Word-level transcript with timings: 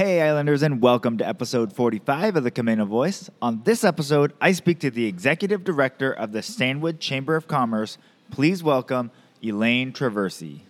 Hey, 0.00 0.22
Islanders, 0.22 0.62
and 0.62 0.80
welcome 0.80 1.18
to 1.18 1.28
episode 1.28 1.74
45 1.74 2.36
of 2.36 2.42
the 2.42 2.50
Camano 2.50 2.86
Voice. 2.86 3.28
On 3.42 3.60
this 3.64 3.84
episode, 3.84 4.32
I 4.40 4.52
speak 4.52 4.78
to 4.78 4.90
the 4.90 5.04
executive 5.04 5.62
director 5.62 6.10
of 6.10 6.32
the 6.32 6.40
Stanwood 6.40 7.00
Chamber 7.00 7.36
of 7.36 7.46
Commerce. 7.46 7.98
Please 8.30 8.62
welcome 8.62 9.10
Elaine 9.42 9.92
Traversi. 9.92 10.60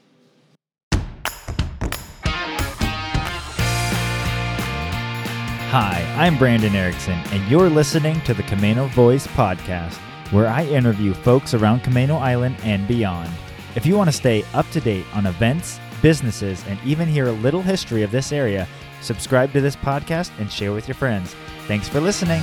Hi, 5.71 6.15
I'm 6.19 6.37
Brandon 6.37 6.75
Erickson, 6.75 7.21
and 7.31 7.49
you're 7.49 7.71
listening 7.71 8.21
to 8.23 8.35
the 8.35 8.43
Camano 8.43 8.91
Voice 8.95 9.29
podcast, 9.29 9.95
where 10.33 10.49
I 10.49 10.65
interview 10.65 11.15
folks 11.15 11.55
around 11.55 11.85
Camano 11.85 12.21
Island 12.21 12.57
and 12.65 12.89
beyond. 12.89 13.31
If 13.77 13.87
you 13.87 13.97
want 13.97 14.09
to 14.09 14.17
stay 14.17 14.43
up 14.55 14.69
to 14.73 14.81
date 14.81 15.07
on 15.15 15.27
events, 15.27 15.79
businesses, 16.03 16.65
and 16.67 16.81
even 16.85 17.07
hear 17.07 17.29
a 17.29 17.33
little 17.33 17.63
history 17.63 18.03
of 18.03 18.11
this 18.11 18.33
area, 18.33 18.67
subscribe 19.03 19.53
to 19.53 19.61
this 19.61 19.77
podcast 19.77 20.31
and 20.39 20.51
share 20.51 20.73
with 20.73 20.89
your 20.89 20.95
friends. 20.95 21.35
Thanks 21.67 21.89
for 21.89 22.01
listening. 22.01 22.43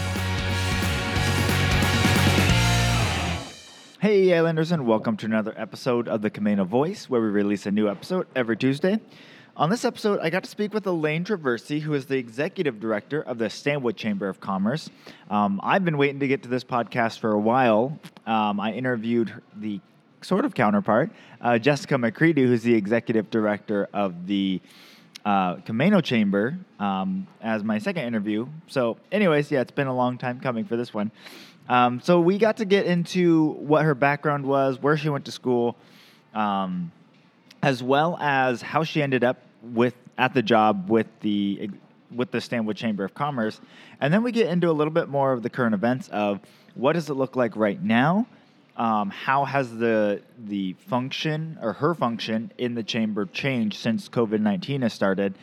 Hey, 3.99 4.33
Islanders, 4.33 4.71
and 4.71 4.85
welcome 4.85 5.17
to 5.17 5.25
another 5.25 5.53
episode 5.57 6.07
of 6.07 6.21
the 6.21 6.29
Camano 6.29 6.65
Voice, 6.65 7.09
where 7.09 7.19
we 7.19 7.27
release 7.27 7.65
a 7.65 7.71
new 7.71 7.89
episode 7.89 8.27
every 8.35 8.55
Tuesday. 8.55 8.99
On 9.55 9.71
this 9.71 9.83
episode, 9.83 10.19
I 10.21 10.29
got 10.29 10.43
to 10.43 10.49
speak 10.49 10.71
with 10.71 10.85
Elaine 10.85 11.25
Traversi, 11.25 11.81
who 11.81 11.95
is 11.95 12.05
the 12.05 12.17
executive 12.17 12.79
director 12.79 13.23
of 13.23 13.39
the 13.39 13.49
Stanwood 13.49 13.97
Chamber 13.97 14.29
of 14.29 14.39
Commerce. 14.39 14.91
Um, 15.31 15.59
I've 15.63 15.83
been 15.83 15.97
waiting 15.97 16.19
to 16.19 16.27
get 16.27 16.43
to 16.43 16.47
this 16.47 16.63
podcast 16.63 17.17
for 17.17 17.31
a 17.31 17.39
while. 17.39 17.99
Um, 18.27 18.59
I 18.59 18.73
interviewed 18.73 19.33
the 19.55 19.81
sort 20.21 20.45
of 20.45 20.53
counterpart, 20.53 21.09
uh, 21.41 21.57
Jessica 21.57 21.97
McCready, 21.97 22.43
who's 22.43 22.61
the 22.61 22.75
executive 22.75 23.31
director 23.31 23.89
of 23.93 24.27
the 24.27 24.61
uh, 25.27 26.01
Chamber, 26.01 26.57
um, 26.79 27.27
as 27.41 27.61
my 27.61 27.79
second 27.79 28.05
interview. 28.05 28.47
So, 28.67 28.97
anyways, 29.11 29.51
yeah, 29.51 29.59
it's 29.59 29.71
been 29.71 29.87
a 29.87 29.95
long 29.95 30.17
time 30.17 30.39
coming 30.39 30.63
for 30.63 30.77
this 30.77 30.93
one. 30.93 31.11
Um, 31.67 31.99
so 32.01 32.21
we 32.21 32.37
got 32.37 32.57
to 32.57 32.65
get 32.65 32.85
into 32.85 33.49
what 33.55 33.83
her 33.83 33.93
background 33.93 34.45
was, 34.45 34.81
where 34.81 34.95
she 34.95 35.09
went 35.09 35.25
to 35.25 35.31
school, 35.33 35.75
um, 36.33 36.93
as 37.61 37.83
well 37.83 38.17
as 38.21 38.61
how 38.61 38.85
she 38.85 39.01
ended 39.01 39.25
up 39.25 39.41
with 39.61 39.95
at 40.17 40.33
the 40.33 40.41
job 40.41 40.89
with 40.89 41.07
the 41.19 41.69
with 42.15 42.31
the 42.31 42.39
Stanwood 42.39 42.77
Chamber 42.77 43.03
of 43.03 43.13
Commerce, 43.13 43.59
and 43.99 44.13
then 44.13 44.23
we 44.23 44.31
get 44.31 44.47
into 44.47 44.69
a 44.69 44.71
little 44.71 44.93
bit 44.93 45.09
more 45.09 45.33
of 45.33 45.43
the 45.43 45.49
current 45.49 45.75
events 45.75 46.07
of 46.07 46.39
what 46.75 46.93
does 46.93 47.09
it 47.09 47.15
look 47.15 47.35
like 47.35 47.57
right 47.57 47.83
now. 47.83 48.25
Um, 48.77 49.09
how 49.09 49.45
has 49.45 49.75
the 49.75 50.21
the 50.37 50.73
function 50.87 51.57
or 51.61 51.73
her 51.73 51.95
function 51.95 52.51
in 52.59 52.75
the 52.75 52.83
chamber 52.83 53.25
changed 53.25 53.79
since 53.79 54.07
COVID 54.07 54.39
nineteen 54.39 54.83
has 54.83 54.93
started? 54.93 55.33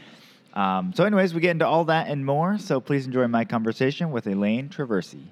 Um, 0.55 0.93
so, 0.95 1.03
anyways, 1.05 1.35
we 1.35 1.41
get 1.41 1.51
into 1.51 1.67
all 1.67 1.85
that 1.87 2.07
and 2.07 2.25
more. 2.25 2.59
So, 2.59 2.81
please 2.81 3.07
enjoy 3.07 3.27
my 3.27 3.45
conversation 3.45 4.13
with 4.13 4.29
Elaine 4.29 4.69
Traversy. 4.69 5.25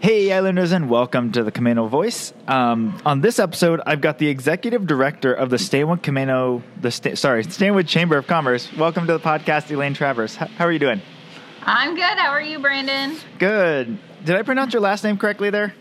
Hey, 0.00 0.32
Islanders, 0.32 0.72
and 0.72 0.90
welcome 0.90 1.30
to 1.32 1.44
the 1.44 1.52
Camano 1.52 1.88
Voice. 1.88 2.32
Um, 2.48 3.00
on 3.06 3.20
this 3.20 3.38
episode, 3.38 3.80
I've 3.86 4.00
got 4.00 4.18
the 4.18 4.26
executive 4.26 4.86
director 4.86 5.32
of 5.32 5.48
the 5.48 5.58
Stanwood 5.58 6.02
Camano, 6.02 6.62
the 6.80 6.90
Sta- 6.90 7.14
sorry 7.14 7.44
Stanwood 7.44 7.86
Chamber 7.86 8.18
of 8.18 8.26
Commerce. 8.26 8.70
Welcome 8.76 9.06
to 9.06 9.12
the 9.12 9.20
podcast, 9.20 9.70
Elaine 9.70 9.94
Travers. 9.94 10.36
H- 10.40 10.50
how 10.58 10.66
are 10.66 10.72
you 10.72 10.80
doing? 10.80 11.00
I'm 11.62 11.94
good. 11.94 12.18
How 12.18 12.30
are 12.30 12.42
you, 12.42 12.58
Brandon? 12.58 13.16
Good. 13.38 13.96
Did 14.24 14.34
I 14.34 14.42
pronounce 14.42 14.72
your 14.72 14.82
last 14.82 15.04
name 15.04 15.16
correctly 15.16 15.50
there? 15.50 15.72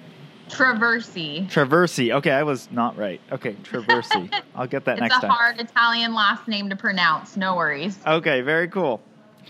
Traversy. 0.49 1.49
Traversy. 1.49 2.13
Okay, 2.15 2.31
I 2.31 2.43
was 2.43 2.69
not 2.71 2.97
right. 2.97 3.19
Okay, 3.31 3.53
Traversy. 3.63 4.33
I'll 4.55 4.67
get 4.67 4.85
that 4.85 4.93
it's 4.93 5.01
next 5.01 5.13
time. 5.15 5.23
It's 5.23 5.31
a 5.31 5.33
hard 5.33 5.59
Italian 5.59 6.13
last 6.13 6.47
name 6.47 6.69
to 6.69 6.75
pronounce. 6.75 7.35
No 7.35 7.55
worries. 7.55 7.97
Okay, 8.05 8.41
very 8.41 8.67
cool. 8.67 9.01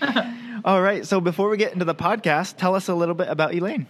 All 0.65 0.81
right. 0.81 1.05
So 1.05 1.21
before 1.21 1.49
we 1.49 1.57
get 1.57 1.73
into 1.73 1.85
the 1.85 1.95
podcast, 1.95 2.57
tell 2.57 2.75
us 2.75 2.87
a 2.87 2.95
little 2.95 3.15
bit 3.15 3.27
about 3.27 3.53
Elaine. 3.53 3.87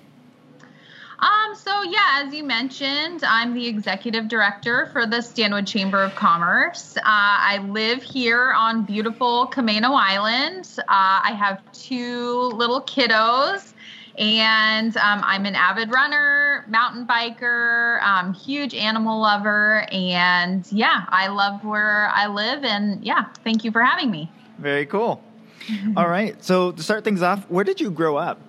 Um, 1.20 1.56
so 1.56 1.84
yeah, 1.84 2.24
as 2.24 2.34
you 2.34 2.44
mentioned, 2.44 3.24
I'm 3.24 3.54
the 3.54 3.66
executive 3.68 4.28
director 4.28 4.90
for 4.92 5.06
the 5.08 5.22
Stanwood 5.22 5.66
Chamber 5.66 6.04
of 6.04 6.14
Commerce. 6.16 6.98
Uh, 6.98 7.02
I 7.06 7.66
live 7.70 8.04
here 8.04 8.52
on 8.52 8.84
beautiful 8.84 9.48
Camano 9.48 9.96
Island. 9.96 10.70
Uh, 10.80 10.84
I 10.88 11.32
have 11.38 11.62
two 11.72 12.52
little 12.56 12.82
kiddos, 12.82 13.74
and 14.18 14.96
um, 14.98 15.22
I'm 15.24 15.46
an 15.46 15.56
avid 15.56 15.92
runner, 15.92 16.66
mountain 16.68 17.06
biker, 17.06 18.02
um, 18.02 18.34
huge 18.34 18.74
animal 18.74 19.20
lover, 19.20 19.86
and 19.92 20.66
yeah, 20.72 21.06
I 21.10 21.28
love 21.28 21.64
where 21.64 22.10
I 22.14 22.28
live. 22.28 22.64
And 22.64 23.04
yeah, 23.04 23.26
thank 23.44 23.64
you 23.64 23.72
for 23.72 23.82
having 23.82 24.10
me. 24.12 24.32
Very 24.58 24.86
cool. 24.86 25.22
All 25.98 26.08
right. 26.08 26.42
So 26.44 26.72
to 26.72 26.84
start 26.84 27.04
things 27.04 27.22
off, 27.22 27.50
where 27.50 27.64
did 27.64 27.82
you 27.82 27.92
grow 27.92 28.16
up? 28.16 28.40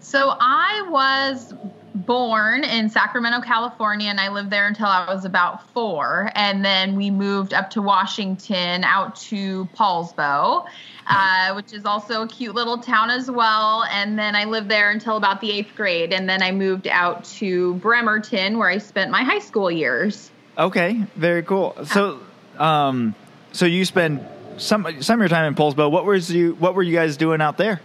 So 0.00 0.34
I 0.40 0.86
was 0.88 1.52
born 1.94 2.64
in 2.64 2.88
Sacramento, 2.88 3.40
California, 3.40 4.08
and 4.08 4.20
I 4.20 4.28
lived 4.28 4.50
there 4.50 4.66
until 4.66 4.86
I 4.86 5.12
was 5.12 5.24
about 5.24 5.68
four. 5.70 6.30
And 6.34 6.64
then 6.64 6.96
we 6.96 7.10
moved 7.10 7.52
up 7.52 7.70
to 7.70 7.82
Washington 7.82 8.84
out 8.84 9.16
to 9.16 9.68
Poulsbo, 9.76 10.66
uh, 11.06 11.54
which 11.54 11.72
is 11.72 11.84
also 11.84 12.22
a 12.22 12.28
cute 12.28 12.54
little 12.54 12.78
town 12.78 13.10
as 13.10 13.30
well. 13.30 13.84
And 13.84 14.18
then 14.18 14.36
I 14.36 14.44
lived 14.44 14.68
there 14.68 14.90
until 14.90 15.16
about 15.16 15.40
the 15.40 15.50
eighth 15.50 15.74
grade. 15.76 16.12
And 16.12 16.28
then 16.28 16.42
I 16.42 16.52
moved 16.52 16.86
out 16.86 17.24
to 17.36 17.74
Bremerton, 17.74 18.58
where 18.58 18.68
I 18.68 18.78
spent 18.78 19.10
my 19.10 19.22
high 19.22 19.40
school 19.40 19.70
years. 19.70 20.30
Okay, 20.56 21.02
very 21.16 21.42
cool. 21.42 21.76
So, 21.86 22.20
um, 22.58 23.14
so 23.52 23.66
you 23.66 23.84
spend 23.84 24.26
some 24.58 25.02
some 25.02 25.20
of 25.20 25.22
your 25.22 25.28
time 25.28 25.46
in 25.46 25.54
Poulsbo. 25.54 25.90
What 25.90 26.04
was 26.04 26.30
you 26.30 26.54
What 26.54 26.74
were 26.74 26.82
you 26.82 26.94
guys 26.94 27.16
doing 27.16 27.40
out 27.40 27.56
there? 27.56 27.80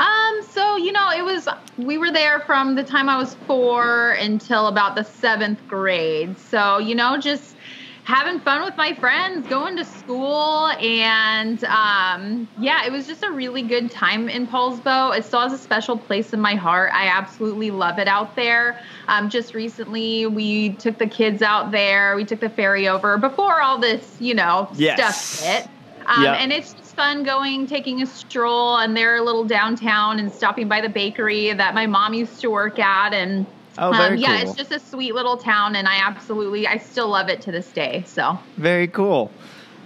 Um, 0.00 0.34
so 0.50 0.76
you 0.76 0.92
know, 0.92 1.10
it 1.16 1.24
was 1.24 1.48
we 1.76 1.98
were 1.98 2.10
there 2.12 2.40
from 2.40 2.74
the 2.74 2.84
time 2.84 3.08
I 3.08 3.16
was 3.16 3.34
four 3.46 4.12
until 4.12 4.66
about 4.66 4.96
the 4.96 5.04
seventh 5.04 5.66
grade. 5.66 6.38
So 6.38 6.78
you 6.78 6.94
know, 6.94 7.18
just 7.18 7.56
having 8.04 8.40
fun 8.40 8.62
with 8.64 8.74
my 8.76 8.94
friends, 8.94 9.46
going 9.46 9.76
to 9.76 9.84
school, 9.84 10.68
and 10.80 11.62
um, 11.64 12.48
yeah, 12.58 12.84
it 12.84 12.90
was 12.90 13.06
just 13.06 13.22
a 13.22 13.30
really 13.30 13.62
good 13.62 13.90
time 13.92 14.28
in 14.28 14.46
Poulsbo. 14.46 15.16
It 15.16 15.24
still 15.24 15.40
has 15.40 15.52
a 15.52 15.58
special 15.58 15.96
place 15.98 16.32
in 16.32 16.40
my 16.40 16.54
heart. 16.56 16.90
I 16.94 17.06
absolutely 17.06 17.70
love 17.70 17.98
it 18.00 18.08
out 18.08 18.34
there. 18.34 18.78
Um, 19.08 19.30
just 19.30 19.54
recently, 19.54 20.26
we 20.26 20.76
took 20.78 20.98
the 20.98 21.06
kids 21.06 21.42
out 21.42 21.70
there. 21.70 22.16
We 22.16 22.24
took 22.24 22.40
the 22.40 22.50
ferry 22.50 22.88
over 22.88 23.18
before 23.18 23.62
all 23.62 23.78
this, 23.78 24.16
you 24.18 24.34
know, 24.34 24.70
Yes. 24.74 24.98
stuff 24.98 25.44
hit. 25.44 25.68
Um, 26.06 26.22
Yep. 26.24 26.38
And 26.40 26.52
it's 26.52 26.74
fun 26.92 27.22
going, 27.22 27.66
taking 27.66 28.02
a 28.02 28.06
stroll, 28.06 28.76
and 28.78 28.96
they're 28.96 29.16
a 29.16 29.22
little 29.22 29.44
downtown 29.44 30.18
and 30.18 30.32
stopping 30.32 30.68
by 30.68 30.80
the 30.80 30.88
bakery 30.88 31.52
that 31.52 31.74
my 31.74 31.86
mom 31.86 32.14
used 32.14 32.40
to 32.40 32.50
work 32.50 32.78
at. 32.78 33.12
And 33.12 33.46
Oh, 33.78 33.92
um, 33.92 34.16
yeah, 34.16 34.38
cool. 34.38 34.50
it's 34.50 34.56
just 34.58 34.70
a 34.72 34.78
sweet 34.78 35.14
little 35.14 35.38
town, 35.38 35.76
and 35.76 35.88
I 35.88 35.96
absolutely, 36.06 36.66
I 36.66 36.76
still 36.76 37.08
love 37.08 37.28
it 37.28 37.40
to 37.42 37.52
this 37.52 37.70
day. 37.72 38.04
So, 38.06 38.38
Very 38.56 38.86
cool. 38.86 39.30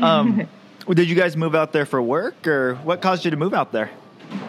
Um, 0.01 0.49
did 0.89 1.09
you 1.09 1.15
guys 1.15 1.37
move 1.37 1.55
out 1.55 1.73
there 1.73 1.87
for 1.87 2.03
work, 2.03 2.47
or 2.47 2.75
what 2.77 3.01
caused 3.01 3.25
you 3.25 3.31
to 3.31 3.37
move 3.37 3.55
out 3.55 3.71
there? 3.73 3.91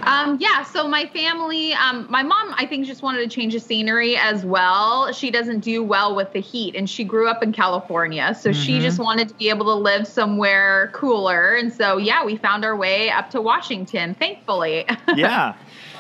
Um, 0.04 0.38
yeah, 0.40 0.64
so 0.64 0.88
my 0.88 1.06
family, 1.08 1.74
um, 1.74 2.08
my 2.10 2.24
mom, 2.24 2.54
I 2.58 2.66
think, 2.66 2.86
just 2.86 3.02
wanted 3.04 3.30
to 3.30 3.36
change 3.36 3.54
the 3.54 3.60
scenery 3.60 4.16
as 4.16 4.46
well. 4.46 5.12
She 5.12 5.32
doesn't 5.32 5.60
do 5.60 5.84
well 5.84 6.16
with 6.16 6.32
the 6.34 6.40
heat, 6.40 6.76
and 6.76 6.90
she 6.90 7.04
grew 7.04 7.28
up 7.28 7.44
in 7.44 7.52
California, 7.52 8.34
so 8.34 8.52
she 8.54 8.80
Mhm. 8.80 8.82
just 8.82 9.00
wanted 9.00 9.28
to 9.30 9.36
be 9.36 9.50
able 9.50 9.66
to 9.66 9.74
live 9.74 10.08
somewhere 10.08 10.92
cooler. 10.94 11.56
And 11.56 11.72
so, 11.74 11.98
yeah, 11.98 12.24
we 12.24 12.38
found 12.38 12.64
our 12.64 12.76
way 12.76 13.10
up 13.10 13.30
to 13.32 13.42
Washington, 13.42 14.16
thankfully. 14.16 14.86
yeah, 15.16 15.54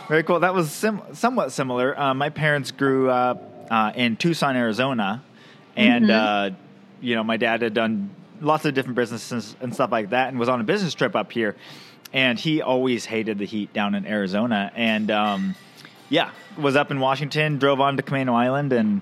very 0.07 0.23
cool. 0.23 0.39
That 0.39 0.53
was 0.53 0.71
sim- 0.71 1.01
somewhat 1.13 1.51
similar. 1.51 1.99
Uh, 1.99 2.13
my 2.13 2.29
parents 2.29 2.71
grew 2.71 3.09
up 3.09 3.43
uh, 3.69 3.91
in 3.95 4.15
Tucson, 4.15 4.55
Arizona, 4.55 5.21
and 5.75 6.05
Mhm. 6.05 6.51
uh, 6.53 6.55
you 7.01 7.13
know, 7.15 7.23
my 7.23 7.37
dad 7.37 7.61
had 7.61 7.73
done 7.73 8.09
lots 8.41 8.65
of 8.65 8.73
different 8.73 8.95
businesses 8.95 9.55
and 9.61 9.73
stuff 9.73 9.91
like 9.91 10.11
that, 10.11 10.29
and 10.29 10.39
was 10.39 10.47
on 10.49 10.61
a 10.61 10.63
business 10.63 10.93
trip 10.93 11.15
up 11.15 11.31
here. 11.31 11.55
And 12.13 12.39
he 12.39 12.61
always 12.61 13.05
hated 13.05 13.37
the 13.37 13.45
heat 13.45 13.73
down 13.73 13.93
in 13.93 14.05
Arizona, 14.05 14.71
and 14.75 15.11
um, 15.11 15.55
yeah, 16.09 16.31
was 16.57 16.75
up 16.75 16.89
in 16.89 16.99
Washington, 16.99 17.57
drove 17.57 17.81
on 17.81 17.97
to 17.97 18.03
Camano 18.03 18.33
Island, 18.33 18.71
and 18.71 19.01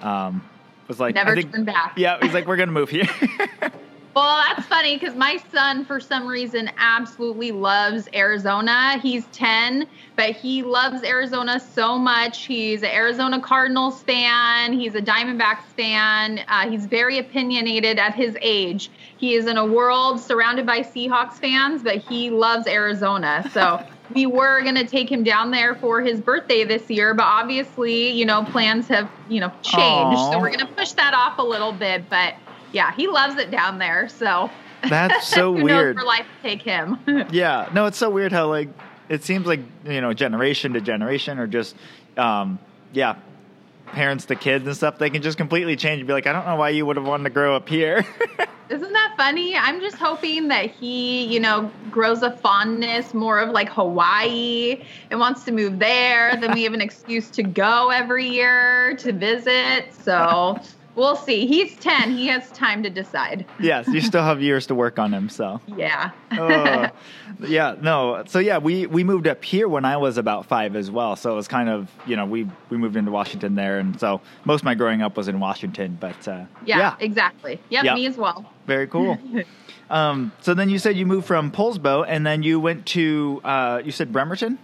um, 0.00 0.42
was 0.86 1.00
like, 1.00 1.14
Never 1.14 1.34
think, 1.34 1.52
turned 1.52 1.66
back. 1.66 1.94
Yeah, 1.96 2.18
he's 2.22 2.32
like, 2.32 2.46
we're 2.46 2.56
gonna 2.56 2.72
move 2.72 2.90
here. 2.90 3.08
Well, 4.14 4.44
that's 4.46 4.66
funny 4.68 4.96
because 4.96 5.16
my 5.16 5.38
son, 5.50 5.84
for 5.84 5.98
some 5.98 6.28
reason, 6.28 6.70
absolutely 6.78 7.50
loves 7.50 8.08
Arizona. 8.14 8.98
He's 9.02 9.26
10, 9.32 9.88
but 10.14 10.30
he 10.30 10.62
loves 10.62 11.02
Arizona 11.02 11.58
so 11.58 11.98
much. 11.98 12.44
He's 12.44 12.82
an 12.82 12.90
Arizona 12.90 13.40
Cardinals 13.40 14.02
fan, 14.04 14.72
he's 14.72 14.94
a 14.94 15.02
Diamondbacks 15.02 15.64
fan. 15.76 16.44
Uh, 16.46 16.70
he's 16.70 16.86
very 16.86 17.18
opinionated 17.18 17.98
at 17.98 18.14
his 18.14 18.36
age. 18.40 18.88
He 19.16 19.34
is 19.34 19.46
in 19.46 19.56
a 19.56 19.66
world 19.66 20.20
surrounded 20.20 20.64
by 20.64 20.80
Seahawks 20.80 21.34
fans, 21.34 21.82
but 21.82 21.96
he 21.96 22.30
loves 22.30 22.66
Arizona. 22.66 23.48
So. 23.52 23.84
We 24.14 24.26
were 24.26 24.60
going 24.62 24.74
to 24.74 24.84
take 24.86 25.10
him 25.10 25.24
down 25.24 25.50
there 25.50 25.74
for 25.74 26.02
his 26.02 26.20
birthday 26.20 26.62
this 26.64 26.90
year, 26.90 27.14
but 27.14 27.24
obviously, 27.24 28.10
you 28.10 28.26
know, 28.26 28.44
plans 28.44 28.86
have, 28.88 29.10
you 29.30 29.40
know, 29.40 29.48
changed. 29.62 30.18
Aw. 30.18 30.32
So 30.32 30.38
we're 30.38 30.50
going 30.50 30.58
to 30.58 30.66
push 30.66 30.92
that 30.92 31.14
off 31.14 31.38
a 31.38 31.42
little 31.42 31.72
bit, 31.72 32.08
but 32.10 32.34
yeah, 32.74 32.92
he 32.92 33.06
loves 33.06 33.36
it 33.36 33.50
down 33.50 33.78
there. 33.78 34.08
So 34.08 34.50
That's 34.88 35.26
so 35.28 35.54
Who 35.56 35.64
weird. 35.64 35.96
knows 35.96 36.04
where 36.04 36.04
life 36.04 36.26
take 36.42 36.60
him? 36.62 36.98
Yeah, 37.30 37.70
no, 37.72 37.86
it's 37.86 37.96
so 37.96 38.10
weird 38.10 38.32
how 38.32 38.48
like 38.48 38.68
it 39.08 39.22
seems 39.24 39.46
like 39.46 39.60
you 39.86 40.00
know 40.00 40.12
generation 40.12 40.72
to 40.74 40.80
generation 40.80 41.38
or 41.38 41.46
just 41.46 41.76
um, 42.16 42.58
yeah, 42.92 43.16
parents 43.86 44.26
to 44.26 44.34
kids 44.36 44.66
and 44.66 44.76
stuff. 44.76 44.98
They 44.98 45.10
can 45.10 45.22
just 45.22 45.38
completely 45.38 45.76
change 45.76 46.00
and 46.00 46.06
be 46.06 46.12
like, 46.12 46.26
I 46.26 46.32
don't 46.32 46.46
know 46.46 46.56
why 46.56 46.70
you 46.70 46.84
would 46.86 46.96
have 46.96 47.06
wanted 47.06 47.24
to 47.24 47.30
grow 47.30 47.56
up 47.56 47.68
here. 47.68 48.04
Isn't 48.70 48.92
that 48.94 49.14
funny? 49.18 49.54
I'm 49.56 49.78
just 49.80 49.96
hoping 49.96 50.48
that 50.48 50.70
he, 50.70 51.26
you 51.26 51.38
know, 51.38 51.70
grows 51.90 52.22
a 52.22 52.30
fondness 52.38 53.12
more 53.12 53.38
of 53.38 53.50
like 53.50 53.68
Hawaii 53.68 54.82
and 55.10 55.20
wants 55.20 55.44
to 55.44 55.52
move 55.52 55.78
there. 55.78 56.34
then 56.40 56.52
we 56.54 56.62
have 56.64 56.72
an 56.72 56.80
excuse 56.80 57.28
to 57.32 57.42
go 57.42 57.90
every 57.90 58.26
year 58.26 58.96
to 58.96 59.12
visit. 59.12 59.92
So 59.92 60.58
we'll 60.94 61.16
see. 61.16 61.46
He's 61.46 61.76
10. 61.76 62.12
He 62.16 62.26
has 62.28 62.50
time 62.52 62.82
to 62.82 62.90
decide. 62.90 63.46
yes, 63.60 63.86
you 63.88 64.00
still 64.00 64.22
have 64.22 64.40
years 64.42 64.66
to 64.68 64.74
work 64.74 64.98
on 64.98 65.12
him. 65.12 65.28
So 65.28 65.60
Yeah. 65.66 66.10
oh, 66.32 66.88
yeah, 67.46 67.76
no. 67.80 68.22
So 68.26 68.38
yeah, 68.38 68.58
we 68.58 68.86
we 68.86 69.04
moved 69.04 69.26
up 69.26 69.44
here 69.44 69.68
when 69.68 69.84
I 69.84 69.96
was 69.96 70.18
about 70.18 70.46
five 70.46 70.76
as 70.76 70.90
well. 70.90 71.16
So 71.16 71.32
it 71.32 71.36
was 71.36 71.48
kind 71.48 71.68
of 71.68 71.90
you 72.06 72.16
know 72.16 72.26
we 72.26 72.48
we 72.70 72.76
moved 72.76 72.96
into 72.96 73.10
Washington 73.10 73.54
there, 73.54 73.78
and 73.78 73.98
so 73.98 74.20
most 74.44 74.60
of 74.60 74.64
my 74.64 74.74
growing 74.74 75.02
up 75.02 75.16
was 75.16 75.28
in 75.28 75.40
Washington. 75.40 75.96
But 76.00 76.26
uh, 76.28 76.44
yeah, 76.64 76.78
yeah, 76.78 76.96
exactly. 77.00 77.60
Yep, 77.70 77.84
Yeah. 77.84 77.94
me 77.94 78.06
as 78.06 78.16
well. 78.16 78.50
very 78.66 78.86
cool. 78.86 79.18
um, 79.90 80.32
so 80.40 80.54
then 80.54 80.68
you 80.70 80.78
said 80.78 80.96
you 80.96 81.06
moved 81.06 81.26
from 81.26 81.50
Poulsbo, 81.50 82.04
and 82.06 82.26
then 82.26 82.42
you 82.42 82.60
went 82.60 82.86
to 82.86 83.40
uh, 83.44 83.82
you 83.84 83.92
said 83.92 84.12
Bremerton. 84.12 84.58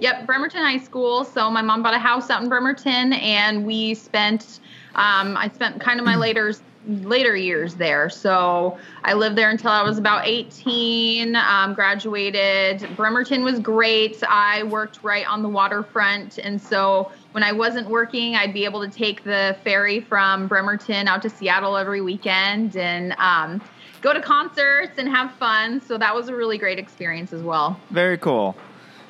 Yep, 0.00 0.26
Bremerton 0.26 0.62
High 0.62 0.78
School. 0.78 1.24
So 1.24 1.50
my 1.50 1.62
mom 1.62 1.82
bought 1.82 1.94
a 1.94 1.98
house 1.98 2.30
out 2.30 2.42
in 2.42 2.48
Bremerton, 2.48 3.12
and 3.14 3.66
we 3.66 3.94
spent. 3.94 4.60
Um, 4.94 5.36
I 5.36 5.48
spent 5.54 5.80
kind 5.80 6.00
of 6.00 6.06
my 6.06 6.16
later 6.16 6.54
later 6.86 7.36
years 7.36 7.74
there. 7.74 8.08
So 8.08 8.78
I 9.04 9.12
lived 9.12 9.36
there 9.36 9.50
until 9.50 9.70
I 9.70 9.82
was 9.82 9.98
about 9.98 10.26
18. 10.26 11.36
Um, 11.36 11.74
graduated. 11.74 12.88
Bremerton 12.96 13.44
was 13.44 13.58
great. 13.58 14.22
I 14.26 14.62
worked 14.62 15.00
right 15.02 15.26
on 15.28 15.42
the 15.42 15.48
waterfront, 15.48 16.38
and 16.38 16.60
so 16.60 17.12
when 17.32 17.44
I 17.44 17.52
wasn't 17.52 17.88
working, 17.88 18.36
I'd 18.36 18.54
be 18.54 18.64
able 18.64 18.80
to 18.80 18.90
take 18.90 19.24
the 19.24 19.56
ferry 19.64 20.00
from 20.00 20.48
Bremerton 20.48 21.08
out 21.08 21.22
to 21.22 21.30
Seattle 21.30 21.76
every 21.76 22.00
weekend 22.00 22.76
and. 22.76 23.12
Um, 23.18 23.60
Go 24.00 24.14
to 24.14 24.20
concerts 24.20 24.96
and 24.98 25.08
have 25.08 25.32
fun. 25.34 25.80
So 25.80 25.98
that 25.98 26.14
was 26.14 26.28
a 26.28 26.36
really 26.36 26.56
great 26.56 26.78
experience 26.78 27.32
as 27.32 27.42
well. 27.42 27.78
Very 27.90 28.16
cool. 28.16 28.56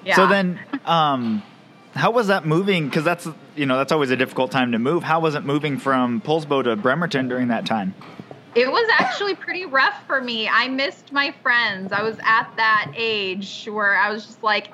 Yeah. 0.04 0.16
So 0.16 0.26
then, 0.26 0.58
um, 0.84 1.42
how 1.94 2.10
was 2.10 2.28
that 2.28 2.46
moving? 2.46 2.88
Because 2.88 3.04
that's 3.04 3.28
you 3.56 3.66
know 3.66 3.76
that's 3.76 3.92
always 3.92 4.10
a 4.10 4.16
difficult 4.16 4.50
time 4.50 4.72
to 4.72 4.78
move. 4.78 5.02
How 5.02 5.20
was 5.20 5.34
it 5.34 5.44
moving 5.44 5.78
from 5.78 6.20
Poulsbo 6.20 6.64
to 6.64 6.76
Bremerton 6.76 7.28
during 7.28 7.48
that 7.48 7.66
time? 7.66 7.94
It 8.54 8.70
was 8.70 8.88
actually 8.98 9.34
pretty 9.34 9.66
rough 9.66 10.04
for 10.06 10.20
me. 10.20 10.48
I 10.48 10.68
missed 10.68 11.12
my 11.12 11.34
friends. 11.42 11.92
I 11.92 12.02
was 12.02 12.16
at 12.24 12.50
that 12.56 12.92
age 12.96 13.68
where 13.70 13.96
I 13.96 14.10
was 14.10 14.26
just 14.26 14.42
like 14.42 14.70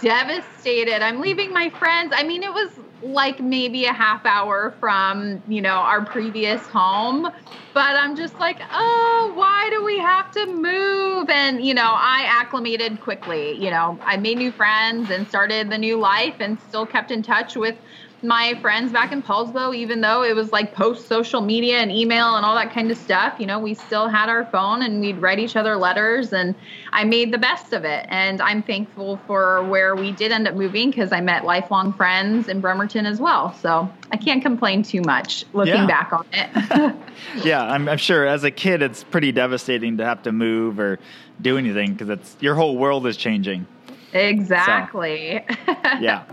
devastated. 0.00 1.02
I'm 1.02 1.20
leaving 1.20 1.52
my 1.52 1.70
friends. 1.70 2.12
I 2.14 2.22
mean, 2.22 2.42
it 2.42 2.52
was 2.52 2.70
like 3.00 3.40
maybe 3.40 3.84
a 3.84 3.92
half 3.92 4.24
hour 4.26 4.76
from, 4.80 5.42
you 5.46 5.60
know, 5.60 5.76
our 5.76 6.04
previous 6.04 6.66
home, 6.68 7.26
but 7.74 7.94
I'm 7.96 8.16
just 8.16 8.40
like, 8.40 8.58
"Oh, 8.72 9.32
why 9.34 9.68
do 9.70 9.84
we 9.84 9.98
have 9.98 10.30
to 10.32 10.46
move?" 10.54 11.28
And, 11.30 11.62
you 11.64 11.74
know, 11.74 11.92
I 11.94 12.24
acclimated 12.26 13.00
quickly. 13.00 13.52
You 13.58 13.70
know, 13.70 14.00
I 14.06 14.16
made 14.16 14.38
new 14.38 14.50
friends 14.52 15.10
and 15.10 15.28
started 15.28 15.70
the 15.70 15.78
new 15.78 15.98
life 15.98 16.36
and 16.40 16.60
still 16.60 16.86
kept 16.86 17.10
in 17.10 17.22
touch 17.22 17.54
with 17.56 17.76
my 18.22 18.58
friends 18.62 18.92
back 18.92 19.12
in 19.12 19.22
Poulsbo, 19.22 19.74
even 19.76 20.00
though 20.00 20.22
it 20.24 20.34
was 20.34 20.50
like 20.50 20.74
post 20.74 21.06
social 21.06 21.40
media 21.42 21.78
and 21.78 21.92
email 21.92 22.36
and 22.36 22.46
all 22.46 22.54
that 22.54 22.72
kind 22.72 22.90
of 22.90 22.96
stuff, 22.96 23.38
you 23.38 23.46
know, 23.46 23.58
we 23.58 23.74
still 23.74 24.08
had 24.08 24.28
our 24.28 24.46
phone 24.46 24.82
and 24.82 25.00
we'd 25.00 25.18
write 25.18 25.38
each 25.38 25.54
other 25.54 25.76
letters 25.76 26.32
and 26.32 26.54
I 26.92 27.04
made 27.04 27.32
the 27.32 27.38
best 27.38 27.72
of 27.74 27.84
it. 27.84 28.06
And 28.08 28.40
I'm 28.40 28.62
thankful 28.62 29.18
for 29.26 29.62
where 29.64 29.94
we 29.94 30.12
did 30.12 30.32
end 30.32 30.48
up 30.48 30.54
moving 30.54 30.90
because 30.90 31.12
I 31.12 31.20
met 31.20 31.44
lifelong 31.44 31.92
friends 31.92 32.48
in 32.48 32.60
Bremerton 32.60 33.04
as 33.06 33.20
well. 33.20 33.52
So 33.54 33.88
I 34.10 34.16
can't 34.16 34.42
complain 34.42 34.82
too 34.82 35.02
much 35.02 35.44
looking 35.52 35.74
Yeah. 35.74 35.86
back 35.86 36.12
on 36.12 36.24
it. 36.32 36.96
Yeah, 37.44 37.62
I'm, 37.62 37.88
I'm 37.88 37.96
sure 37.98 38.26
as 38.26 38.44
a 38.44 38.50
kid 38.50 38.82
it's 38.82 39.02
pretty 39.02 39.32
devastating 39.32 39.96
to 39.98 40.04
have 40.04 40.22
to 40.24 40.32
move 40.32 40.78
or 40.78 40.98
do 41.40 41.56
anything 41.56 41.92
because 41.92 42.08
it's 42.10 42.36
your 42.40 42.54
whole 42.54 42.76
world 42.76 43.06
is 43.06 43.16
changing. 43.16 43.66
exactly. 44.12 45.44
Yeah, 46.00 46.24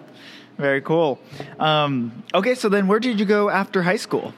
very 0.57 0.81
cool. 0.81 1.19
Um, 1.59 2.23
okay, 2.33 2.55
so 2.55 2.69
then 2.69 2.87
where 2.87 2.99
did 2.99 3.19
you 3.19 3.25
go 3.25 3.49
after 3.49 3.81
high 3.81 3.97
school? 3.97 4.33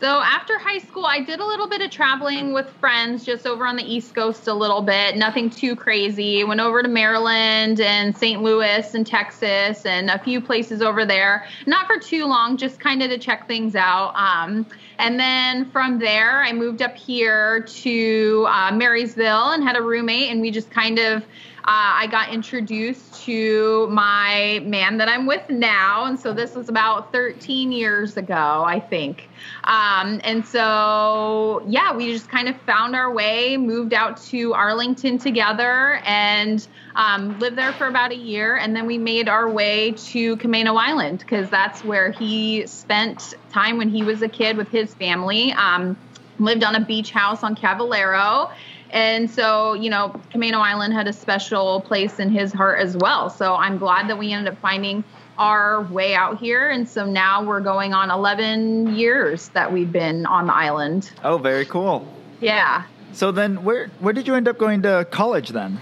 So 0.00 0.06
after 0.06 0.56
high 0.58 0.78
school, 0.78 1.06
I 1.06 1.24
did 1.24 1.40
a 1.40 1.44
little 1.44 1.68
bit 1.68 1.80
of 1.80 1.90
traveling 1.90 2.52
with 2.52 2.70
friends 2.78 3.24
just 3.24 3.48
over 3.48 3.66
on 3.66 3.74
the 3.74 3.82
East 3.82 4.14
Coast 4.14 4.46
a 4.46 4.54
little 4.54 4.80
bit. 4.80 5.16
Nothing 5.16 5.50
too 5.50 5.74
crazy. 5.74 6.44
Went 6.44 6.60
over 6.60 6.84
to 6.84 6.88
Maryland 6.88 7.80
and 7.80 8.16
St. 8.16 8.40
Louis 8.40 8.94
and 8.94 9.04
Texas 9.04 9.84
and 9.84 10.08
a 10.08 10.18
few 10.20 10.40
places 10.40 10.82
over 10.82 11.04
there. 11.04 11.46
Not 11.66 11.88
for 11.88 11.98
too 11.98 12.26
long, 12.26 12.56
just 12.56 12.78
kind 12.78 13.02
of 13.02 13.10
to 13.10 13.18
check 13.18 13.48
things 13.48 13.74
out. 13.74 14.14
Um, 14.14 14.66
and 15.00 15.18
then 15.18 15.68
from 15.72 15.98
there, 15.98 16.42
I 16.42 16.52
moved 16.52 16.80
up 16.80 16.96
here 16.96 17.62
to 17.62 18.46
uh, 18.48 18.70
Marysville 18.72 19.50
and 19.50 19.64
had 19.64 19.74
a 19.74 19.82
roommate, 19.82 20.30
and 20.30 20.40
we 20.40 20.52
just 20.52 20.70
kind 20.70 21.00
of 21.00 21.24
uh, 21.64 22.00
I 22.00 22.06
got 22.06 22.32
introduced 22.32 23.24
to 23.24 23.88
my 23.90 24.60
man 24.64 24.98
that 24.98 25.08
I'm 25.08 25.26
with 25.26 25.48
now. 25.50 26.04
And 26.04 26.18
so 26.18 26.32
this 26.32 26.54
was 26.54 26.68
about 26.68 27.12
13 27.12 27.72
years 27.72 28.16
ago, 28.16 28.64
I 28.66 28.80
think. 28.80 29.28
Um, 29.64 30.20
and 30.24 30.46
so, 30.46 31.62
yeah, 31.66 31.94
we 31.94 32.12
just 32.12 32.28
kind 32.28 32.48
of 32.48 32.56
found 32.62 32.94
our 32.94 33.12
way, 33.12 33.56
moved 33.56 33.92
out 33.92 34.20
to 34.24 34.54
Arlington 34.54 35.18
together, 35.18 36.00
and 36.04 36.66
um, 36.94 37.38
lived 37.38 37.56
there 37.56 37.72
for 37.72 37.86
about 37.86 38.12
a 38.12 38.16
year. 38.16 38.56
And 38.56 38.74
then 38.74 38.86
we 38.86 38.96
made 38.96 39.28
our 39.28 39.50
way 39.50 39.92
to 39.92 40.36
Camano 40.36 40.80
Island 40.80 41.18
because 41.18 41.50
that's 41.50 41.84
where 41.84 42.12
he 42.12 42.66
spent 42.66 43.34
time 43.50 43.78
when 43.78 43.88
he 43.88 44.02
was 44.02 44.22
a 44.22 44.28
kid 44.28 44.56
with 44.56 44.68
his 44.68 44.94
family. 44.94 45.52
Um, 45.52 45.96
lived 46.38 46.64
on 46.64 46.74
a 46.74 46.80
beach 46.80 47.10
house 47.10 47.42
on 47.42 47.56
Cavalero. 47.56 48.50
And 48.90 49.30
so, 49.30 49.74
you 49.74 49.90
know, 49.90 50.20
Camano 50.32 50.60
Island 50.60 50.94
had 50.94 51.08
a 51.08 51.12
special 51.12 51.80
place 51.82 52.18
in 52.18 52.30
his 52.30 52.52
heart 52.52 52.80
as 52.80 52.96
well. 52.96 53.28
So 53.30 53.54
I'm 53.54 53.78
glad 53.78 54.08
that 54.08 54.18
we 54.18 54.32
ended 54.32 54.52
up 54.52 54.58
finding 54.60 55.04
our 55.38 55.82
way 55.82 56.14
out 56.14 56.38
here. 56.38 56.68
And 56.68 56.88
so 56.88 57.06
now 57.06 57.44
we're 57.44 57.60
going 57.60 57.94
on 57.94 58.10
11 58.10 58.96
years 58.96 59.48
that 59.50 59.72
we've 59.72 59.92
been 59.92 60.26
on 60.26 60.46
the 60.46 60.54
island. 60.54 61.10
Oh, 61.22 61.38
very 61.38 61.64
cool. 61.64 62.06
Yeah. 62.40 62.84
So 63.12 63.32
then 63.32 63.64
where 63.64 63.88
where 64.00 64.12
did 64.12 64.26
you 64.26 64.34
end 64.34 64.48
up 64.48 64.58
going 64.58 64.82
to 64.82 65.06
college 65.10 65.50
then? 65.50 65.80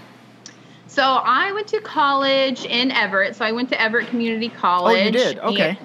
So 0.87 1.03
I 1.03 1.51
went 1.51 1.67
to 1.67 1.81
college 1.81 2.65
in 2.65 2.91
Everett. 2.91 3.35
So 3.35 3.45
I 3.45 3.51
went 3.51 3.69
to 3.69 3.81
Everett 3.81 4.07
Community 4.07 4.49
College. 4.49 4.97
Oh, 4.97 5.05
you 5.05 5.11
did? 5.11 5.39
Okay. 5.39 5.77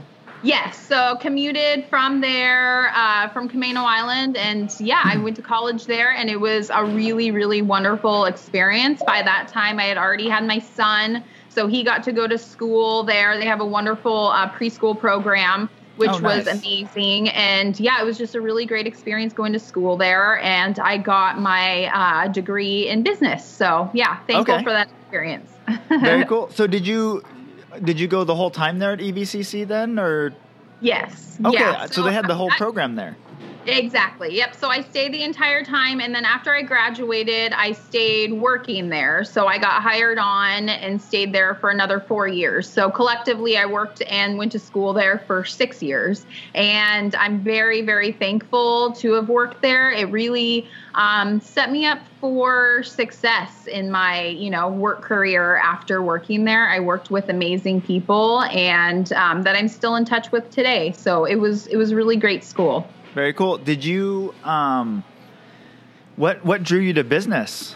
Yes, 0.45 0.89
so 0.89 1.17
commuted 1.21 1.87
from 1.89 2.21
there, 2.21 2.91
uh, 2.97 3.29
from 3.29 3.49
Camano 3.49 3.85
Island, 3.85 4.37
and 4.37 4.69
yeah, 4.81 5.01
I 5.07 5.17
went 5.19 5.37
to 5.37 5.43
college 5.43 5.87
there, 5.87 6.13
and 6.13 6.29
it 6.29 6.41
was 6.41 6.69
a 6.69 6.85
really, 6.85 7.31
really 7.31 7.63
wonderful 7.63 8.25
experience. 8.25 9.05
By 9.07 9.23
that 9.23 9.47
time, 9.47 9.79
I 9.79 9.85
had 9.85 9.99
already 9.99 10.29
had 10.29 10.45
my 10.45 10.59
son, 10.59 11.23
so 11.49 11.69
he 11.69 11.85
got 11.85 12.03
to 12.05 12.13
go 12.13 12.27
to 12.27 12.37
school 12.39 13.05
there. 13.05 13.39
They 13.39 13.47
have 13.47 13.61
a 13.61 13.67
wonderful 13.67 14.31
uh, 14.31 14.51
preschool 14.51 14.99
program, 14.99 15.71
which 15.95 16.11
Oh, 16.15 16.23
was 16.23 16.49
amazing, 16.49 17.29
and 17.29 17.79
yeah, 17.79 18.03
it 18.03 18.05
was 18.05 18.19
just 18.19 18.35
a 18.35 18.41
really 18.41 18.67
great 18.67 18.89
experience 18.89 19.33
going 19.33 19.53
to 19.53 19.61
school 19.61 19.97
there, 19.97 20.41
and 20.41 20.77
I 20.81 20.99
got 20.99 21.39
my 21.39 21.85
uh, 21.95 22.27
degree 22.33 22.89
in 22.89 23.05
business. 23.05 23.49
So 23.49 23.93
yeah, 23.95 24.19
thankful 24.27 24.55
Okay. 24.55 24.65
for 24.65 24.73
that 24.73 24.89
experience. 24.91 25.57
Very 26.01 26.25
cool. 26.25 26.51
So 26.51 26.67
did 26.67 26.85
you 26.85 27.23
did 27.83 27.99
you 28.01 28.07
go 28.09 28.25
the 28.25 28.35
whole 28.35 28.51
time 28.51 28.79
there 28.79 28.93
at 28.93 28.99
EVCC 29.01 29.67
then, 29.67 29.99
or 29.99 30.33
Yes. 30.81 31.39
okay? 31.45 31.59
Yeah. 31.59 31.87
so 31.87 32.03
they 32.03 32.13
had 32.13 32.27
the 32.27 32.35
whole 32.35 32.51
I- 32.53 32.57
program 32.57 32.97
there. 32.97 33.17
Exactly. 33.67 34.37
Yep. 34.37 34.57
So 34.57 34.69
I 34.69 34.81
stayed 34.83 35.13
the 35.13 35.23
entire 35.23 35.65
time. 35.65 36.01
And 36.01 36.15
then 36.15 36.25
after 36.25 36.55
I 36.55 36.63
graduated, 36.63 37.53
I 37.53 37.73
stayed 37.73 38.33
working 38.33 38.89
there. 38.89 39.25
So 39.25 39.47
I 39.47 39.59
got 39.59 39.83
hired 39.83 40.19
on 40.19 40.69
and 40.69 41.01
stayed 41.01 41.33
there 41.33 41.55
for 41.57 41.71
another 41.71 42.01
four 42.01 42.27
years. 42.27 42.69
So 42.69 42.91
collectively, 42.91 43.57
I 43.57 43.67
worked 43.67 44.03
and 44.09 44.39
went 44.39 44.53
to 44.53 44.59
school 44.59 44.93
there 44.93 45.23
for 45.27 45.45
six 45.45 45.83
years. 45.83 46.27
And 46.55 47.15
I'm 47.15 47.41
very, 47.41 47.83
very 47.83 48.13
thankful 48.13 48.93
to 48.93 49.13
have 49.13 49.29
worked 49.29 49.63
there. 49.63 49.91
It 49.91 50.11
really 50.11 50.69
um, 50.95 51.41
set 51.41 51.71
me 51.71 51.87
up 51.87 52.01
for 52.21 52.83
success 52.83 53.67
in 53.67 53.91
my, 53.91 54.27
you 54.27 54.51
know, 54.51 54.69
work 54.69 55.03
career 55.03 55.57
after 55.57 56.03
working 56.03 56.45
there. 56.45 56.69
I 56.69 56.81
worked 56.81 57.11
with 57.11 57.29
amazing 57.29 57.81
people 57.83 58.43
and 58.43 59.13
um, 59.13 59.43
that 59.43 59.57
I'm 59.57 59.69
still 59.69 59.97
in 59.97 60.05
touch 60.05 60.31
with 60.33 60.51
today. 60.51 60.93
So 60.93 61.25
it 61.25 61.37
was, 61.37 61.67
it 61.69 61.77
was 61.77 61.95
really 61.95 62.17
great 62.17 62.45
school. 62.45 62.89
Very 63.15 63.35
cool. 63.35 63.59
Did 63.59 63.85
you 63.85 64.35
um, 64.43 65.05
what 66.17 66.45
what 66.45 66.63
drew 66.63 66.81
you 66.81 66.95
to 66.95 67.05
business? 67.05 67.75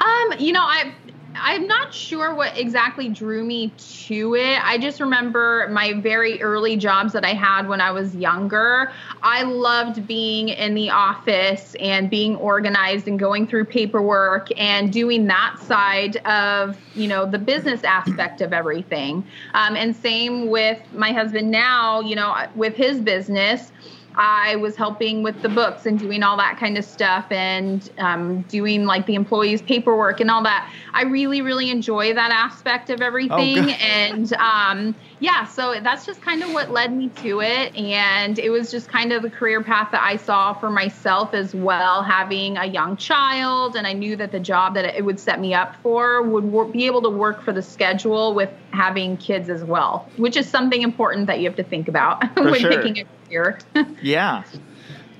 Um, 0.00 0.38
you 0.38 0.52
know, 0.52 0.62
I 0.62 0.94
I'm 1.34 1.66
not 1.66 1.92
sure 1.92 2.34
what 2.34 2.56
exactly 2.56 3.08
drew 3.08 3.44
me 3.44 3.72
to 4.06 4.34
it. 4.34 4.64
I 4.64 4.78
just 4.78 5.00
remember 5.00 5.68
my 5.70 5.92
very 5.92 6.40
early 6.42 6.76
jobs 6.76 7.12
that 7.12 7.24
I 7.24 7.34
had 7.34 7.68
when 7.68 7.80
I 7.80 7.90
was 7.90 8.14
younger. 8.16 8.92
I 9.22 9.42
loved 9.42 10.06
being 10.06 10.48
in 10.48 10.74
the 10.74 10.90
office 10.90 11.76
and 11.78 12.10
being 12.10 12.36
organized 12.36 13.08
and 13.08 13.18
going 13.18 13.46
through 13.46 13.66
paperwork 13.66 14.48
and 14.58 14.92
doing 14.92 15.26
that 15.26 15.58
side 15.60 16.16
of, 16.26 16.78
you 16.94 17.08
know, 17.08 17.26
the 17.26 17.38
business 17.38 17.84
aspect 17.84 18.40
of 18.40 18.52
everything. 18.52 19.24
Um, 19.54 19.76
and 19.76 19.94
same 19.94 20.48
with 20.48 20.80
my 20.92 21.12
husband 21.12 21.50
now, 21.50 22.00
you 22.00 22.16
know, 22.16 22.46
with 22.54 22.74
his 22.74 23.00
business. 23.00 23.70
I 24.14 24.56
was 24.56 24.74
helping 24.76 25.22
with 25.22 25.40
the 25.42 25.48
books 25.48 25.86
and 25.86 25.98
doing 25.98 26.22
all 26.22 26.36
that 26.38 26.58
kind 26.58 26.76
of 26.76 26.84
stuff 26.84 27.30
and 27.30 27.88
um, 27.98 28.42
doing 28.42 28.84
like 28.84 29.06
the 29.06 29.14
employees' 29.14 29.62
paperwork 29.62 30.20
and 30.20 30.30
all 30.30 30.42
that. 30.42 30.72
I 30.92 31.02
really, 31.04 31.40
really 31.40 31.70
enjoy 31.70 32.14
that 32.14 32.30
aspect 32.32 32.90
of 32.90 33.00
everything. 33.00 33.58
Oh, 33.58 33.68
and 33.80 34.32
um, 34.34 34.94
yeah, 35.20 35.46
so 35.46 35.74
that's 35.82 36.06
just 36.06 36.22
kind 36.22 36.42
of 36.42 36.52
what 36.52 36.70
led 36.70 36.92
me 36.92 37.08
to 37.22 37.40
it. 37.40 37.74
And 37.76 38.38
it 38.38 38.50
was 38.50 38.70
just 38.70 38.88
kind 38.88 39.12
of 39.12 39.22
the 39.22 39.30
career 39.30 39.62
path 39.62 39.90
that 39.92 40.02
I 40.02 40.16
saw 40.16 40.54
for 40.54 40.70
myself 40.70 41.34
as 41.34 41.54
well, 41.54 42.02
having 42.02 42.56
a 42.56 42.66
young 42.66 42.96
child. 42.96 43.74
And 43.74 43.86
I 43.86 43.94
knew 43.94 44.14
that 44.16 44.30
the 44.30 44.40
job 44.40 44.74
that 44.74 44.84
it 44.84 45.04
would 45.04 45.18
set 45.18 45.40
me 45.40 45.54
up 45.54 45.74
for 45.82 46.22
would 46.22 46.44
wor- 46.44 46.66
be 46.66 46.86
able 46.86 47.02
to 47.02 47.10
work 47.10 47.42
for 47.42 47.52
the 47.52 47.62
schedule 47.62 48.34
with 48.34 48.50
having 48.70 49.16
kids 49.16 49.48
as 49.48 49.64
well, 49.64 50.08
which 50.16 50.36
is 50.36 50.48
something 50.48 50.82
important 50.82 51.26
that 51.26 51.40
you 51.40 51.48
have 51.48 51.56
to 51.56 51.64
think 51.64 51.88
about 51.88 52.36
when 52.36 52.60
sure. 52.60 52.70
picking 52.70 52.98
a 52.98 53.04
career. 53.28 53.58
yeah. 54.02 54.44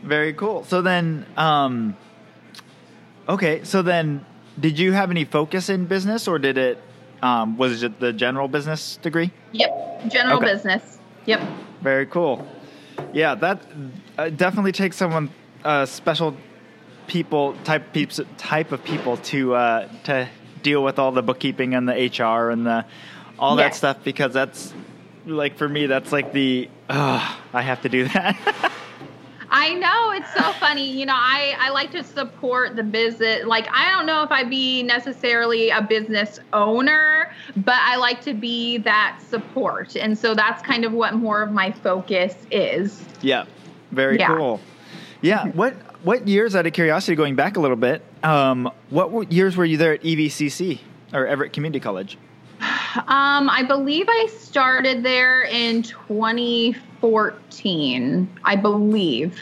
Very 0.02 0.33
cool. 0.33 0.64
So 0.64 0.81
then, 0.81 1.26
um, 1.37 1.97
okay, 3.28 3.64
so 3.64 3.83
then 3.83 4.25
did 4.61 4.78
you 4.78 4.93
have 4.93 5.11
any 5.11 5.25
focus 5.25 5.69
in 5.69 5.87
business 5.87 6.28
or 6.28 6.38
did 6.38 6.57
it 6.57 6.83
um, 7.23 7.57
was 7.57 7.83
it 7.83 8.01
the 8.01 8.13
general 8.13 8.49
business 8.49 8.97
degree? 8.99 9.33
Yep, 9.53 10.09
general 10.09 10.39
okay. 10.39 10.53
business. 10.53 10.99
Yep. 11.27 11.41
Very 11.81 12.07
cool. 12.07 12.47
Yeah, 13.13 13.35
that 13.37 13.63
uh, 14.17 14.31
definitely 14.31 14.73
takes 14.73 14.97
someone 14.97 15.31
uh, 15.65 15.87
special 15.87 16.37
people 17.07 17.55
type 17.65 17.93
peeps, 17.93 18.21
type 18.37 18.73
of 18.73 18.83
people 18.85 19.17
to 19.17 19.55
uh, 19.55 19.89
to 20.05 20.29
deal 20.63 20.83
with 20.83 20.99
all 20.99 21.13
the 21.13 21.23
bookkeeping 21.23 21.75
and 21.75 21.89
the 21.89 21.95
HR 21.95 22.51
and 22.51 22.67
the 22.67 22.85
all 23.39 23.57
that 23.57 23.75
stuff 23.75 24.03
because 24.03 24.33
that's 24.33 24.75
like 25.25 25.57
for 25.57 25.69
me 25.69 25.87
that's 25.87 26.11
like 26.11 26.33
the 26.33 26.69
I 26.89 27.63
have 27.63 27.83
to 27.83 27.89
do 27.89 28.09
that. 28.09 28.73
I 29.50 29.75
know 29.75 30.12
it's 30.12 30.33
so 30.35 30.52
funny. 30.52 30.90
You 30.90 31.07
know, 31.07 31.17
I 31.17 31.57
I 31.59 31.71
like 31.71 31.90
to 31.93 32.05
support 32.05 32.76
the 32.76 32.83
business. 32.83 33.45
Like 33.45 33.67
I 33.71 33.90
don't 33.90 34.07
know 34.07 34.23
if 34.23 34.31
I'd 34.31 34.50
be 34.50 34.83
necessarily 34.83 35.71
a 35.71 35.83
business 35.83 36.38
owner, 36.52 37.33
but 37.57 37.78
I 37.78 37.97
like 37.97 38.21
to 38.23 38.35
be 38.35 38.78
that 38.78 39.21
support. 39.28 39.97
And 39.97 40.19
so 40.19 40.35
that's 40.35 40.62
kind 40.62 40.85
of 40.85 40.93
what 40.93 41.14
more 41.14 41.43
of 41.43 41.50
my 41.50 41.73
focus 41.73 42.35
is. 42.50 43.02
Yeah. 43.23 43.47
Very 43.90 44.19
yeah. 44.19 44.37
cool. 44.37 44.61
Yeah. 45.23 45.49
What 45.49 45.75
what 46.02 46.28
years 46.28 46.55
out 46.55 46.67
of 46.67 46.73
curiosity 46.73 47.17
going 47.17 47.35
back 47.35 47.57
a 47.57 47.61
little 47.61 47.76
bit, 47.76 48.02
um, 48.23 48.71
what 48.90 49.33
years 49.33 49.57
were 49.57 49.64
you 49.64 49.76
there 49.76 49.95
at 49.95 50.02
EVCC 50.02 50.81
or 51.12 51.26
Everett 51.26 51.52
Community 51.52 51.81
College? 51.81 52.19
Um, 52.97 53.50
I 53.50 53.62
believe 53.66 54.07
I 54.09 54.28
started 54.40 55.02
there 55.02 55.42
in 55.42 55.83
2014, 55.83 58.38
I 58.45 58.57
believe. 58.57 59.38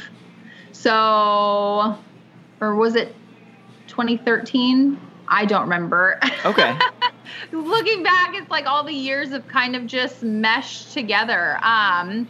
So, 0.73 1.97
or 2.61 2.75
was 2.75 2.97
it 2.97 3.15
2013? 3.89 4.99
I 5.29 5.45
don't 5.45 5.63
remember. 5.63 6.19
Okay. 6.45 6.77
Looking 7.53 8.03
back, 8.03 8.35
it's 8.35 8.51
like 8.51 8.67
all 8.67 8.83
the 8.85 8.93
years 8.93 9.31
have 9.31 9.47
kind 9.49 9.77
of 9.77 9.87
just 9.87 10.23
meshed 10.23 10.93
together. 10.93 11.59
Um, 11.63 12.29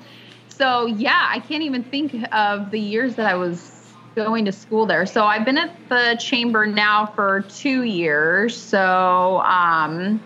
so 0.48 0.86
yeah, 0.86 1.26
I 1.30 1.40
can't 1.40 1.62
even 1.62 1.82
think 1.84 2.14
of 2.32 2.70
the 2.70 2.80
years 2.80 3.16
that 3.16 3.26
I 3.26 3.34
was 3.34 3.72
going 4.16 4.46
to 4.46 4.52
school 4.52 4.86
there. 4.86 5.04
So 5.04 5.26
I've 5.26 5.44
been 5.44 5.58
at 5.58 5.76
the 5.88 6.16
chamber 6.18 6.66
now 6.66 7.12
for 7.14 7.42
two 7.42 7.82
years. 7.82 8.56
So 8.56 9.40
um, 9.40 10.22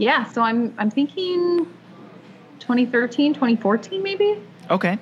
yeah, 0.00 0.24
so 0.24 0.42
I'm 0.42 0.74
I'm 0.78 0.90
thinking 0.90 1.66
2013, 2.60 3.34
2014 3.34 4.02
maybe. 4.02 4.42
Okay. 4.70 4.98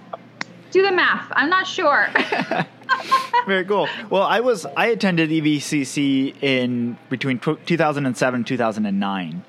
Do 0.71 0.83
the 0.83 0.93
math. 0.93 1.31
I'm 1.33 1.49
not 1.49 1.67
sure. 1.67 2.09
Very 3.47 3.65
cool. 3.65 3.89
Well, 4.11 4.23
I 4.23 4.41
was 4.41 4.67
I 4.77 4.87
attended 4.87 5.31
EVCC 5.31 6.43
in 6.43 6.99
between 7.11 7.39
2007 7.39 8.45
2009. 8.45 9.45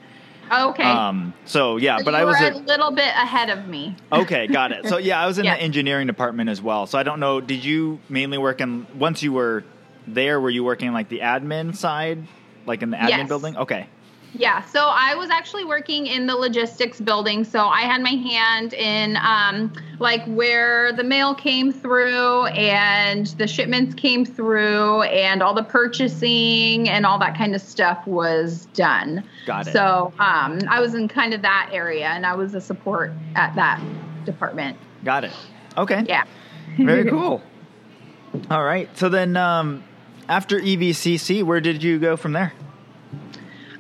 Okay. 0.52 0.84
Um. 0.84 1.34
So 1.46 1.78
yeah, 1.78 1.98
so 1.98 2.06
but 2.06 2.16
I 2.16 2.26
was 2.26 2.40
a, 2.42 2.52
a, 2.52 2.54
little 2.54 2.92
bit 2.92 3.08
ahead 3.08 3.50
of 3.50 3.68
me. 3.68 3.96
okay, 4.12 4.48
got 4.48 4.72
it. 4.72 4.88
So 4.88 4.98
yeah, 5.10 5.22
I 5.22 5.28
was 5.28 5.38
in 5.38 5.46
yeah. 5.46 5.56
the 5.56 5.62
engineering 5.62 6.08
department 6.08 6.50
as 6.50 6.62
well. 6.62 6.86
So 6.88 6.98
I 6.98 7.04
don't 7.04 7.20
know. 7.20 7.42
Did 7.42 7.64
you 7.64 8.00
mainly 8.08 8.38
work 8.38 8.62
in 8.62 8.86
once 8.98 9.22
you 9.24 9.34
were 9.34 9.64
there? 10.08 10.40
Were 10.40 10.50
you 10.50 10.64
working 10.64 10.92
like 10.92 11.10
the 11.10 11.20
admin 11.20 11.76
side, 11.76 12.24
like 12.66 12.82
in 12.82 12.90
the 12.90 12.98
admin 12.98 13.10
yes. 13.10 13.28
building? 13.28 13.58
Okay. 13.58 13.88
Yeah, 14.34 14.64
so 14.66 14.88
I 14.88 15.16
was 15.16 15.30
actually 15.30 15.66
working 15.66 16.08
in 16.08 16.28
the 16.28 16.36
logistics 16.36 17.02
building. 17.02 17.44
So 17.44 17.66
I 17.66 17.82
had 17.82 18.02
my 18.02 18.12
hand 18.12 18.74
in 18.74 19.18
um, 19.18 19.74
like 20.00 20.24
where 20.26 20.94
the 20.94 21.04
mail 21.04 21.34
came 21.34 21.72
through 21.72 22.46
and 22.48 23.28
the 23.28 23.48
shipments 23.48 23.96
came 23.96 24.26
through 24.26 25.04
and 25.04 25.42
all 25.42 25.54
the 25.54 25.64
purchasing 25.64 26.88
and 26.90 27.06
all 27.06 27.18
that 27.20 27.36
kind 27.36 27.56
of 27.56 27.62
stuff 27.62 28.06
was 28.06 28.68
done. 28.68 29.24
Got 29.46 29.68
it. 29.68 29.74
So 29.74 30.14
um, 30.20 30.60
I 30.70 30.80
was 30.80 30.94
in 30.94 31.08
kind 31.08 31.34
of 31.34 31.42
that 31.42 31.70
area 31.72 32.08
and 32.08 32.26
I 32.26 32.36
was 32.36 32.54
a 32.54 32.62
support 32.62 33.12
at 33.36 33.56
that 33.56 33.82
department. 34.26 34.78
Got 35.04 35.24
it. 35.24 35.32
Okay. 35.76 36.04
Yeah. 36.08 36.26
Very 36.78 37.06
cool. 37.10 37.42
All 38.52 38.64
right. 38.64 38.96
So 38.96 39.10
then 39.10 39.36
um, 39.36 39.84
after 40.28 40.60
EVCC, 40.60 41.44
where 41.44 41.62
did 41.62 41.82
you 41.82 41.98
go 41.98 42.16
from 42.16 42.34
there? 42.34 42.54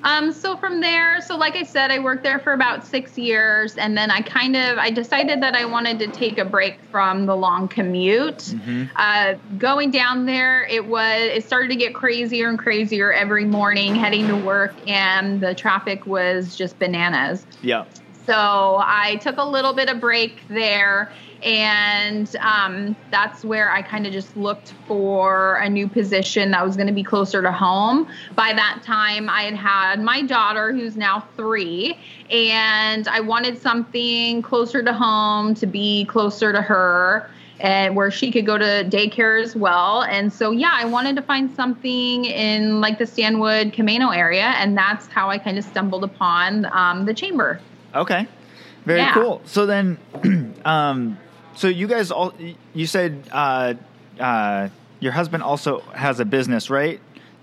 Um, 0.04 0.32
so 0.32 0.56
from 0.58 0.82
there, 0.82 1.22
so 1.22 1.38
like 1.38 1.56
I 1.56 1.64
said, 1.64 1.92
I 1.92 2.00
worked 2.00 2.24
there 2.24 2.40
for 2.40 2.54
about 2.54 2.86
six 2.86 3.18
years, 3.18 3.76
and 3.78 3.98
then 3.98 4.12
I 4.12 4.22
kind 4.22 4.56
of 4.56 4.78
I 4.78 4.92
decided 4.92 5.42
that 5.42 5.56
I 5.56 5.66
wanted 5.66 6.00
to 6.00 6.08
take 6.08 6.38
a 6.38 6.46
break 6.46 6.80
from 6.92 7.26
the 7.26 7.36
long 7.36 7.68
commute. 7.68 8.38
Mm-hmm. 8.38 8.86
Uh, 8.96 9.36
going 9.58 9.92
down 9.92 10.26
there, 10.26 10.66
it 10.66 10.86
was 10.86 11.22
it 11.22 11.46
started 11.46 11.70
to 11.70 11.76
get 11.76 11.94
crazier 11.94 12.50
and 12.50 12.58
crazier 12.58 13.12
every 13.12 13.46
morning 13.46 13.96
heading 13.96 14.28
to 14.28 14.36
work, 14.36 14.74
and 14.88 15.42
the 15.42 15.54
traffic 15.54 16.06
was 16.06 16.56
just 16.56 16.80
bananas. 16.80 17.46
Yeah. 17.62 17.86
So 18.26 18.36
I 18.36 19.20
took 19.22 19.38
a 19.38 19.44
little 19.44 19.74
bit 19.74 19.90
of 19.90 20.00
break 20.00 20.48
there 20.50 21.12
and 21.44 22.36
um, 22.38 22.96
that's 23.12 23.46
where 23.46 23.72
I 23.72 23.82
kind 23.82 24.06
of 24.06 24.14
just 24.14 24.36
looked 24.36 24.74
for 24.88 25.56
a 25.56 25.70
new 25.70 25.88
position 25.88 26.52
that 26.52 26.66
was 26.66 26.76
going 26.76 26.88
to 26.88 26.94
be 26.94 27.04
closer 27.04 27.42
to 27.42 27.52
home. 27.52 28.08
By 28.36 28.54
that 28.54 28.82
time, 28.84 29.30
I 29.30 29.44
had 29.44 29.56
had 29.56 30.02
my 30.02 30.22
daughter, 30.22 30.74
who's 30.74 30.98
now 30.98 31.28
three, 31.36 31.98
and 32.30 33.08
I 33.08 33.22
wanted 33.22 33.62
something 33.62 34.42
closer 34.42 34.84
to 34.84 34.94
home 34.94 35.54
to 35.56 35.66
be 35.66 36.06
closer 36.06 36.52
to 36.52 36.62
her 36.62 37.30
and 37.60 37.96
where 37.96 38.10
she 38.10 38.32
could 38.32 38.46
go 38.46 38.58
to 38.58 38.86
daycare 38.90 39.42
as 39.42 39.56
well. 39.56 40.04
And 40.04 40.32
so, 40.32 40.52
yeah, 40.52 40.72
I 40.74 40.86
wanted 40.86 41.16
to 41.18 41.22
find 41.22 41.54
something 41.56 42.26
in 42.26 42.82
like 42.82 42.98
the 42.98 43.06
Stanwood 43.06 43.74
Camano 43.74 44.16
area, 44.16 44.54
and 44.58 44.78
that's 44.78 45.08
how 45.08 45.30
I 45.30 45.38
kind 45.38 45.58
of 45.58 45.64
stumbled 45.64 46.04
upon 46.04 46.66
um, 46.66 47.06
the 47.06 47.14
chamber. 47.14 47.60
Okay, 47.94 48.28
very 48.86 49.00
yeah. 49.00 49.14
cool. 49.14 49.42
So 49.46 49.66
then, 49.66 49.98
um, 50.66 51.18
so 51.60 51.68
you 51.68 51.88
guys 51.88 52.10
all 52.10 52.34
you 52.74 52.88
said 52.88 53.22
uh, 53.32 53.74
uh, 54.18 54.70
your 55.02 55.12
husband 55.12 55.44
also 55.44 55.82
has 55.94 56.22
a 56.22 56.26
business, 56.26 56.70
right? 56.70 57.02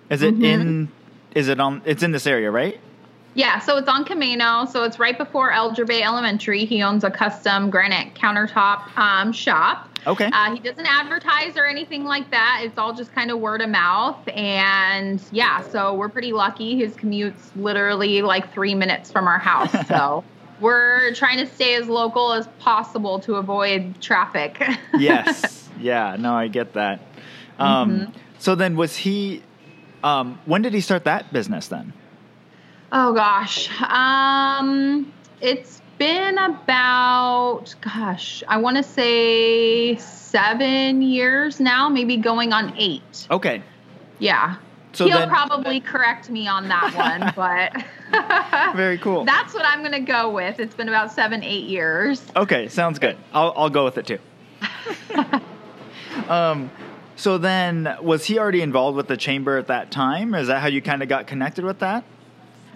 Is 0.09 0.23
it 0.23 0.35
mm-hmm. 0.35 0.45
in? 0.45 0.93
Is 1.35 1.49
it 1.49 1.61
on? 1.61 1.83
It's 1.85 2.03
in 2.03 2.13
this 2.13 2.27
area, 2.27 2.51
right? 2.51 2.81
Yeah, 3.35 3.59
so 3.59 3.77
it's 3.77 3.89
on 3.89 4.07
Camano. 4.07 4.67
So 4.67 4.85
it's 4.85 4.99
right 4.99 5.19
before 5.19 5.53
Elger 5.53 5.87
Bay 5.87 6.03
Elementary. 6.03 6.65
He 6.65 6.83
owns 6.83 7.05
a 7.05 7.11
custom 7.11 7.69
granite 7.69 8.15
countertop 8.15 8.97
um, 8.97 9.33
shop. 9.33 9.91
Okay. 10.07 10.31
Uh, 10.33 10.55
he 10.55 10.61
doesn't 10.61 10.87
advertise 10.87 11.59
or 11.59 11.67
anything 11.67 12.05
like 12.05 12.31
that. 12.31 12.63
It's 12.65 12.79
all 12.79 12.95
just 12.95 13.13
kind 13.13 13.31
of 13.31 13.39
word 13.39 13.61
of 13.61 13.69
mouth. 13.69 14.17
And 14.29 15.23
yeah, 15.31 15.61
so 15.61 15.93
we're 15.93 16.09
pretty 16.09 16.33
lucky. 16.33 16.79
His 16.79 16.95
commute's 16.95 17.51
literally 17.57 18.23
like 18.23 18.51
three 18.55 18.75
minutes 18.75 19.11
from 19.11 19.29
our 19.29 19.39
house. 19.39 19.75
So 19.87 20.25
we're 20.61 21.15
trying 21.15 21.39
to 21.39 21.47
stay 21.47 21.75
as 21.75 21.89
local 21.89 22.33
as 22.33 22.47
possible 22.59 23.19
to 23.21 23.37
avoid 23.37 24.01
traffic. 24.01 24.63
yes. 24.99 25.69
Yeah. 25.79 26.17
No, 26.19 26.35
I 26.35 26.49
get 26.49 26.73
that. 26.75 27.01
Um, 27.59 27.91
mm-hmm. 27.91 28.13
So 28.39 28.55
then, 28.55 28.77
was 28.77 28.97
he? 28.97 29.43
Um, 30.05 30.39
when 30.45 30.63
did 30.63 30.73
he 30.75 30.81
start 30.81 31.05
that 31.05 31.33
business 31.33 31.69
then? 31.69 31.93
Oh 32.93 33.13
gosh, 33.13 33.69
um, 33.83 35.13
it's 35.41 35.83
been 35.99 36.39
about 36.39 37.75
gosh, 37.81 38.45
I 38.47 38.59
want 38.59 38.77
to 38.77 38.83
say 38.83 39.97
seven 39.97 41.03
years 41.03 41.59
now, 41.59 41.89
maybe 41.89 42.17
going 42.17 42.53
on 42.53 42.75
eight. 42.77 43.27
Okay. 43.31 43.63
Yeah. 44.19 44.57
So 44.97 45.05
He'll 45.05 45.19
then, 45.19 45.29
probably 45.29 45.79
correct 45.81 46.31
me 46.31 46.49
on 46.49 46.69
that 46.69 46.95
one, 46.95 47.31
but 47.37 48.75
very 48.77 48.97
cool. 48.97 49.27
that's 49.27 49.53
what 49.53 49.67
I'm 49.67 49.81
going 49.81 49.93
to 49.93 50.01
go 50.01 50.31
with. 50.31 50.59
It's 50.59 50.75
been 50.75 50.89
about 50.89 51.13
seven, 51.13 51.43
eight 51.43 51.65
years. 51.65 52.25
Okay, 52.35 52.67
sounds 52.69 52.99
good. 52.99 53.19
I'll 53.35 53.53
I'll 53.57 53.69
go 53.69 53.85
with 53.85 53.99
it 53.99 54.07
too. 54.07 54.19
um, 56.31 56.71
so 57.15 57.37
then, 57.37 57.95
was 58.01 58.25
he 58.25 58.39
already 58.39 58.63
involved 58.63 58.97
with 58.97 59.07
the 59.07 59.19
chamber 59.19 59.59
at 59.59 59.67
that 59.67 59.91
time? 59.91 60.35
Is 60.35 60.49
that 60.49 60.63
how 60.63 60.69
you 60.69 60.81
kind 60.81 61.03
of 61.03 61.11
got 61.11 61.27
connected 61.27 61.67
with 61.67 61.81
that? 61.81 62.03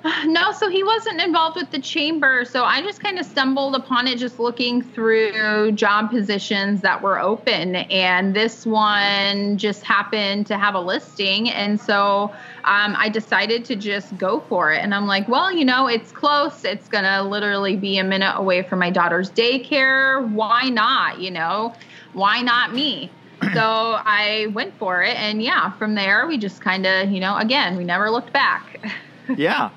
No, 0.27 0.53
so 0.53 0.69
he 0.69 0.83
wasn't 0.83 1.21
involved 1.21 1.57
with 1.57 1.71
the 1.71 1.81
chamber. 1.81 2.45
So 2.45 2.65
I 2.65 2.83
just 2.83 3.03
kind 3.03 3.19
of 3.19 3.27
stumbled 3.27 3.75
upon 3.75 4.07
it 4.07 4.19
just 4.19 4.39
looking 4.39 4.83
through 4.83 5.73
job 5.73 6.11
positions 6.11 6.83
that 6.83 7.03
were 7.03 7.19
open. 7.19 7.77
And 7.77 8.35
this 8.35 8.65
one 8.65 9.59
just 9.59 9.83
happened 9.83 10.47
to 10.47 10.59
have 10.59 10.75
a 10.75 10.81
listing. 10.81 11.51
And 11.51 11.81
so 11.81 12.33
um, 12.65 12.95
I 12.97 13.09
decided 13.09 13.65
to 13.67 13.77
just 13.77 14.17
go 14.17 14.41
for 14.41 14.73
it. 14.73 14.83
And 14.83 14.95
I'm 14.95 15.07
like, 15.07 15.29
well, 15.29 15.53
you 15.53 15.65
know, 15.65 15.87
it's 15.87 16.13
close. 16.13 16.65
It's 16.65 16.89
going 16.89 17.05
to 17.05 17.23
literally 17.23 17.77
be 17.77 17.99
a 17.99 18.05
minute 18.05 18.35
away 18.37 18.63
from 18.63 18.79
my 18.79 18.91
daughter's 18.91 19.31
daycare. 19.31 20.27
Why 20.31 20.69
not? 20.69 21.21
You 21.21 21.31
know, 21.31 21.75
why 22.13 22.41
not 22.43 22.75
me? 22.75 23.11
so 23.55 23.97
I 24.05 24.49
went 24.53 24.77
for 24.79 25.03
it. 25.03 25.17
And 25.17 25.43
yeah, 25.43 25.73
from 25.73 25.95
there, 25.95 26.27
we 26.27 26.39
just 26.39 26.61
kind 26.61 26.87
of, 26.87 27.11
you 27.11 27.21
know, 27.21 27.37
again, 27.37 27.77
we 27.77 27.85
never 27.85 28.11
looked 28.11 28.33
back. 28.33 28.81
yeah. 29.37 29.71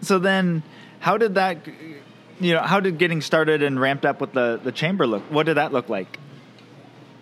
So 0.00 0.18
then, 0.18 0.62
how 1.00 1.18
did 1.18 1.34
that, 1.34 1.66
you 2.40 2.54
know, 2.54 2.60
how 2.62 2.80
did 2.80 2.98
getting 2.98 3.20
started 3.20 3.62
and 3.62 3.80
ramped 3.80 4.04
up 4.06 4.20
with 4.20 4.32
the 4.32 4.60
the 4.62 4.72
chamber 4.72 5.06
look? 5.06 5.22
What 5.30 5.46
did 5.46 5.56
that 5.56 5.72
look 5.72 5.88
like? 5.88 6.18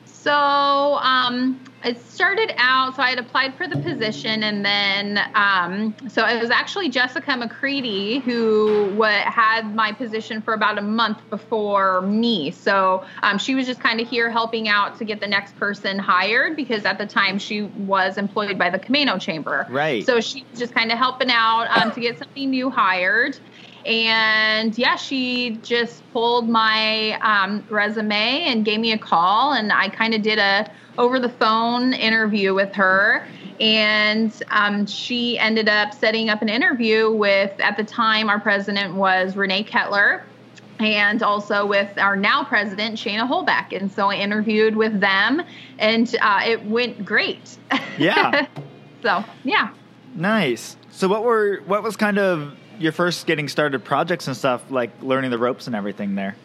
So 0.05 0.33
um, 0.33 1.61
it 1.87 2.03
started 2.11 2.53
out. 2.57 2.97
So 2.97 3.03
I 3.03 3.11
had 3.11 3.19
applied 3.19 3.55
for 3.55 3.69
the 3.69 3.77
position, 3.77 4.43
and 4.43 4.65
then 4.65 5.21
um, 5.35 5.95
so 6.09 6.27
it 6.27 6.41
was 6.41 6.51
actually 6.51 6.89
Jessica 6.89 7.37
McCready 7.37 8.19
who 8.19 8.93
what 8.97 9.13
had 9.13 9.75
my 9.75 9.93
position 9.93 10.43
for 10.43 10.53
about 10.53 10.79
a 10.79 10.83
month 10.83 11.19
before 11.31 12.03
me. 12.03 12.51
So 12.51 13.05
um, 13.23 13.39
she 13.39 13.55
was 13.55 13.67
just 13.67 13.81
kind 13.81 14.01
of 14.01 14.09
here 14.09 14.31
helping 14.31 14.69
out 14.69 14.99
to 14.99 15.05
get 15.05 15.21
the 15.21 15.29
next 15.29 15.57
person 15.57 15.99
hired 15.99 16.57
because 16.57 16.85
at 16.85 16.99
the 16.99 17.07
time 17.07 17.39
she 17.39 17.63
was 17.63 18.19
employed 18.19 18.59
by 18.59 18.69
the 18.69 18.79
Camano 18.79 19.21
Chamber. 19.21 19.67
Right. 19.71 20.05
So 20.05 20.21
she 20.21 20.45
was 20.51 20.59
just 20.59 20.75
kind 20.75 20.91
of 20.91 20.99
helping 20.99 21.31
out 21.31 21.69
um, 21.77 21.93
to 21.93 22.01
get 22.01 22.19
somebody 22.19 22.47
new 22.47 22.69
hired 22.69 23.39
and 23.87 24.77
yeah, 24.77 24.97
she 24.97 25.61
just 25.63 26.03
pulled 26.13 26.49
my 26.49 27.13
um, 27.21 27.65
resume 27.71 28.13
and 28.13 28.65
gave 28.65 28.81
me 28.81 28.93
a 28.93 28.99
call, 28.99 29.53
and 29.53 29.73
I 29.73 29.89
kind 29.89 30.13
of 30.13 30.23
did 30.23 30.39
a 30.39 30.71
over 30.99 31.21
the 31.21 31.29
phone 31.29 31.93
interview 31.93 32.53
with 32.55 32.73
her. 32.75 33.27
And 33.61 34.33
um, 34.51 34.87
she 34.87 35.39
ended 35.39 35.69
up 35.69 35.95
setting 35.95 36.29
up 36.29 36.43
an 36.43 36.49
interview 36.49 37.11
with, 37.11 37.59
at 37.61 37.77
the 37.77 37.85
time, 37.85 38.29
our 38.29 38.41
president 38.41 38.95
was 38.95 39.37
Renee 39.37 39.63
Kettler, 39.63 40.25
and 40.79 41.23
also 41.23 41.65
with 41.65 41.97
our 41.97 42.17
now 42.17 42.45
president, 42.45 42.97
Shana 42.97 43.27
Holbeck. 43.27 43.79
And 43.79 43.91
so 43.91 44.11
I 44.11 44.17
interviewed 44.17 44.77
with 44.77 45.01
them, 45.01 45.43
and 45.79 46.15
uh, 46.21 46.43
it 46.45 46.65
went 46.67 47.05
great. 47.05 47.57
Yeah. 47.99 48.47
so, 49.03 49.25
yeah. 49.45 49.73
Nice. 50.15 50.77
So 50.91 51.09
what 51.09 51.25
were 51.25 51.61
what 51.67 51.83
was 51.83 51.97
kind 51.97 52.19
of 52.19 52.55
your 52.79 52.93
first 52.93 53.27
getting 53.27 53.49
started 53.49 53.85
projects 53.85 54.27
and 54.27 54.37
stuff 54.37 54.63
like 54.71 54.91
learning 55.03 55.31
the 55.31 55.39
ropes 55.39 55.67
and 55.67 55.77
everything 55.77 56.15
there? 56.15 56.37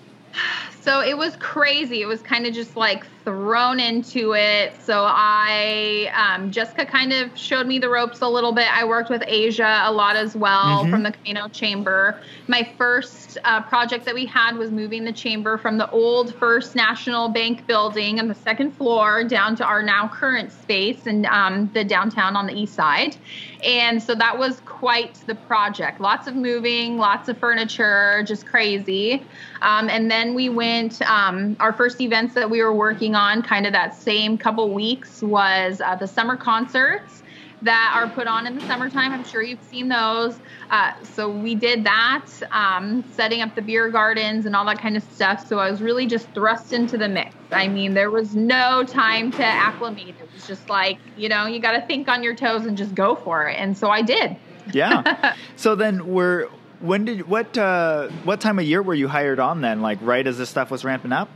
So 0.79 1.01
it 1.01 1.15
was 1.15 1.35
crazy. 1.35 2.01
It 2.01 2.07
was 2.07 2.21
kind 2.23 2.47
of 2.47 2.53
just 2.53 2.75
like 2.75 3.05
thrown 3.23 3.79
into 3.79 4.33
it. 4.33 4.73
So 4.81 5.03
I, 5.07 6.11
um, 6.15 6.49
Jessica 6.49 6.87
kind 6.87 7.13
of 7.13 7.37
showed 7.37 7.67
me 7.67 7.77
the 7.77 7.89
ropes 7.89 8.21
a 8.21 8.27
little 8.27 8.51
bit. 8.51 8.65
I 8.75 8.83
worked 8.85 9.11
with 9.11 9.23
Asia 9.27 9.81
a 9.83 9.91
lot 9.91 10.15
as 10.15 10.35
well 10.35 10.83
Mhm. 10.85 10.89
from 10.89 11.03
the 11.03 11.11
Camano 11.11 11.51
Chamber. 11.53 12.19
My 12.47 12.67
first 12.79 13.37
uh, 13.43 13.61
project 13.61 14.05
that 14.05 14.15
we 14.15 14.25
had 14.25 14.57
was 14.57 14.71
moving 14.71 15.03
the 15.03 15.11
chamber 15.11 15.57
from 15.59 15.77
the 15.77 15.87
old 15.91 16.33
First 16.35 16.75
National 16.75 17.29
Bank 17.29 17.67
building 17.67 18.19
on 18.19 18.27
the 18.27 18.33
second 18.35 18.71
floor 18.71 19.23
down 19.23 19.55
to 19.57 19.63
our 19.63 19.83
now 19.83 20.07
current 20.07 20.51
space 20.51 21.05
in 21.05 21.27
um, 21.27 21.69
the 21.75 21.83
downtown 21.83 22.35
on 22.35 22.47
the 22.47 22.53
east 22.53 22.73
side. 22.73 23.17
And 23.63 24.01
so 24.01 24.15
that 24.15 24.37
was 24.37 24.61
quite 24.65 25.15
the 25.27 25.35
project. 25.35 26.01
Lots 26.01 26.27
of 26.27 26.35
moving, 26.35 26.97
lots 26.97 27.29
of 27.29 27.37
furniture, 27.37 28.23
just 28.25 28.45
crazy. 28.47 29.23
Um, 29.61 29.89
and 29.89 30.09
then 30.09 30.33
we 30.33 30.49
went, 30.49 31.01
um, 31.03 31.55
our 31.59 31.73
first 31.73 32.01
events 32.01 32.33
that 32.33 32.49
we 32.49 32.61
were 32.63 32.73
working 32.73 33.15
on, 33.15 33.41
kind 33.41 33.67
of 33.67 33.73
that 33.73 33.95
same 33.95 34.37
couple 34.37 34.73
weeks, 34.73 35.21
was 35.21 35.81
uh, 35.81 35.95
the 35.95 36.07
summer 36.07 36.35
concerts 36.35 37.20
that 37.61 37.93
are 37.95 38.09
put 38.09 38.27
on 38.27 38.47
in 38.47 38.55
the 38.55 38.61
summertime. 38.67 39.11
I'm 39.11 39.23
sure 39.23 39.41
you've 39.41 39.63
seen 39.63 39.87
those. 39.87 40.39
Uh, 40.69 40.93
so 41.03 41.29
we 41.29 41.55
did 41.55 41.83
that, 41.83 42.25
um, 42.51 43.03
setting 43.11 43.41
up 43.41 43.55
the 43.55 43.61
beer 43.61 43.89
gardens 43.89 44.45
and 44.45 44.55
all 44.55 44.65
that 44.65 44.79
kind 44.79 44.97
of 44.97 45.03
stuff. 45.03 45.47
So 45.47 45.59
I 45.59 45.69
was 45.69 45.81
really 45.81 46.07
just 46.07 46.27
thrust 46.33 46.73
into 46.73 46.97
the 46.97 47.07
mix. 47.07 47.35
I 47.51 47.67
mean, 47.67 47.93
there 47.93 48.09
was 48.09 48.35
no 48.35 48.83
time 48.83 49.31
to 49.33 49.43
acclimate. 49.43 50.15
It 50.19 50.33
was 50.33 50.47
just 50.47 50.69
like, 50.69 50.97
you 51.17 51.29
know, 51.29 51.45
you 51.45 51.59
got 51.59 51.73
to 51.73 51.85
think 51.85 52.07
on 52.07 52.23
your 52.23 52.35
toes 52.35 52.65
and 52.65 52.77
just 52.77 52.95
go 52.95 53.15
for 53.15 53.47
it. 53.47 53.57
And 53.57 53.77
so 53.77 53.89
I 53.89 54.01
did. 54.01 54.37
Yeah. 54.73 55.35
so 55.55 55.75
then 55.75 56.07
we're 56.07 56.47
when 56.79 57.05
did 57.05 57.27
what 57.27 57.55
uh 57.57 58.07
what 58.23 58.41
time 58.41 58.57
of 58.57 58.65
year 58.65 58.81
were 58.81 58.95
you 58.95 59.07
hired 59.07 59.39
on 59.39 59.61
then? 59.61 59.81
Like 59.81 59.99
right 60.01 60.25
as 60.25 60.37
this 60.37 60.49
stuff 60.49 60.71
was 60.71 60.83
ramping 60.83 61.11
up? 61.11 61.29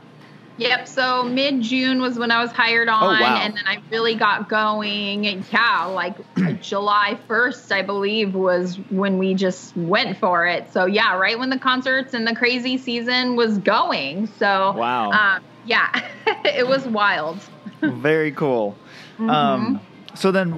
Yep. 0.57 0.87
So 0.87 1.23
mid 1.23 1.61
June 1.61 2.01
was 2.01 2.17
when 2.17 2.31
I 2.31 2.41
was 2.41 2.51
hired 2.51 2.87
on, 2.87 3.03
Oh, 3.03 3.07
wow. 3.07 3.39
and 3.41 3.53
then 3.55 3.63
I 3.67 3.77
really 3.91 4.15
got 4.15 4.47
going. 4.47 5.23
Yeah, 5.51 5.85
like 5.85 6.15
July 6.61 7.19
1st, 7.29 7.71
I 7.71 7.81
believe, 7.81 8.33
was 8.33 8.77
when 8.89 9.17
we 9.17 9.33
just 9.33 9.75
went 9.75 10.17
for 10.17 10.47
it. 10.47 10.71
So 10.71 10.85
yeah, 10.85 11.15
right 11.15 11.37
when 11.37 11.49
the 11.49 11.59
concerts 11.59 12.13
and 12.13 12.25
the 12.25 12.35
crazy 12.35 12.77
season 12.77 13.35
was 13.35 13.57
going. 13.57 14.27
So 14.27 14.71
Wow. 14.71 15.11
um, 15.11 15.41
yeah, 15.65 15.89
it 16.45 16.67
was 16.67 16.85
wild. 16.85 17.39
Very 17.81 18.31
cool. 18.31 18.77
Mm-hmm. 19.17 19.29
Um, 19.29 19.81
so 20.15 20.31
then, 20.31 20.53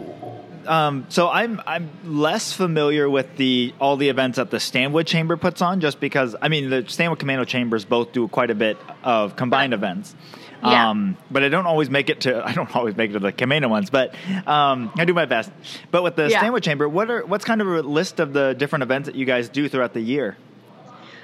um, 0.68 1.06
so 1.10 1.30
I'm 1.30 1.62
I'm 1.66 1.90
less 2.06 2.54
familiar 2.54 3.10
with 3.10 3.36
the 3.38 3.74
all 3.80 3.98
the 3.98 4.10
events 4.10 4.36
that 4.38 4.52
the 4.52 4.60
Stanwood 4.60 5.08
Chamber 5.08 5.38
puts 5.38 5.62
on, 5.62 5.80
just 5.80 6.00
because 6.00 6.36
I 6.42 6.50
mean 6.50 6.70
the 6.70 6.86
Stanwood 6.88 7.20
Camano 7.20 7.46
Chambers 7.48 7.86
both 7.86 8.12
do 8.12 8.28
quite 8.28 8.52
a 8.52 8.56
bit 8.56 8.78
of 9.04 9.36
combined 9.36 9.72
Right. 9.74 9.80
events. 9.80 10.16
Yeah. 10.64 10.90
Um, 10.90 11.18
but 11.30 11.44
I 11.44 11.50
don't 11.50 11.68
always 11.68 11.90
make 11.90 12.10
it 12.10 12.22
to 12.22 12.46
I 12.46 12.54
don't 12.54 12.76
always 12.76 12.96
make 12.98 13.12
it 13.12 13.14
to 13.14 13.20
the 13.20 13.32
Camano 13.32 13.70
ones, 13.70 13.90
but 13.90 14.16
um, 14.48 14.92
I 14.98 15.06
do 15.06 15.14
my 15.14 15.26
best. 15.26 15.52
But 15.92 16.04
with 16.04 16.16
the 16.16 16.30
Yeah. 16.30 16.40
Stanwood 16.40 16.64
Chamber, 16.64 16.90
what 16.90 17.10
are 17.12 17.26
what's 17.26 17.46
kind 17.46 17.62
of 17.62 17.68
a 17.68 17.82
list 17.82 18.20
of 18.20 18.34
the 18.34 18.54
different 18.54 18.84
events 18.84 19.08
that 19.08 19.16
you 19.16 19.26
guys 19.26 19.50
do 19.50 19.70
throughout 19.70 19.94
the 19.94 20.02
year? 20.02 20.36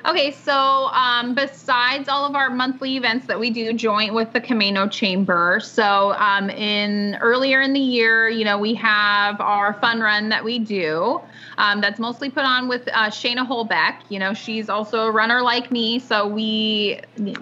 Okay, 0.06 0.32
so 0.32 0.54
um, 0.54 1.34
besides 1.34 2.10
all 2.10 2.26
of 2.26 2.36
our 2.36 2.50
monthly 2.50 2.98
events 2.98 3.26
that 3.28 3.40
we 3.40 3.50
do 3.50 3.72
joint 3.72 4.14
with 4.14 4.34
the 4.34 4.42
Camano 4.42 4.92
Chamber, 4.92 5.62
so 5.64 6.12
um, 6.16 6.50
in 6.50 7.16
earlier 7.22 7.62
in 7.62 7.72
the 7.72 7.80
year, 7.80 8.28
you 8.28 8.44
know, 8.44 8.58
we 8.60 8.74
have 8.74 9.40
our 9.40 9.76
fun 9.76 10.02
run 10.02 10.28
that 10.28 10.44
we 10.44 10.60
do. 10.60 11.22
Um, 11.58 11.80
that's 11.80 12.02
mostly 12.02 12.30
put 12.30 12.44
on 12.44 12.68
with 12.68 12.86
uh, 12.90 13.06
Shayna 13.12 13.48
Holbeck. 13.48 14.02
You 14.10 14.20
know, 14.20 14.34
she's 14.34 14.68
also 14.68 15.06
a 15.06 15.12
runner 15.12 15.42
like 15.42 15.72
me, 15.72 16.00
so 16.00 16.28
we 16.28 17.00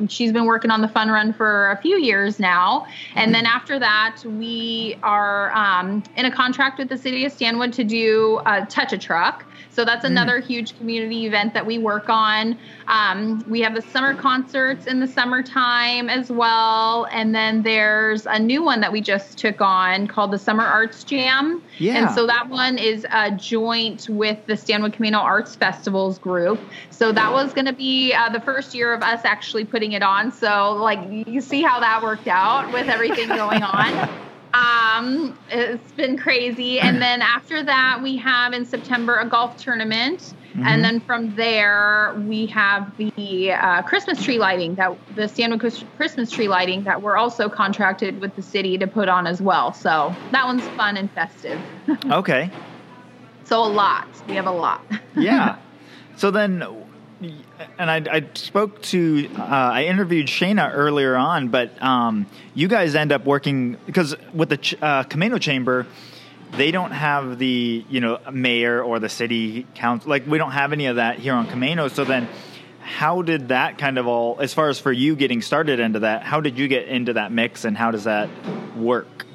she's 0.07 0.31
been 0.31 0.45
working 0.45 0.69
on 0.69 0.81
the 0.81 0.87
fun 0.87 1.09
run 1.09 1.33
for 1.33 1.71
a 1.71 1.77
few 1.81 1.97
years 1.97 2.39
now. 2.39 2.85
And 3.15 3.33
then 3.33 3.47
after 3.47 3.79
that, 3.79 4.21
we 4.23 4.99
are 5.01 5.51
um, 5.53 6.03
in 6.15 6.25
a 6.25 6.31
contract 6.31 6.77
with 6.77 6.89
the 6.89 6.97
city 6.97 7.25
of 7.25 7.31
Stanwood 7.31 7.73
to 7.73 7.83
do 7.83 8.39
touch 8.69 8.93
a 8.93 8.99
truck. 8.99 9.45
So 9.71 9.85
that's 9.85 10.03
another 10.03 10.39
huge 10.39 10.77
community 10.77 11.25
event 11.25 11.53
that 11.53 11.65
we 11.65 11.77
work 11.77 12.09
on. 12.09 12.57
Um, 12.87 13.43
we 13.47 13.61
have 13.61 13.73
the 13.73 13.81
summer 13.81 14.13
concerts 14.13 14.85
in 14.85 14.99
the 14.99 15.07
summertime 15.07 16.09
as 16.09 16.29
well. 16.29 17.07
And 17.11 17.33
then 17.33 17.63
there's 17.63 18.25
a 18.25 18.37
new 18.37 18.63
one 18.63 18.81
that 18.81 18.91
we 18.91 18.99
just 18.99 19.37
took 19.37 19.61
on 19.61 20.07
called 20.07 20.31
the 20.31 20.39
Summer 20.39 20.65
Arts 20.65 21.05
Jam. 21.05 21.63
Yeah. 21.77 21.95
And 21.95 22.11
so 22.11 22.27
that 22.27 22.49
one 22.49 22.77
is 22.77 23.05
a 23.11 23.31
joint 23.31 24.09
with 24.09 24.45
the 24.45 24.57
Stanwood 24.57 24.93
Camano 24.93 25.19
Arts 25.19 25.55
Festivals 25.55 26.19
group. 26.19 26.59
So 26.89 27.13
that 27.13 27.31
was 27.31 27.53
going 27.53 27.65
to 27.65 27.73
be 27.73 28.13
uh, 28.13 28.29
the 28.29 28.41
first 28.41 28.75
year 28.75 28.93
of 28.93 29.01
us 29.01 29.21
actually 29.23 29.63
putting 29.63 29.93
it 29.93 30.03
on. 30.03 30.31
So, 30.31 30.73
like, 30.73 30.99
you 31.27 31.39
see 31.39 31.61
how 31.61 31.79
that 31.79 32.03
worked 32.03 32.27
out 32.27 32.73
with 32.73 32.89
everything 32.89 33.29
going 33.29 33.63
on. 33.63 34.09
Um, 34.53 35.37
it's 35.49 35.91
been 35.93 36.17
crazy. 36.17 36.79
And 36.79 37.01
then 37.01 37.21
after 37.21 37.63
that, 37.63 38.01
we 38.03 38.17
have 38.17 38.53
in 38.53 38.65
September 38.65 39.17
a 39.19 39.25
golf 39.27 39.57
tournament. 39.57 40.33
Mhm. 40.53 40.65
And 40.65 40.83
then 40.83 40.99
from 40.99 41.33
there, 41.35 42.13
we 42.27 42.45
have 42.47 42.91
the 42.97 43.53
uh, 43.53 43.81
Christmas 43.83 44.21
tree 44.21 44.37
lighting 44.37 44.75
that 44.75 44.93
the 45.15 45.27
Stanwood 45.29 45.61
Chris- 45.61 45.85
Christmas 45.95 46.29
tree 46.29 46.49
lighting 46.49 46.83
that 46.83 47.01
we're 47.01 47.15
also 47.15 47.47
contracted 47.47 48.19
with 48.19 48.35
the 48.35 48.41
city 48.41 48.77
to 48.77 48.85
put 48.87 49.07
on 49.07 49.27
as 49.27 49.41
well. 49.41 49.71
So 49.71 50.13
that 50.31 50.45
one's 50.45 50.67
fun 50.75 50.97
and 50.97 51.09
festive. 51.11 51.59
Okay. 52.11 52.51
So 53.45 53.63
a 53.63 53.67
lot. 53.67 54.07
We 54.27 54.35
have 54.35 54.47
a 54.47 54.51
lot. 54.51 54.81
yeah. 55.15 55.55
So 56.17 56.31
then, 56.31 56.63
and 57.77 57.91
I, 57.91 58.03
I 58.11 58.27
spoke 58.33 58.81
to, 58.83 59.29
uh, 59.37 59.43
I 59.43 59.85
interviewed 59.85 60.27
Shayna 60.27 60.71
earlier 60.73 61.15
on, 61.15 61.49
but 61.49 61.81
um, 61.81 62.25
you 62.53 62.67
guys 62.67 62.95
end 62.95 63.11
up 63.11 63.25
working 63.25 63.77
because 63.85 64.15
with 64.33 64.49
the 64.49 64.57
ch- 64.57 64.81
uh, 64.81 65.03
Camano 65.03 65.39
Chamber, 65.39 65.85
they 66.51 66.71
don't 66.71 66.91
have 66.91 67.37
the 67.37 67.85
you 67.89 68.01
know 68.01 68.19
mayor 68.31 68.81
or 68.83 68.99
the 68.99 69.09
city 69.09 69.65
council. 69.75 70.09
Like 70.09 70.25
we 70.27 70.37
don't 70.37 70.51
have 70.51 70.73
any 70.73 70.87
of 70.87 70.97
that 70.97 71.19
here 71.19 71.33
on 71.33 71.47
Camano. 71.47 71.89
So 71.89 72.03
then, 72.03 72.27
how 72.81 73.21
did 73.21 73.49
that 73.49 73.77
kind 73.77 73.97
of 73.97 74.07
all, 74.07 74.37
as 74.39 74.53
far 74.53 74.69
as 74.69 74.79
for 74.79 74.91
you 74.91 75.15
getting 75.15 75.41
started 75.41 75.79
into 75.79 75.99
that, 75.99 76.23
how 76.23 76.41
did 76.41 76.57
you 76.57 76.67
get 76.67 76.87
into 76.87 77.13
that 77.13 77.31
mix, 77.31 77.65
and 77.65 77.77
how 77.77 77.91
does 77.91 78.05
that 78.05 78.29
work? 78.75 79.25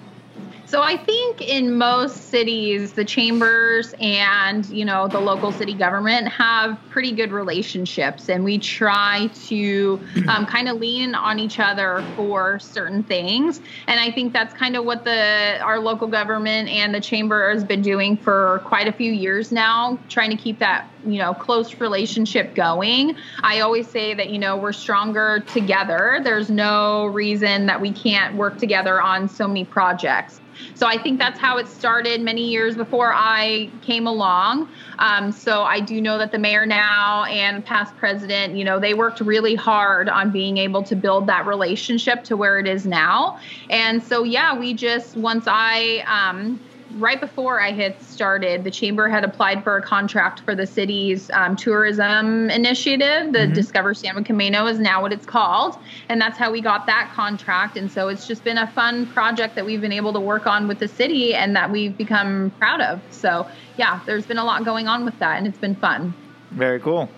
So 0.76 0.82
I 0.82 0.98
think 0.98 1.40
in 1.40 1.78
most 1.78 2.28
cities, 2.28 2.92
the 2.92 3.04
chambers 3.06 3.94
and 3.98 4.66
you 4.66 4.84
know 4.84 5.08
the 5.08 5.18
local 5.18 5.50
city 5.50 5.72
government 5.72 6.28
have 6.28 6.78
pretty 6.90 7.12
good 7.12 7.32
relationships, 7.32 8.28
and 8.28 8.44
we 8.44 8.58
try 8.58 9.30
to 9.46 9.98
um, 10.28 10.44
kind 10.44 10.68
of 10.68 10.76
lean 10.76 11.14
on 11.14 11.38
each 11.38 11.58
other 11.60 12.04
for 12.14 12.58
certain 12.58 13.02
things. 13.02 13.62
And 13.86 13.98
I 13.98 14.10
think 14.10 14.34
that's 14.34 14.52
kind 14.52 14.76
of 14.76 14.84
what 14.84 15.04
the 15.04 15.58
our 15.62 15.78
local 15.78 16.08
government 16.08 16.68
and 16.68 16.94
the 16.94 17.00
chamber 17.00 17.54
has 17.54 17.64
been 17.64 17.80
doing 17.80 18.18
for 18.18 18.60
quite 18.66 18.86
a 18.86 18.92
few 18.92 19.12
years 19.12 19.50
now, 19.50 19.98
trying 20.10 20.28
to 20.28 20.36
keep 20.36 20.58
that 20.58 20.90
you 21.06 21.18
know 21.18 21.32
close 21.32 21.80
relationship 21.80 22.54
going. 22.54 23.16
I 23.42 23.60
always 23.60 23.88
say 23.88 24.12
that 24.12 24.28
you 24.28 24.38
know 24.38 24.58
we're 24.58 24.74
stronger 24.74 25.40
together. 25.40 26.20
There's 26.22 26.50
no 26.50 27.06
reason 27.06 27.64
that 27.64 27.80
we 27.80 27.92
can't 27.92 28.34
work 28.36 28.58
together 28.58 29.00
on 29.00 29.30
so 29.30 29.48
many 29.48 29.64
projects. 29.64 30.42
So 30.74 30.86
I 30.86 30.98
think 30.98 31.18
that's 31.18 31.38
how 31.38 31.58
it 31.58 31.66
started 31.66 32.20
many 32.20 32.48
years 32.48 32.76
before 32.76 33.12
I 33.14 33.70
came 33.82 34.06
along. 34.06 34.68
Um, 34.98 35.32
so 35.32 35.62
I 35.62 35.80
do 35.80 36.00
know 36.00 36.18
that 36.18 36.32
the 36.32 36.38
mayor 36.38 36.66
now 36.66 37.24
and 37.24 37.64
past 37.64 37.96
president, 37.96 38.54
you 38.56 38.64
know, 38.64 38.78
they 38.78 38.94
worked 38.94 39.20
really 39.20 39.54
hard 39.54 40.08
on 40.08 40.30
being 40.30 40.58
able 40.58 40.82
to 40.84 40.96
build 40.96 41.26
that 41.26 41.46
relationship 41.46 42.24
to 42.24 42.36
where 42.36 42.58
it 42.58 42.66
is 42.66 42.86
now. 42.86 43.38
And 43.70 44.02
so, 44.02 44.22
yeah, 44.22 44.58
we 44.58 44.74
just, 44.74 45.16
once 45.16 45.44
I, 45.46 46.04
um, 46.06 46.60
right 46.96 47.20
before 47.20 47.60
I 47.60 47.72
had 47.72 48.00
started, 48.02 48.64
the 48.64 48.70
chamber 48.70 49.08
had 49.08 49.24
applied 49.24 49.62
for 49.62 49.76
a 49.76 49.82
contract 49.82 50.40
for 50.40 50.54
the 50.54 50.66
city's 50.66 51.30
um, 51.30 51.56
tourism 51.56 52.50
initiative. 52.50 53.32
The 53.32 53.40
mm-hmm. 53.40 53.52
Discover 53.52 53.94
Stanwood 53.94 54.24
Camano 54.24 54.70
is 54.70 54.78
now 54.78 55.02
what 55.02 55.12
it's 55.12 55.26
called, 55.26 55.78
and 56.08 56.20
that's 56.20 56.38
how 56.38 56.50
we 56.50 56.60
got 56.60 56.86
that 56.86 57.12
contract. 57.14 57.76
And 57.76 57.90
so 57.90 58.08
it's 58.08 58.26
just 58.26 58.44
been 58.44 58.58
a 58.58 58.66
fun 58.66 59.06
project 59.06 59.54
that 59.56 59.64
we've 59.64 59.80
been 59.80 59.92
able 59.92 60.12
to 60.12 60.20
work 60.20 60.46
on 60.46 60.68
with 60.68 60.78
the 60.78 60.88
city 60.88 61.34
and 61.34 61.54
that 61.56 61.70
we've 61.70 61.96
become 61.96 62.50
proud 62.58 62.80
of. 62.80 63.00
So 63.10 63.46
yeah, 63.76 64.00
there's 64.06 64.26
been 64.26 64.38
a 64.38 64.44
lot 64.44 64.64
going 64.64 64.88
on 64.88 65.04
with 65.04 65.18
that, 65.18 65.38
and 65.38 65.46
it's 65.46 65.58
been 65.58 65.76
fun. 65.76 66.14
Very 66.50 66.80
cool. 66.80 67.08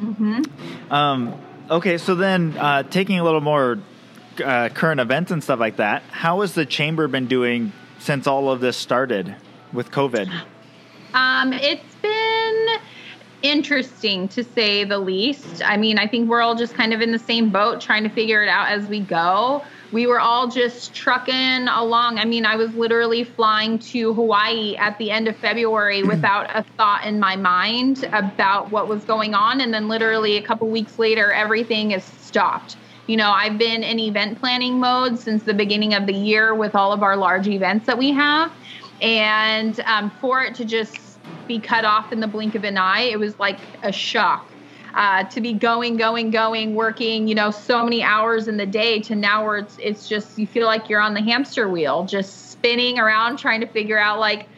Mm-hmm. 0.00 0.92
Um, 0.92 1.40
okay, 1.70 1.98
so 1.98 2.14
then 2.14 2.56
uh, 2.58 2.82
taking 2.82 3.18
a 3.18 3.24
little 3.24 3.40
more 3.40 3.78
uh, 4.44 4.68
current 4.70 5.00
events 5.00 5.30
and 5.30 5.42
stuff 5.42 5.60
like 5.60 5.76
that, 5.76 6.02
how 6.10 6.40
has 6.40 6.54
the 6.54 6.66
chamber 6.66 7.08
been 7.08 7.26
doing 7.26 7.72
since 8.02 8.26
all 8.26 8.50
of 8.50 8.60
this 8.60 8.76
started 8.76 9.34
with 9.72 9.90
COVID? 9.92 10.28
Um, 11.14 11.52
it's 11.52 11.94
been 12.02 12.66
interesting 13.42 14.28
to 14.28 14.42
say 14.42 14.84
the 14.84 14.98
least. 14.98 15.62
I 15.64 15.76
mean, 15.76 15.98
I 15.98 16.08
think 16.08 16.28
we're 16.28 16.42
all 16.42 16.56
just 16.56 16.74
kind 16.74 16.92
of 16.92 17.00
in 17.00 17.12
the 17.12 17.18
same 17.18 17.50
boat 17.50 17.80
trying 17.80 18.02
to 18.02 18.08
figure 18.08 18.42
it 18.42 18.48
out 18.48 18.68
as 18.68 18.88
we 18.88 19.00
go. 19.00 19.62
We 19.92 20.06
were 20.06 20.18
all 20.18 20.48
just 20.48 20.94
trucking 20.94 21.68
along. 21.68 22.18
I 22.18 22.24
mean, 22.24 22.46
I 22.46 22.56
was 22.56 22.74
literally 22.74 23.24
flying 23.24 23.78
to 23.80 24.14
Hawaii 24.14 24.74
at 24.76 24.98
the 24.98 25.10
end 25.10 25.28
of 25.28 25.36
February 25.36 26.02
without 26.14 26.46
a 26.56 26.64
thought 26.76 27.04
in 27.04 27.20
my 27.20 27.36
mind 27.36 28.04
about 28.12 28.72
what 28.72 28.88
was 28.88 29.04
going 29.04 29.34
on. 29.34 29.60
And 29.60 29.72
then, 29.72 29.86
literally, 29.88 30.38
a 30.38 30.42
couple 30.42 30.68
weeks 30.68 30.98
later, 30.98 31.30
everything 31.32 31.92
is 31.92 32.04
stopped. 32.04 32.76
You 33.12 33.18
know, 33.18 33.30
I've 33.30 33.58
been 33.58 33.82
in 33.82 33.98
event 33.98 34.40
planning 34.40 34.80
mode 34.80 35.18
since 35.18 35.42
the 35.42 35.52
beginning 35.52 35.92
of 35.92 36.06
the 36.06 36.14
year 36.14 36.54
with 36.54 36.74
all 36.74 36.94
of 36.94 37.02
our 37.02 37.14
large 37.14 37.46
events 37.46 37.84
that 37.84 37.98
we 37.98 38.10
have. 38.12 38.50
And 39.02 39.78
um, 39.80 40.10
for 40.18 40.42
it 40.42 40.54
to 40.54 40.64
just 40.64 40.96
be 41.46 41.58
cut 41.58 41.84
off 41.84 42.10
in 42.10 42.20
the 42.20 42.26
blink 42.26 42.54
of 42.54 42.64
an 42.64 42.78
eye, 42.78 43.02
it 43.02 43.18
was 43.18 43.38
like 43.38 43.58
a 43.82 43.92
shock. 43.92 44.50
Uh, 44.94 45.24
to 45.24 45.42
be 45.42 45.52
going, 45.52 45.98
going, 45.98 46.30
going, 46.30 46.74
working, 46.74 47.28
you 47.28 47.34
know, 47.34 47.50
so 47.50 47.84
many 47.84 48.02
hours 48.02 48.48
in 48.48 48.56
the 48.56 48.64
day 48.64 48.98
to 49.00 49.14
now 49.14 49.44
where 49.44 49.58
it's 49.58 49.76
it's 49.78 50.08
just 50.08 50.38
you 50.38 50.46
feel 50.46 50.66
like 50.66 50.88
you're 50.88 50.98
on 50.98 51.12
the 51.12 51.20
hamster 51.20 51.68
wheel, 51.68 52.06
just 52.06 52.50
spinning 52.50 52.98
around 52.98 53.36
trying 53.36 53.60
to 53.60 53.66
figure 53.66 53.98
out 53.98 54.20
like, 54.20 54.48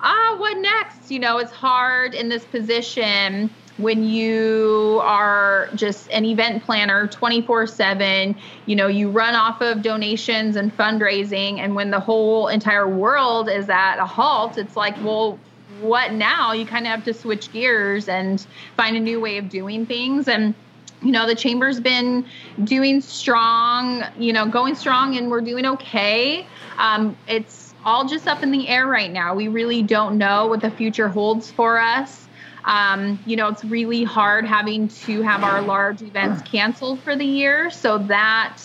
ah, 0.00 0.36
what 0.38 0.56
next? 0.58 1.10
You 1.10 1.18
know, 1.18 1.38
it's 1.38 1.50
hard 1.50 2.14
in 2.14 2.28
this 2.28 2.44
position 2.44 3.50
when 3.76 4.04
you 4.04 5.00
are 5.02 5.68
just 5.74 6.08
an 6.10 6.24
event 6.24 6.62
planner 6.62 7.08
24 7.08 7.66
7 7.66 8.36
you 8.66 8.76
know 8.76 8.86
you 8.86 9.10
run 9.10 9.34
off 9.34 9.60
of 9.60 9.82
donations 9.82 10.54
and 10.54 10.76
fundraising 10.76 11.58
and 11.58 11.74
when 11.74 11.90
the 11.90 11.98
whole 11.98 12.46
entire 12.48 12.88
world 12.88 13.48
is 13.48 13.68
at 13.68 13.98
a 13.98 14.06
halt 14.06 14.58
it's 14.58 14.76
like 14.76 14.96
well 15.02 15.38
what 15.80 16.12
now? 16.12 16.52
You 16.52 16.66
kind 16.66 16.86
of 16.86 16.90
have 16.90 17.04
to 17.04 17.14
switch 17.14 17.52
gears 17.52 18.08
and 18.08 18.44
find 18.76 18.96
a 18.96 19.00
new 19.00 19.20
way 19.20 19.38
of 19.38 19.48
doing 19.48 19.86
things. 19.86 20.28
And 20.28 20.54
you 21.02 21.12
know 21.12 21.26
the 21.26 21.34
chamber's 21.34 21.80
been 21.80 22.24
doing 22.62 23.02
strong 23.02 24.04
you 24.18 24.32
know 24.32 24.48
going 24.48 24.74
strong 24.74 25.16
and 25.16 25.30
we're 25.30 25.42
doing 25.42 25.66
okay. 25.66 26.46
Um, 26.78 27.16
it's 27.28 27.74
all 27.84 28.06
just 28.06 28.26
up 28.26 28.42
in 28.42 28.50
the 28.50 28.68
air 28.68 28.86
right 28.86 29.10
now. 29.10 29.34
We 29.34 29.48
really 29.48 29.82
don't 29.82 30.16
know 30.16 30.46
what 30.46 30.60
the 30.60 30.70
future 30.70 31.08
holds 31.08 31.50
for 31.50 31.78
us 31.78 32.26
um, 32.64 33.18
you 33.26 33.36
know, 33.36 33.48
it's 33.48 33.64
really 33.64 34.04
hard 34.04 34.46
having 34.46 34.88
to 34.88 35.22
have 35.22 35.44
our 35.44 35.60
large 35.60 36.02
events 36.02 36.42
canceled 36.50 37.00
for 37.00 37.14
the 37.14 37.24
year. 37.24 37.70
So 37.70 37.98
that 37.98 38.58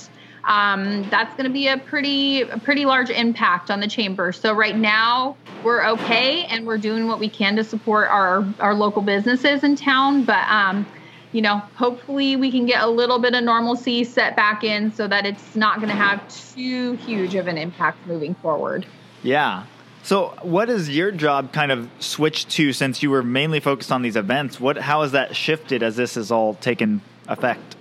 um, 0.45 1.07
that's 1.09 1.35
going 1.35 1.45
to 1.45 1.53
be 1.53 1.67
a 1.67 1.77
pretty 1.77 2.41
a 2.41 2.57
pretty 2.57 2.85
large 2.85 3.09
impact 3.09 3.69
on 3.69 3.79
the 3.79 3.87
chamber. 3.87 4.31
So 4.31 4.53
right 4.53 4.75
now 4.75 5.35
we're 5.63 5.85
okay 5.85 6.45
and 6.45 6.65
we're 6.65 6.77
doing 6.77 7.07
what 7.07 7.19
we 7.19 7.29
can 7.29 7.55
to 7.57 7.63
support 7.63 8.07
our 8.09 8.45
our 8.59 8.73
local 8.73 9.01
businesses 9.01 9.63
in 9.63 9.75
town, 9.75 10.23
but 10.23 10.47
um, 10.49 10.85
you 11.31 11.41
know, 11.41 11.57
hopefully 11.75 12.35
we 12.35 12.51
can 12.51 12.65
get 12.65 12.81
a 12.81 12.87
little 12.87 13.19
bit 13.19 13.35
of 13.35 13.43
normalcy 13.43 14.03
set 14.03 14.35
back 14.35 14.63
in 14.63 14.91
so 14.93 15.07
that 15.07 15.25
it's 15.25 15.55
not 15.55 15.77
going 15.77 15.89
to 15.89 15.95
have 15.95 16.27
too 16.55 16.93
huge 16.93 17.35
of 17.35 17.47
an 17.47 17.57
impact 17.57 18.05
moving 18.07 18.33
forward. 18.35 18.85
Yeah. 19.21 19.65
So, 20.09 20.33
what 20.41 20.69
has 20.69 20.89
your 20.89 21.11
job 21.11 21.53
kind 21.53 21.71
of 21.71 21.87
switched 21.99 22.49
to 22.53 22.73
since 22.73 23.03
you 23.03 23.11
were 23.11 23.21
mainly 23.21 23.59
focused 23.59 23.91
on 23.91 24.01
these 24.01 24.15
events? 24.15 24.59
What, 24.59 24.75
how 24.75 25.03
has 25.03 25.11
that 25.11 25.35
shifted 25.35 25.83
as 25.83 25.97
this 25.97 26.15
has 26.15 26.31
all 26.31 26.55
taken 26.55 27.01
effect? 27.27 27.75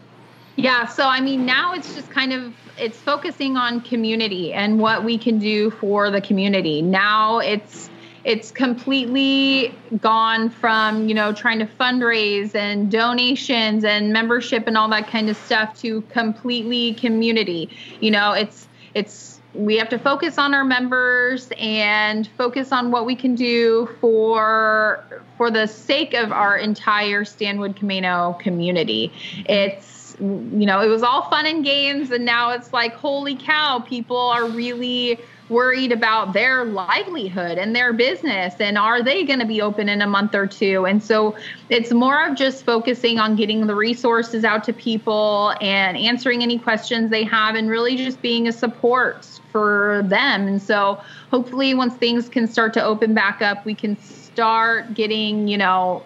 Yeah, 0.54 0.84
so 0.84 1.06
I 1.06 1.22
mean, 1.22 1.46
now 1.46 1.72
it's 1.72 1.94
just 1.94 2.10
kind 2.10 2.34
of 2.34 2.52
it's 2.76 2.98
focusing 2.98 3.56
on 3.56 3.80
community 3.80 4.52
and 4.52 4.78
what 4.78 5.04
we 5.04 5.16
can 5.16 5.38
do 5.38 5.70
for 5.70 6.10
the 6.10 6.20
community. 6.20 6.82
Now 6.82 7.38
it's 7.38 7.88
it's 8.24 8.50
completely 8.50 9.74
gone 10.02 10.50
from 10.50 11.08
you 11.08 11.14
know 11.14 11.32
trying 11.32 11.60
to 11.60 11.66
fundraise 11.80 12.54
and 12.54 12.90
donations 12.90 13.84
and 13.84 14.12
membership 14.12 14.66
and 14.66 14.76
all 14.76 14.90
that 14.90 15.08
kind 15.08 15.30
of 15.30 15.36
stuff 15.38 15.80
to 15.80 16.02
completely 16.10 16.92
community. 16.92 17.70
You 18.00 18.10
know, 18.10 18.32
it's 18.32 18.68
it's 18.92 19.37
we 19.58 19.76
have 19.76 19.88
to 19.88 19.98
focus 19.98 20.38
on 20.38 20.54
our 20.54 20.64
members 20.64 21.50
and 21.58 22.28
focus 22.38 22.70
on 22.70 22.92
what 22.92 23.04
we 23.04 23.16
can 23.16 23.34
do 23.34 23.88
for 24.00 25.04
for 25.36 25.50
the 25.50 25.66
sake 25.66 26.14
of 26.14 26.30
our 26.30 26.56
entire 26.56 27.24
Stanwood 27.24 27.74
Camano 27.76 28.38
community. 28.38 29.12
It's 29.48 30.16
you 30.20 30.66
know, 30.66 30.80
it 30.80 30.88
was 30.88 31.02
all 31.02 31.28
fun 31.28 31.46
and 31.46 31.64
games 31.64 32.12
and 32.12 32.24
now 32.24 32.52
it's 32.52 32.72
like 32.72 32.94
holy 32.94 33.34
cow, 33.34 33.80
people 33.80 34.16
are 34.16 34.46
really 34.48 35.18
worried 35.48 35.92
about 35.92 36.32
their 36.32 36.64
livelihood 36.64 37.58
and 37.58 37.74
their 37.74 37.92
business 37.92 38.54
and 38.60 38.76
are 38.76 39.02
they 39.02 39.24
going 39.24 39.38
to 39.38 39.46
be 39.46 39.62
open 39.62 39.88
in 39.88 40.02
a 40.02 40.06
month 40.06 40.34
or 40.34 40.46
two? 40.46 40.84
And 40.86 41.02
so 41.02 41.36
it's 41.68 41.92
more 41.92 42.26
of 42.26 42.36
just 42.36 42.64
focusing 42.64 43.18
on 43.18 43.36
getting 43.36 43.66
the 43.66 43.74
resources 43.74 44.44
out 44.44 44.64
to 44.64 44.72
people 44.72 45.54
and 45.60 45.96
answering 45.96 46.42
any 46.42 46.58
questions 46.58 47.10
they 47.10 47.24
have 47.24 47.54
and 47.54 47.70
really 47.70 47.96
just 47.96 48.20
being 48.20 48.46
a 48.48 48.52
support 48.52 49.24
for 49.50 50.02
them. 50.06 50.46
And 50.46 50.60
so 50.60 51.00
hopefully 51.30 51.74
once 51.74 51.94
things 51.94 52.28
can 52.28 52.46
start 52.46 52.74
to 52.74 52.84
open 52.84 53.14
back 53.14 53.42
up 53.42 53.64
we 53.64 53.74
can 53.74 53.96
start 54.38 54.94
getting 54.94 55.48
you 55.48 55.58
know 55.58 56.04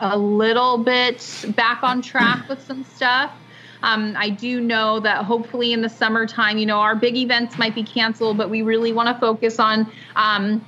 a 0.00 0.16
little 0.18 0.78
bit 0.78 1.44
back 1.56 1.82
on 1.82 2.02
track 2.02 2.48
with 2.48 2.64
some 2.64 2.84
stuff 2.84 3.32
um, 3.82 4.14
I 4.16 4.30
do 4.30 4.60
know 4.60 5.00
that 5.00 5.24
hopefully 5.24 5.72
in 5.72 5.82
the 5.82 5.88
summertime, 5.88 6.58
you 6.58 6.66
know, 6.66 6.78
our 6.78 6.94
big 6.94 7.16
events 7.16 7.58
might 7.58 7.74
be 7.74 7.82
canceled, 7.82 8.36
but 8.36 8.50
we 8.50 8.62
really 8.62 8.92
want 8.92 9.08
to 9.08 9.20
focus 9.20 9.58
on 9.58 9.90
um, 10.16 10.64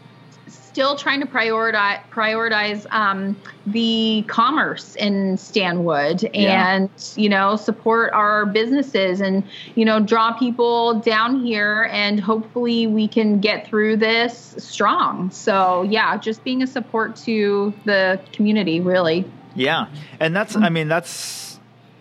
still 0.74 0.96
trying 0.96 1.20
to 1.20 1.26
prioritize 1.26 2.00
prioritize 2.10 2.84
um, 2.92 3.36
the 3.64 4.24
commerce 4.26 4.96
in 4.96 5.36
Stanwood 5.36 6.24
and 6.34 6.90
yeah. 6.90 7.22
you 7.22 7.28
know 7.28 7.54
support 7.54 8.12
our 8.12 8.44
businesses 8.44 9.20
and 9.20 9.44
you 9.76 9.84
know 9.84 10.00
draw 10.00 10.32
people 10.32 10.94
down 10.98 11.44
here 11.44 11.88
and 11.92 12.18
hopefully 12.18 12.88
we 12.88 13.06
can 13.06 13.38
get 13.38 13.68
through 13.68 13.96
this 13.96 14.56
strong. 14.58 15.30
So 15.30 15.82
yeah, 15.82 16.16
just 16.16 16.42
being 16.42 16.60
a 16.60 16.66
support 16.66 17.14
to 17.18 17.72
the 17.84 18.20
community 18.32 18.80
really. 18.80 19.24
Yeah, 19.54 19.86
and 20.18 20.34
that's 20.34 20.56
I 20.56 20.70
mean 20.70 20.88
that's 20.88 21.43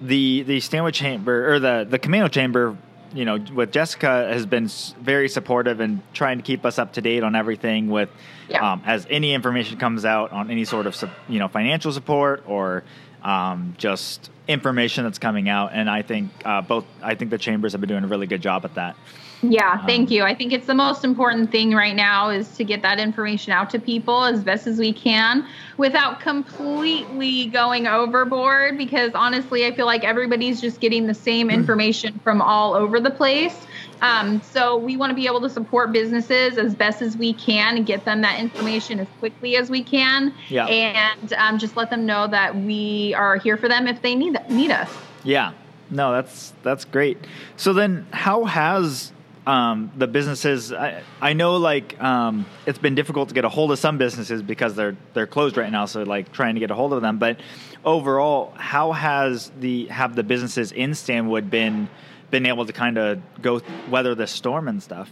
the 0.04 0.44
the 0.44 0.60
Stanwood 0.60 0.94
chamber 0.94 1.54
or 1.54 1.60
the 1.60 1.88
the 1.89 1.98
Camano 1.98 2.30
chamber 2.30 2.78
you 3.13 3.26
know, 3.26 3.38
with 3.54 3.72
Jessica 3.72 4.08
has 4.08 4.46
been 4.46 4.68
very 5.00 5.30
supportive 5.30 5.80
and 5.80 6.02
trying 6.13 6.38
to 6.38 6.44
keep 6.44 6.66
us 6.66 6.80
up 6.80 6.94
to 6.94 7.02
date 7.02 7.24
on 7.24 7.36
everything. 7.36 7.89
With 7.89 8.10
yeah. 8.50 8.74
um, 8.74 8.82
as 8.86 9.06
any 9.10 9.34
information 9.34 9.78
comes 9.78 10.04
out 10.04 10.32
on 10.32 10.50
any 10.50 10.66
sort 10.66 10.88
of 10.88 11.02
you 11.30 11.39
know 11.39 11.48
financial 11.48 11.92
support 11.92 12.44
or 12.48 12.84
um, 13.22 13.76
just 13.78 14.30
information 14.48 15.04
that's 15.04 15.20
coming 15.20 15.48
out, 15.48 15.72
and 15.74 15.89
I 15.89 16.02
think 16.02 16.32
uh, 16.44 16.62
both 16.62 16.86
I 17.02 17.16
think 17.16 17.32
the 17.32 17.38
chambers 17.38 17.74
have 17.74 17.82
been 17.82 17.89
doing 17.89 18.04
a 18.04 18.08
really 18.08 18.28
good 18.28 18.42
job 18.42 18.66
at 18.66 18.76
that. 18.76 18.96
Yeah, 19.44 19.74
um, 19.74 19.86
thank 19.86 20.10
you. 20.10 20.24
I 20.24 20.34
think 20.34 20.54
it's 20.54 20.68
the 20.68 20.74
most 20.74 21.04
important 21.04 21.52
thing 21.52 21.74
right 21.74 21.96
now 21.96 22.30
is 22.30 22.56
to 22.56 22.64
get 22.64 22.82
that 22.82 23.00
information 23.00 23.52
out 23.52 23.70
to 23.72 23.80
people 23.80 24.24
as 24.24 24.44
best 24.44 24.68
as 24.68 24.80
we 24.80 24.94
can 24.94 25.46
without 25.78 26.20
completely 26.22 27.48
going 27.48 27.88
overboard 27.88 28.78
because 28.78 29.12
honestly, 29.14 29.66
I 29.66 29.76
feel 29.76 29.86
like 29.86 30.04
everybody's 30.04 30.62
just 30.62 30.80
getting 30.80 31.08
the 31.08 31.14
same 31.14 31.50
hmm. 31.50 31.56
information 31.56 32.20
from 32.24 32.42
all 32.42 32.74
over 32.74 33.00
the 33.00 33.12
place. 33.12 33.66
Um, 34.02 34.42
so 34.42 34.76
we 34.76 34.98
want 34.98 35.12
to 35.12 35.16
be 35.16 35.28
able 35.28 35.40
to 35.42 35.50
support 35.50 35.94
businesses 35.94 36.58
as 36.58 36.76
best 36.76 37.02
as 37.02 37.16
we 37.16 37.34
can 37.34 37.78
and 37.78 37.86
get 37.86 38.04
them 38.04 38.22
that 38.22 38.40
information 38.40 39.00
as 39.00 39.08
quickly 39.20 39.56
as 39.56 39.70
we 39.70 39.82
can, 39.82 40.34
yeah. 40.50 40.66
and 40.66 41.32
um, 41.34 41.58
just 41.58 41.78
let 41.78 41.90
them 41.90 42.06
know 42.06 42.28
that 42.28 42.54
we 42.54 43.14
are 43.14 43.38
here 43.38 43.56
for 43.56 43.70
them 43.70 43.88
if 43.88 44.02
they 44.02 44.14
need 44.14 44.38
need 44.50 44.72
us. 44.72 44.94
Yeah, 45.24 45.54
no, 45.90 46.12
that's 46.12 46.54
that's 46.64 46.84
great. 46.84 47.18
So 47.56 47.72
then, 47.72 48.06
how 48.12 48.44
has 48.44 49.14
um, 49.46 49.92
the 49.98 50.08
businesses? 50.08 50.72
I, 50.72 51.04
I 51.22 51.34
know 51.34 51.58
like 51.58 52.02
um, 52.02 52.46
it's 52.66 52.80
been 52.80 52.96
difficult 52.96 53.30
to 53.30 53.36
get 53.36 53.46
a 53.46 53.50
hold 53.50 53.72
of 53.72 53.80
some 53.80 53.98
businesses 53.98 54.42
because 54.42 54.76
they're 54.76 54.98
they're 55.14 55.28
closed 55.28 55.58
right 55.58 55.72
now. 55.72 55.86
So 55.86 56.04
like 56.04 56.32
trying 56.32 56.56
to 56.56 56.60
get 56.60 56.72
a 56.72 56.76
hold 56.76 56.94
of 56.94 57.02
them. 57.02 57.18
But 57.18 57.40
overall, 57.84 58.54
how 58.56 58.92
has 58.92 59.52
the 59.60 59.88
have 59.88 60.16
the 60.16 60.24
businesses 60.24 60.72
in 60.72 60.94
Stanwood 60.96 61.50
been? 61.50 61.90
been 62.34 62.48
able 62.48 62.66
to 62.66 62.74
kind 62.74 62.98
of 62.98 63.22
go 63.44 63.62
weather 63.92 64.16
the 64.16 64.26
storm 64.26 64.68
and 64.68 64.82
stuff? 64.82 65.08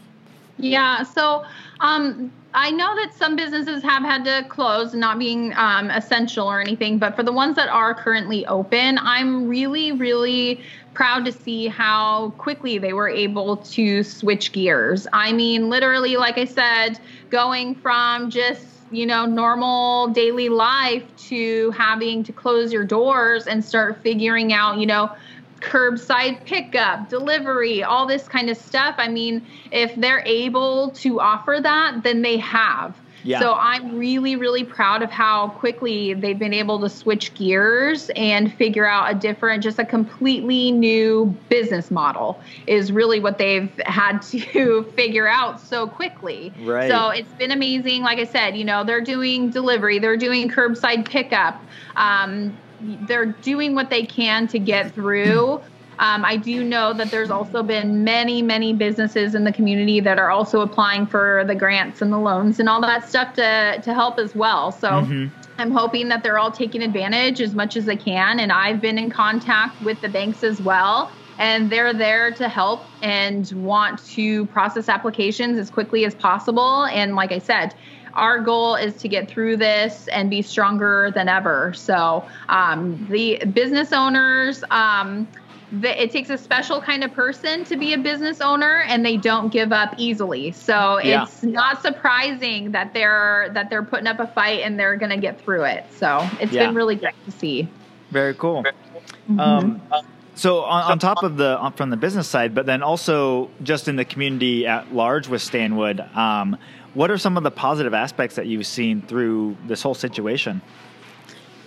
Yeah, 0.63 1.04
so 1.04 1.43
um, 1.80 2.32
I 2.54 2.71
know 2.71 2.95
that 2.95 3.13
some 3.13 3.36
businesses 3.36 3.82
have 3.84 4.04
had 4.04 4.26
to 4.26 4.47
close, 4.50 4.93
not 4.93 5.19
being 5.19 5.54
um, 5.56 5.89
essential 5.89 6.47
or 6.47 6.60
anything, 6.60 6.97
but 6.97 7.15
for 7.15 7.24
the 7.24 7.32
ones 7.32 7.56
that 7.56 7.69
are 7.69 7.93
currently 7.93 8.45
open, 8.45 8.97
I'm 9.00 9.47
really, 9.47 9.91
really 9.91 10.62
proud 10.93 11.24
to 11.26 11.32
see 11.32 11.67
how 11.67 12.34
quickly 12.38 12.78
they 12.78 12.93
were 12.93 13.10
able 13.10 13.58
to 13.58 14.04
switch 14.04 14.52
gears. 14.52 15.08
I 15.13 15.32
mean, 15.32 15.69
literally, 15.69 16.17
like 16.17 16.38
I 16.38 16.45
said, 16.45 17.00
going 17.30 17.76
from 17.76 18.30
just 18.30 18.65
you 18.91 19.06
know, 19.06 19.26
normal 19.26 20.10
daily 20.10 20.50
life 20.50 21.04
to 21.15 21.71
having 21.71 22.24
to 22.26 22.34
close 22.34 22.74
your 22.74 22.84
doors 22.84 23.47
and 23.47 23.63
start 23.63 24.02
figuring 24.04 24.52
out, 24.52 24.78
you 24.80 24.86
know, 24.86 25.10
curbside 25.62 26.43
pickup, 26.45 27.10
delivery, 27.10 27.84
all 27.84 28.06
this 28.06 28.28
kind 28.28 28.50
of 28.50 28.58
stuff. 28.58 28.95
I 28.97 29.08
mean, 29.08 29.45
if 29.71 29.95
they're 29.95 30.24
able 30.26 30.91
to 30.91 31.19
offer 31.19 31.60
that, 31.62 32.04
then 32.04 32.21
they 32.21 32.38
have. 32.38 32.95
Yeah. 33.24 33.39
So 33.39 33.54
I'm 33.54 33.97
really, 33.97 34.36
really 34.36 34.63
proud 34.63 35.04
of 35.04 35.12
how 35.12 35.50
quickly 35.50 36.13
they've 36.13 36.38
been 36.38 36.54
able 36.54 36.80
to 36.80 36.89
switch 36.89 37.34
gears 37.36 38.10
and 38.15 38.54
figure 38.54 38.88
out 38.88 39.12
a 39.12 39.13
different, 39.13 39.63
just 39.63 39.80
a 39.80 39.86
completely 39.86 40.71
new 40.71 41.36
business 41.50 41.91
model 41.91 42.41
is 42.67 42.91
really 42.91 43.19
what 43.19 43.38
they've 43.38 43.71
had 43.86 44.21
to 44.24 44.84
figure 44.95 45.28
out 45.28 45.60
so 45.60 45.88
quickly. 45.88 46.52
Right. 46.62 46.89
So 46.89 47.10
it's 47.10 47.32
been 47.34 47.52
amazing. 47.52 48.02
Like 48.02 48.19
I 48.19 48.26
said, 48.26 48.58
you 48.58 48.65
know, 48.65 48.84
they're 48.84 49.02
doing 49.02 49.52
delivery, 49.52 50.00
they're 50.00 50.17
doing 50.17 50.50
curbside 50.50 51.08
pickup. 51.08 51.62
Um, 51.95 52.58
they're 53.08 53.28
doing 53.28 53.76
what 53.76 53.89
they 53.89 54.06
can 54.06 54.48
to 54.48 54.60
get 54.60 54.94
through. 54.94 55.62
Um, 56.00 56.26
I 56.26 56.36
do 56.36 56.63
know 56.63 56.94
that 56.94 57.12
there's 57.12 57.30
also 57.30 57.62
been 57.62 58.04
many, 58.04 58.41
many 58.41 58.74
businesses 58.74 59.36
in 59.36 59.44
the 59.44 59.52
community 59.52 60.00
that 60.00 60.17
are 60.17 60.32
also 60.32 60.62
applying 60.62 61.06
for 61.06 61.44
the 61.46 61.54
grants 61.54 62.02
and 62.02 62.12
the 62.12 62.17
loans 62.17 62.60
and 62.60 62.67
all 62.67 62.82
that 62.82 63.08
stuff 63.08 63.36
to 63.36 63.80
to 63.84 63.94
help 63.94 64.20
as 64.20 64.36
well. 64.36 64.72
So. 64.72 64.89
Mm-hmm. 64.89 65.28
I'm 65.58 65.70
hoping 65.70 66.08
that 66.08 66.24
they're 66.24 66.39
all 66.39 66.50
taking 66.50 66.82
advantage 66.82 67.39
as 67.39 67.54
much 67.54 67.78
as 67.78 67.86
they 67.86 67.96
can. 67.96 68.39
And 68.39 68.52
I've 68.52 68.82
been 68.82 68.98
in 68.98 69.12
contact 69.12 69.80
with 69.84 70.02
the 70.02 70.10
banks 70.10 70.44
as 70.44 70.60
well. 70.60 71.12
And 71.38 71.70
they're 71.70 71.94
there 71.94 72.32
to 72.32 72.50
help 72.50 72.82
and 73.04 73.52
want 73.52 74.04
to 74.08 74.46
process 74.48 74.89
applications 74.89 75.60
as 75.60 75.70
quickly 75.70 76.06
as 76.06 76.15
possible. 76.15 76.86
And 76.86 77.15
like 77.15 77.32
I 77.32 77.38
said, 77.38 77.76
our 78.13 78.39
goal 78.39 78.76
is 78.76 78.95
to 78.95 79.08
get 79.08 79.28
through 79.30 79.58
this 79.58 80.08
and 80.10 80.30
be 80.30 80.41
stronger 80.41 81.12
than 81.13 81.28
ever. 81.28 81.74
So 81.74 82.26
um, 82.50 83.08
the 83.10 83.43
business 83.45 83.93
owners, 83.93 84.63
um, 84.71 85.28
the, 85.71 86.04
it 86.04 86.12
takes 86.12 86.30
a 86.30 86.38
special 86.38 86.82
kind 86.82 87.04
of 87.04 87.13
person 87.13 87.63
to 87.65 87.78
be 87.78 87.93
a 87.93 87.97
business 87.97 88.41
owner, 88.41 88.82
and 88.82 89.06
they 89.06 89.17
don't 89.17 89.52
give 89.52 89.71
up 89.71 89.93
easily. 89.97 90.52
So 90.52 91.00
yeah. 91.00 91.24
it's 91.24 91.43
not 91.43 91.82
surprising 91.82 92.71
that 92.71 92.93
they're 92.93 93.50
that 93.54 93.69
they're 93.69 93.84
putting 93.84 94.08
up 94.08 94.19
a 94.19 94.28
fight 94.28 94.62
and 94.62 94.78
they're 94.78 94.97
going 94.97 95.12
to 95.12 95.17
get 95.17 95.39
through 95.39 95.63
it. 95.63 95.86
So 95.93 96.28
it's 96.39 96.52
yeah. 96.52 96.65
been 96.65 96.76
really 96.76 96.95
great 96.95 97.15
to 97.26 97.32
see. 97.32 97.69
Very 98.12 98.34
cool. 98.34 98.63
Mm-hmm. 99.30 99.39
Um, 99.39 99.82
so 100.36 100.63
on, 100.63 100.93
on, 100.93 101.00
top 101.00 101.24
of 101.24 101.38
the 101.38 101.71
from 101.76 101.89
the 101.89 101.97
business 101.97 102.28
side, 102.28 102.56
but 102.56 102.65
then 102.65 102.82
also 102.82 103.50
just 103.63 103.88
in 103.88 103.95
the 103.95 104.06
community 104.06 104.65
at 104.65 104.93
large 104.93 105.28
with 105.28 105.41
Stanwood, 105.41 106.00
um, 106.00 106.58
what 106.93 107.10
are 107.10 107.17
some 107.17 107.38
of 107.38 107.43
the 107.43 107.51
positive 107.51 107.93
aspects 107.93 108.36
that 108.36 108.47
you've 108.47 108.67
seen 108.67 109.01
through 109.01 109.56
this 109.67 109.82
whole 109.82 109.93
situation? 109.93 110.62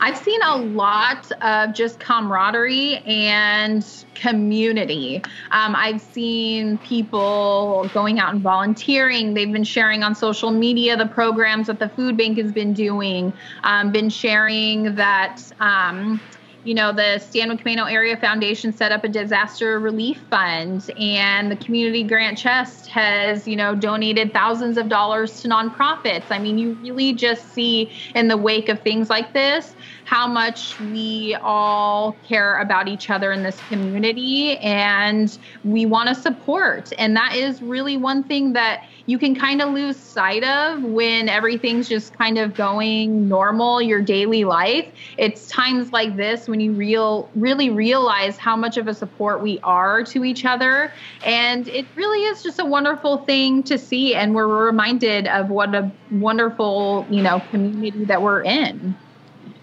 I've 0.00 0.18
seen 0.18 0.42
a 0.42 0.56
lot 0.56 1.30
of 1.40 1.72
just 1.72 1.98
camaraderie 1.98 2.96
and 3.06 3.86
community. 4.14 5.22
Um, 5.50 5.74
I've 5.74 6.00
seen 6.00 6.76
people 6.78 7.88
going 7.94 8.18
out 8.18 8.34
and 8.34 8.42
volunteering. 8.42 9.32
They've 9.32 9.50
been 9.50 9.64
sharing 9.64 10.02
on 10.02 10.14
social 10.14 10.50
media 10.50 10.96
the 10.96 11.06
programs 11.06 11.68
that 11.68 11.78
the 11.78 11.88
food 11.88 12.18
bank 12.18 12.36
has 12.38 12.52
been 12.52 12.74
doing, 12.74 13.32
um, 13.62 13.92
been 13.92 14.10
sharing 14.10 14.94
that. 14.96 15.40
Um, 15.60 16.20
you 16.64 16.74
know, 16.74 16.92
the 16.92 17.18
Stanwood 17.18 17.60
Camano 17.60 17.90
Area 17.90 18.16
Foundation 18.16 18.72
set 18.72 18.90
up 18.90 19.04
a 19.04 19.08
disaster 19.08 19.78
relief 19.78 20.20
fund, 20.30 20.90
and 20.98 21.50
the 21.50 21.56
Community 21.56 22.02
Grant 22.02 22.38
Chest 22.38 22.88
has, 22.88 23.46
you 23.46 23.56
know, 23.56 23.74
donated 23.74 24.32
thousands 24.32 24.78
of 24.78 24.88
dollars 24.88 25.42
to 25.42 25.48
nonprofits. 25.48 26.24
I 26.30 26.38
mean, 26.38 26.58
you 26.58 26.74
really 26.82 27.12
just 27.12 27.52
see 27.52 27.92
in 28.14 28.28
the 28.28 28.36
wake 28.36 28.68
of 28.68 28.80
things 28.80 29.10
like 29.10 29.32
this 29.32 29.74
how 30.04 30.26
much 30.26 30.78
we 30.80 31.34
all 31.42 32.14
care 32.26 32.58
about 32.60 32.88
each 32.88 33.10
other 33.10 33.32
in 33.32 33.42
this 33.42 33.58
community 33.68 34.56
and 34.58 35.38
we 35.64 35.86
want 35.86 36.08
to 36.08 36.14
support. 36.14 36.92
And 36.98 37.16
that 37.16 37.34
is 37.34 37.62
really 37.62 37.96
one 37.96 38.22
thing 38.22 38.52
that 38.52 38.84
you 39.06 39.18
can 39.18 39.34
kind 39.34 39.60
of 39.60 39.72
lose 39.72 39.96
sight 39.96 40.44
of 40.44 40.82
when 40.82 41.28
everything's 41.28 41.88
just 41.88 42.14
kind 42.14 42.38
of 42.38 42.54
going 42.54 43.28
normal, 43.28 43.82
your 43.82 44.00
daily 44.00 44.44
life. 44.44 44.86
It's 45.18 45.48
times 45.48 45.92
like 45.92 46.16
this 46.16 46.48
when 46.48 46.60
you 46.60 46.72
real 46.72 47.28
really 47.34 47.70
realize 47.70 48.36
how 48.38 48.56
much 48.56 48.76
of 48.76 48.88
a 48.88 48.94
support 48.94 49.42
we 49.42 49.58
are 49.60 50.04
to 50.04 50.24
each 50.24 50.44
other. 50.44 50.92
And 51.24 51.68
it 51.68 51.86
really 51.96 52.24
is 52.24 52.42
just 52.42 52.58
a 52.58 52.64
wonderful 52.64 53.18
thing 53.18 53.62
to 53.64 53.78
see. 53.78 54.14
And 54.14 54.34
we're 54.34 54.66
reminded 54.66 55.26
of 55.28 55.50
what 55.50 55.74
a 55.74 55.90
wonderful, 56.10 57.06
you 57.10 57.22
know, 57.22 57.40
community 57.50 58.04
that 58.04 58.22
we're 58.22 58.42
in. 58.42 58.94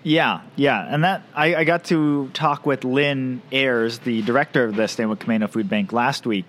Yeah, 0.04 0.42
yeah, 0.56 0.88
and 0.90 1.04
that 1.04 1.24
I, 1.36 1.56
I, 1.56 1.64
got 1.64 1.86
to 1.86 2.30
talk 2.34 2.66
with 2.66 2.84
Lynn 2.84 3.42
Ayers, 3.52 4.00
the 4.00 4.24
director 4.24 4.66
of 4.66 4.76
the 4.76 4.88
Stanwood 4.88 5.20
Camano 5.20 5.48
Food 5.48 5.70
Bank, 5.70 5.94
last 5.94 6.26
week, 6.26 6.46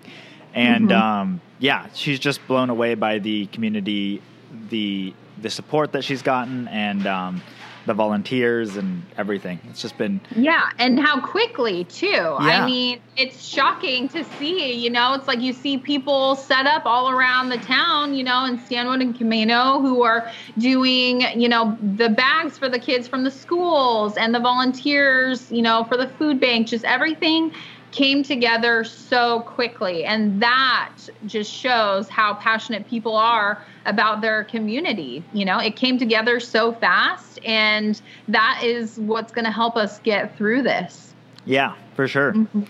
and 0.55 0.89
mm-hmm. 0.89 1.01
um, 1.01 1.41
yeah, 1.59 1.87
she's 1.93 2.19
just 2.19 2.45
blown 2.47 2.71
away 2.71 2.95
by 2.95 3.19
the 3.19 3.45
community, 3.47 4.21
the 4.69 5.13
the 5.39 5.51
support 5.51 5.91
that 5.91 6.03
she's 6.03 6.23
gotten, 6.23 6.67
and 6.67 7.05
um, 7.05 7.43
the 7.85 7.93
volunteers 7.93 8.75
and 8.75 9.03
everything. 9.17 9.59
It's 9.69 9.81
just 9.81 9.97
been 9.97 10.21
yeah, 10.35 10.69
and 10.79 10.99
how 10.99 11.19
quickly 11.19 11.83
too. 11.85 12.07
Yeah. 12.07 12.37
I 12.37 12.65
mean, 12.65 13.01
it's 13.17 13.43
shocking 13.43 14.07
to 14.09 14.23
see. 14.37 14.73
You 14.73 14.89
know, 14.89 15.13
it's 15.13 15.27
like 15.27 15.41
you 15.41 15.53
see 15.53 15.77
people 15.77 16.35
set 16.35 16.65
up 16.65 16.85
all 16.85 17.09
around 17.09 17.49
the 17.49 17.57
town. 17.57 18.13
You 18.13 18.23
know, 18.23 18.45
in 18.45 18.57
Stanwood 18.65 19.01
and 19.01 19.17
Camano, 19.17 19.81
who 19.81 20.03
are 20.03 20.31
doing 20.57 21.21
you 21.39 21.49
know 21.49 21.77
the 21.95 22.09
bags 22.09 22.57
for 22.57 22.69
the 22.69 22.79
kids 22.79 23.07
from 23.07 23.23
the 23.23 23.31
schools 23.31 24.15
and 24.17 24.33
the 24.33 24.39
volunteers. 24.39 25.51
You 25.51 25.61
know, 25.61 25.83
for 25.83 25.97
the 25.97 26.07
food 26.07 26.39
bank, 26.39 26.67
just 26.67 26.85
everything 26.85 27.51
came 27.93 28.23
together 28.23 28.83
so 28.83 29.41
quickly. 29.41 30.03
And 30.03 30.41
that 30.41 30.91
just 31.25 31.51
shows 31.51 32.09
how 32.09 32.33
passionate 32.33 32.89
people 32.89 33.15
are 33.15 33.63
about 33.85 34.21
their 34.21 34.43
community. 34.43 35.23
You 35.31 35.45
know, 35.45 35.59
it 35.59 35.75
came 35.75 35.97
together 35.97 36.39
so 36.39 36.73
fast, 36.73 37.39
and 37.45 38.01
that 38.27 38.61
is 38.63 38.97
what's 38.97 39.31
going 39.31 39.45
to 39.45 39.51
help 39.51 39.77
us 39.77 39.99
get 39.99 40.35
through 40.37 40.63
this. 40.63 41.13
Yeah, 41.45 41.75
for 41.95 42.07
sure. 42.07 42.33
Mm-hmm. 42.33 42.63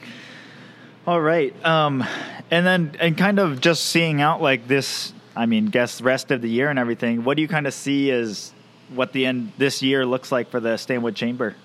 All 1.07 1.21
right. 1.21 1.53
Um, 1.65 2.03
and 2.51 2.65
then, 2.65 2.95
and 2.99 3.17
kind 3.17 3.39
of 3.39 3.61
just 3.61 3.85
seeing 3.85 4.21
out 4.21 4.41
like 4.41 4.67
this, 4.67 5.13
I 5.35 5.45
mean, 5.45 5.67
guess 5.67 6.01
rest 6.01 6.31
of 6.31 6.41
the 6.41 6.49
year 6.49 6.69
and 6.69 6.77
everything, 6.77 7.23
what 7.23 7.37
do 7.37 7.41
you 7.41 7.47
kind 7.47 7.65
of 7.65 7.73
see 7.73 8.11
as 8.11 8.53
what 8.89 9.13
the 9.13 9.25
end 9.25 9.53
this 9.57 9.81
year 9.81 10.05
looks 10.05 10.31
like 10.31 10.49
for 10.49 10.59
the 10.59 10.77
Stanwood 10.77 11.15
Chamber? 11.15 11.55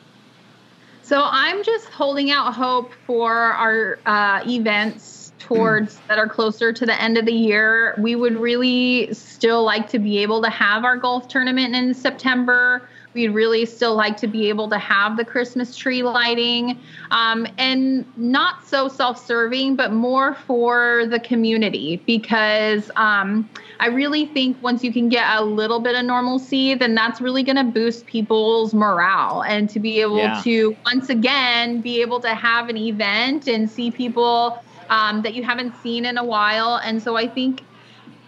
So 1.08 1.22
I'm 1.24 1.64
just 1.64 1.88
holding 1.88 2.30
out 2.30 2.52
hope 2.52 2.92
for 3.06 3.32
our 3.34 3.98
uh, 4.04 4.42
events 4.46 5.32
towards 5.38 5.94
mm. 5.94 6.06
that 6.06 6.18
are 6.18 6.28
closer 6.28 6.70
to 6.70 6.84
the 6.84 7.00
end 7.00 7.16
of 7.16 7.24
the 7.24 7.32
year. 7.32 7.94
We 7.96 8.14
would 8.14 8.36
really 8.36 9.14
still 9.14 9.64
like 9.64 9.88
to 9.88 9.98
be 9.98 10.18
able 10.18 10.42
to 10.42 10.50
have 10.50 10.84
our 10.84 10.98
golf 10.98 11.26
tournament 11.26 11.74
in 11.74 11.94
September. 11.94 12.86
We'd 13.14 13.28
really 13.28 13.64
still 13.64 13.94
like 13.94 14.18
to 14.18 14.26
be 14.26 14.50
able 14.50 14.68
to 14.68 14.76
have 14.76 15.16
the 15.16 15.24
Christmas 15.24 15.74
tree 15.74 16.02
lighting 16.02 16.78
um, 17.10 17.46
and 17.56 18.04
not 18.18 18.68
so 18.68 18.86
self 18.86 19.24
serving, 19.24 19.76
but 19.76 19.94
more 19.94 20.34
for 20.34 21.06
the 21.06 21.20
community 21.20 22.02
because 22.04 22.90
um, 22.96 23.48
I 23.80 23.86
really 23.86 24.26
think 24.26 24.60
once 24.62 24.82
you 24.82 24.92
can 24.92 25.08
get 25.08 25.38
a 25.38 25.44
little 25.44 25.78
bit 25.78 25.94
of 25.94 26.04
normalcy, 26.04 26.74
then 26.74 26.94
that's 26.94 27.20
really 27.20 27.44
going 27.44 27.56
to 27.56 27.64
boost 27.64 28.06
people's 28.06 28.74
morale 28.74 29.42
and 29.42 29.70
to 29.70 29.78
be 29.78 30.00
able 30.00 30.18
yeah. 30.18 30.40
to 30.42 30.76
once 30.84 31.08
again 31.10 31.80
be 31.80 32.00
able 32.00 32.20
to 32.20 32.34
have 32.34 32.68
an 32.68 32.76
event 32.76 33.46
and 33.46 33.70
see 33.70 33.90
people 33.90 34.60
um, 34.90 35.22
that 35.22 35.34
you 35.34 35.44
haven't 35.44 35.76
seen 35.76 36.04
in 36.04 36.18
a 36.18 36.24
while. 36.24 36.80
And 36.82 37.00
so 37.00 37.16
I 37.16 37.28
think 37.28 37.62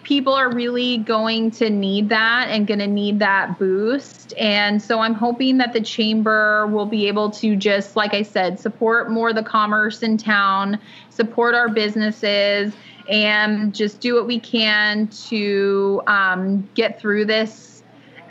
people 0.02 0.32
are 0.32 0.50
really 0.50 0.98
going 0.98 1.50
to 1.50 1.68
need 1.68 2.08
that 2.08 2.48
and 2.48 2.66
going 2.66 2.78
to 2.80 2.86
need 2.86 3.18
that 3.18 3.58
boost. 3.58 4.32
And 4.38 4.80
so 4.80 5.00
I'm 5.00 5.14
hoping 5.14 5.58
that 5.58 5.72
the 5.72 5.80
chamber 5.80 6.66
will 6.68 6.86
be 6.86 7.08
able 7.08 7.30
to 7.32 7.56
just, 7.56 7.96
like 7.96 8.14
I 8.14 8.22
said, 8.22 8.58
support 8.58 9.10
more 9.10 9.32
the 9.32 9.42
commerce 9.42 10.02
in 10.02 10.16
town, 10.16 10.78
support 11.10 11.54
our 11.54 11.68
businesses, 11.68 12.72
and 13.10 13.74
just 13.74 14.00
do 14.00 14.14
what 14.14 14.26
we 14.26 14.38
can 14.38 15.08
to 15.08 16.00
um, 16.06 16.68
get 16.74 17.00
through 17.00 17.24
this 17.24 17.82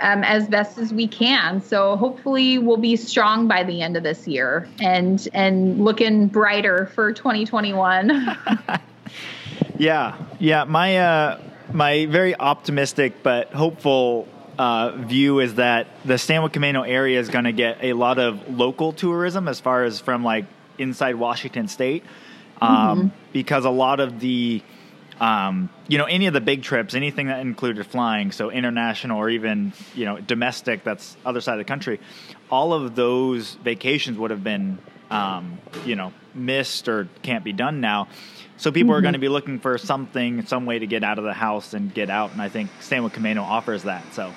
um, 0.02 0.24
as 0.24 0.48
best 0.48 0.78
as 0.78 0.94
we 0.94 1.08
can. 1.08 1.62
So 1.62 1.98
hopefully 1.98 2.58
we'll 2.58 2.78
be 2.78 2.96
strong 2.96 3.48
by 3.48 3.64
the 3.64 3.82
end 3.82 3.98
of 3.98 4.04
this 4.04 4.28
year 4.28 4.68
and 4.80 5.28
and 5.34 5.84
looking 5.84 6.28
brighter 6.28 6.88
for 6.96 7.12
2021. 7.12 8.38
yeah, 9.78 10.18
yeah. 10.40 10.64
My 10.64 10.98
uh, 10.98 11.42
my 11.74 12.06
very 12.06 12.36
optimistic 12.36 13.22
but 13.24 13.52
hopeful 13.52 14.28
uh, 14.58 14.92
view 14.92 15.40
is 15.40 15.56
that 15.56 15.88
the 16.06 16.18
Stanwood 16.18 16.54
Camano 16.54 16.88
area 16.88 17.20
is 17.20 17.30
going 17.30 17.46
to 17.46 17.54
get 17.54 17.78
a 17.82 17.94
lot 17.94 18.20
of 18.20 18.58
local 18.58 18.94
tourism 18.94 19.48
as 19.48 19.60
far 19.60 19.84
as 19.84 20.00
from 20.00 20.24
like 20.24 20.46
inside 20.78 21.16
Washington 21.16 21.68
State, 21.68 22.04
um, 22.62 22.70
mm-hmm. 22.70 23.08
because 23.34 23.66
a 23.66 23.70
lot 23.70 24.00
of 24.00 24.20
the 24.20 24.62
um, 25.20 25.70
you 25.88 25.98
know 25.98 26.06
any 26.06 26.28
of 26.28 26.34
the 26.34 26.42
big 26.42 26.64
trips, 26.64 26.94
anything 26.94 27.28
that 27.28 27.40
included 27.42 27.86
flying, 27.86 28.32
so 28.32 28.50
international 28.50 29.18
or 29.18 29.30
even 29.30 29.74
you 29.94 30.06
know 30.06 30.20
domestic, 30.20 30.84
that's 30.84 31.18
other 31.26 31.42
side 31.42 31.54
of 31.54 31.60
the 31.60 31.66
country, 31.66 32.00
all 32.50 32.74
of 32.74 32.96
those 32.96 33.56
vacations 33.56 34.18
would 34.18 34.32
have 34.32 34.44
been 34.44 34.80
um, 35.12 35.58
you 35.86 35.96
know 35.96 36.14
missed 36.34 36.88
or 36.88 37.08
can't 37.22 37.44
be 37.44 37.54
done 37.54 37.82
now. 37.82 38.08
So 38.58 38.72
people 38.72 38.92
mm-hmm. 38.92 38.98
are 38.98 39.02
going 39.02 39.14
to 39.14 39.20
be 39.20 39.30
looking 39.30 39.60
for 39.60 39.78
something, 39.78 40.46
some 40.46 40.66
way 40.66 40.80
to 40.80 40.88
get 40.88 41.04
out 41.04 41.18
of 41.18 41.24
the 41.24 41.34
house 41.34 41.74
and 41.74 41.94
get 41.94 42.10
out, 42.10 42.32
and 42.32 42.42
I 42.42 42.50
think 42.50 42.70
Stanwood 42.80 43.14
Camano 43.14 43.42
offers 43.42 43.84
that. 43.84 44.14
So. 44.14 44.34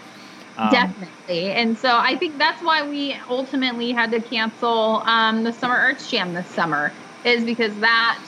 Um, 0.54 0.70
Definitely. 0.70 1.50
And 1.50 1.78
so 1.78 1.96
I 1.96 2.14
think 2.18 2.36
that's 2.36 2.62
why 2.62 2.86
we 2.86 3.16
ultimately 3.30 3.92
had 3.92 4.10
to 4.10 4.20
cancel 4.20 5.02
um, 5.06 5.44
the 5.44 5.52
Summer 5.52 5.74
Arts 5.74 6.10
Jam 6.10 6.34
this 6.34 6.46
summer, 6.48 6.92
is 7.24 7.42
because 7.42 7.74
that 7.80 8.22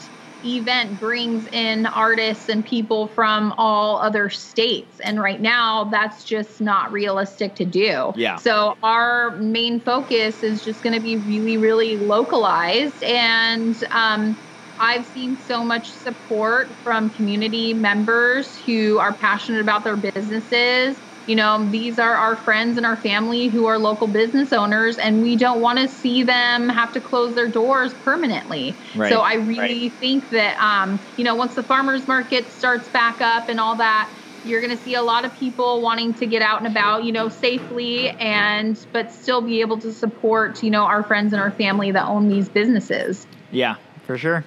event 0.44 0.98
brings 0.98 1.46
in 1.52 1.86
artists 1.86 2.48
and 2.48 2.64
people 2.64 3.08
from 3.08 3.52
all 3.56 3.98
other 3.98 4.28
states. 4.28 5.00
And 5.00 5.20
right 5.20 5.40
now, 5.40 5.84
that's 5.84 6.24
just 6.24 6.60
not 6.60 6.92
realistic 6.92 7.54
to 7.56 7.64
do. 7.64 8.12
Yeah. 8.16 8.36
So 8.36 8.74
our 8.82 9.36
main 9.38 9.80
focus 9.80 10.42
is 10.42 10.62
just 10.62 10.82
going 10.82 10.94
to 10.94 11.00
be 11.00 11.16
really, 11.16 11.56
really 11.56 11.96
localized. 11.96 13.02
And, 13.02 13.74
um, 13.90 14.38
I've 14.78 15.06
seen 15.06 15.36
so 15.36 15.64
much 15.64 15.92
support 15.92 16.76
from 16.82 17.08
community 17.10 17.74
members 17.74 18.56
who 18.56 18.98
are 18.98 19.16
passionate 19.16 19.60
about 19.60 19.84
their 19.84 19.96
businesses. 19.96 21.00
You 21.26 21.36
know, 21.36 21.68
these 21.70 21.98
are 21.98 22.14
our 22.14 22.36
friends 22.36 22.76
and 22.76 22.84
our 22.84 22.96
family 22.96 23.48
who 23.48 23.66
are 23.66 23.78
local 23.78 24.06
business 24.06 24.52
owners, 24.52 24.98
and 24.98 25.22
we 25.22 25.36
don't 25.36 25.60
want 25.60 25.78
to 25.78 25.88
see 25.88 26.22
them 26.22 26.68
have 26.68 26.92
to 26.92 27.00
close 27.00 27.34
their 27.34 27.48
doors 27.48 27.94
permanently. 27.94 28.74
Right. 28.94 29.10
So 29.10 29.20
I 29.20 29.34
really 29.34 29.88
right. 29.88 29.92
think 29.92 30.30
that, 30.30 30.60
um, 30.60 31.00
you 31.16 31.24
know, 31.24 31.34
once 31.34 31.54
the 31.54 31.62
farmers 31.62 32.06
market 32.06 32.50
starts 32.50 32.88
back 32.88 33.20
up 33.20 33.48
and 33.48 33.58
all 33.58 33.76
that, 33.76 34.10
you're 34.44 34.60
going 34.60 34.76
to 34.76 34.82
see 34.82 34.94
a 34.94 35.02
lot 35.02 35.24
of 35.24 35.34
people 35.38 35.80
wanting 35.80 36.12
to 36.14 36.26
get 36.26 36.42
out 36.42 36.58
and 36.58 36.66
about, 36.66 37.04
you 37.04 37.12
know, 37.12 37.28
safely 37.28 38.10
and 38.10 38.78
but 38.92 39.10
still 39.10 39.40
be 39.40 39.62
able 39.62 39.78
to 39.78 39.92
support, 39.92 40.62
you 40.62 40.70
know, 40.70 40.84
our 40.84 41.02
friends 41.02 41.32
and 41.32 41.40
our 41.40 41.50
family 41.50 41.90
that 41.90 42.06
own 42.06 42.28
these 42.28 42.48
businesses. 42.48 43.26
Yeah, 43.50 43.76
for 44.02 44.18
sure. 44.18 44.44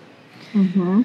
Mm-hmm. 0.54 1.02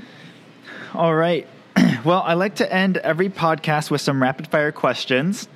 All 0.94 1.14
right. 1.14 1.46
Well, 2.04 2.22
I 2.26 2.34
like 2.34 2.56
to 2.56 2.72
end 2.72 2.96
every 2.96 3.28
podcast 3.28 3.88
with 3.88 4.00
some 4.00 4.20
rapid 4.20 4.48
fire 4.48 4.72
questions. 4.72 5.46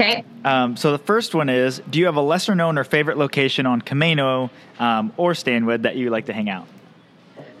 Okay. 0.00 0.24
Um, 0.44 0.76
so 0.76 0.92
the 0.92 0.98
first 0.98 1.34
one 1.34 1.48
is 1.48 1.82
Do 1.90 1.98
you 1.98 2.06
have 2.06 2.16
a 2.16 2.22
lesser 2.22 2.54
known 2.54 2.78
or 2.78 2.84
favorite 2.84 3.18
location 3.18 3.66
on 3.66 3.82
Camano 3.82 4.50
um, 4.78 5.12
or 5.16 5.34
Stanwood 5.34 5.82
that 5.82 5.96
you 5.96 6.10
like 6.10 6.26
to 6.26 6.32
hang 6.32 6.48
out? 6.48 6.66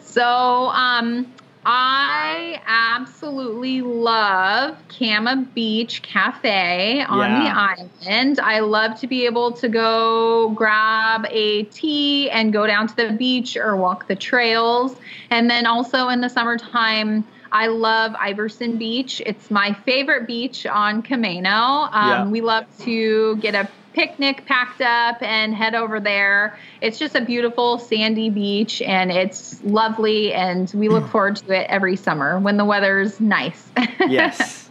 So 0.00 0.22
um, 0.22 1.32
I 1.66 2.62
absolutely 2.66 3.82
love 3.82 4.76
Cama 4.88 5.48
Beach 5.52 6.00
Cafe 6.02 7.02
on 7.02 7.30
yeah. 7.30 7.42
the 7.42 8.08
island. 8.08 8.40
I 8.40 8.60
love 8.60 8.98
to 9.00 9.08
be 9.08 9.26
able 9.26 9.52
to 9.52 9.68
go 9.68 10.50
grab 10.50 11.26
a 11.30 11.64
tea 11.64 12.30
and 12.30 12.52
go 12.52 12.68
down 12.68 12.86
to 12.86 12.96
the 12.96 13.12
beach 13.12 13.56
or 13.56 13.76
walk 13.76 14.06
the 14.06 14.16
trails. 14.16 14.94
And 15.30 15.50
then 15.50 15.66
also 15.66 16.08
in 16.08 16.20
the 16.20 16.28
summertime, 16.28 17.26
I 17.52 17.68
love 17.68 18.14
Iverson 18.18 18.76
Beach. 18.78 19.22
It's 19.24 19.50
my 19.50 19.72
favorite 19.84 20.26
beach 20.26 20.66
on 20.66 21.02
Camano. 21.02 21.92
Um, 21.92 22.08
yeah. 22.08 22.28
We 22.28 22.40
love 22.40 22.64
to 22.80 23.36
get 23.36 23.54
a 23.54 23.68
picnic 23.94 24.46
packed 24.46 24.80
up 24.80 25.20
and 25.22 25.54
head 25.54 25.74
over 25.74 25.98
there. 25.98 26.56
It's 26.80 26.98
just 26.98 27.16
a 27.16 27.20
beautiful 27.20 27.78
sandy 27.78 28.30
beach 28.30 28.80
and 28.82 29.10
it's 29.10 29.62
lovely 29.64 30.32
and 30.32 30.70
we 30.72 30.88
look 30.88 31.08
forward 31.08 31.36
to 31.36 31.52
it 31.52 31.66
every 31.68 31.96
summer 31.96 32.38
when 32.38 32.58
the 32.58 32.64
weather's 32.64 33.18
nice. 33.20 33.68
yes. 34.06 34.70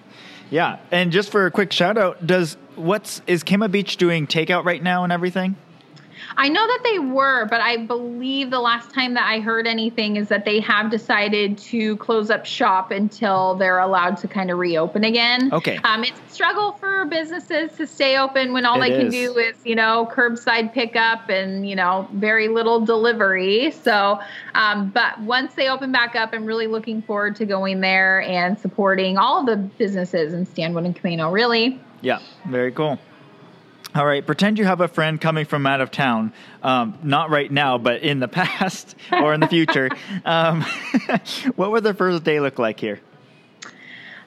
Yeah. 0.49 0.79
And 0.91 1.11
just 1.11 1.29
for 1.29 1.45
a 1.45 1.51
quick 1.51 1.73
shout 1.73 1.97
out, 1.97 2.25
does 2.25 2.55
what's 2.75 3.21
is 3.27 3.43
Cama 3.43 3.67
Beach 3.67 3.97
doing 3.97 4.27
takeout 4.27 4.63
right 4.63 4.81
now 4.81 5.03
and 5.03 5.11
everything? 5.11 5.57
I 6.35 6.49
know 6.49 6.65
that 6.65 6.79
they 6.83 6.99
were, 6.99 7.45
but 7.45 7.61
I 7.61 7.77
believe 7.77 8.49
the 8.49 8.59
last 8.59 8.93
time 8.93 9.13
that 9.15 9.27
I 9.27 9.39
heard 9.39 9.67
anything 9.67 10.15
is 10.15 10.27
that 10.29 10.45
they 10.45 10.59
have 10.59 10.89
decided 10.89 11.57
to 11.59 11.97
close 11.97 12.29
up 12.29 12.45
shop 12.45 12.91
until 12.91 13.55
they're 13.55 13.79
allowed 13.79 14.17
to 14.17 14.27
kind 14.27 14.51
of 14.51 14.57
reopen 14.57 15.03
again. 15.03 15.51
Okay. 15.53 15.77
Um, 15.83 16.03
it's 16.03 16.19
a 16.19 16.33
struggle 16.33 16.73
for 16.73 17.05
businesses 17.05 17.75
to 17.77 17.87
stay 17.87 18.17
open 18.17 18.53
when 18.53 18.65
all 18.65 18.81
it 18.81 18.89
they 18.89 18.95
is. 18.95 19.01
can 19.03 19.11
do 19.11 19.37
is, 19.37 19.55
you 19.63 19.75
know, 19.75 20.09
curbside 20.11 20.73
pickup 20.73 21.29
and, 21.29 21.67
you 21.67 21.75
know, 21.75 22.07
very 22.13 22.47
little 22.47 22.83
delivery. 22.83 23.71
So, 23.71 24.19
um, 24.53 24.89
but 24.89 25.19
once 25.21 25.53
they 25.55 25.69
open 25.69 25.91
back 25.91 26.15
up, 26.15 26.31
I'm 26.33 26.45
really 26.45 26.67
looking 26.67 27.01
forward 27.01 27.35
to 27.37 27.45
going 27.45 27.81
there 27.81 28.21
and 28.21 28.59
supporting 28.59 29.17
all 29.17 29.39
of 29.39 29.45
the 29.45 29.55
businesses 29.55 30.33
in 30.33 30.45
Stanwood 30.45 30.85
and 30.85 30.95
Camano, 30.95 31.31
really. 31.31 31.79
Yeah, 32.01 32.19
very 32.47 32.71
cool. 32.71 32.99
All 33.97 34.05
right, 34.05 34.23
pretend 34.23 34.59
you 34.59 34.65
have 34.65 34.79
a 34.79 34.87
friend 34.87 35.19
coming 35.19 35.45
from 35.45 35.65
out 35.65 35.81
of 35.81 35.89
town, 35.89 36.31
um, 36.61 36.99
not 37.01 37.31
right 37.31 37.51
now, 37.51 37.79
but 37.79 38.03
in 38.03 38.19
the 38.19 38.27
past 38.27 38.95
or 39.11 39.33
in 39.33 39.39
the 39.39 39.47
future. 39.47 39.89
um, 40.23 40.61
what 41.55 41.71
would 41.71 41.83
their 41.83 41.95
first 41.95 42.23
day 42.23 42.39
look 42.39 42.59
like 42.59 42.79
here? 42.79 42.99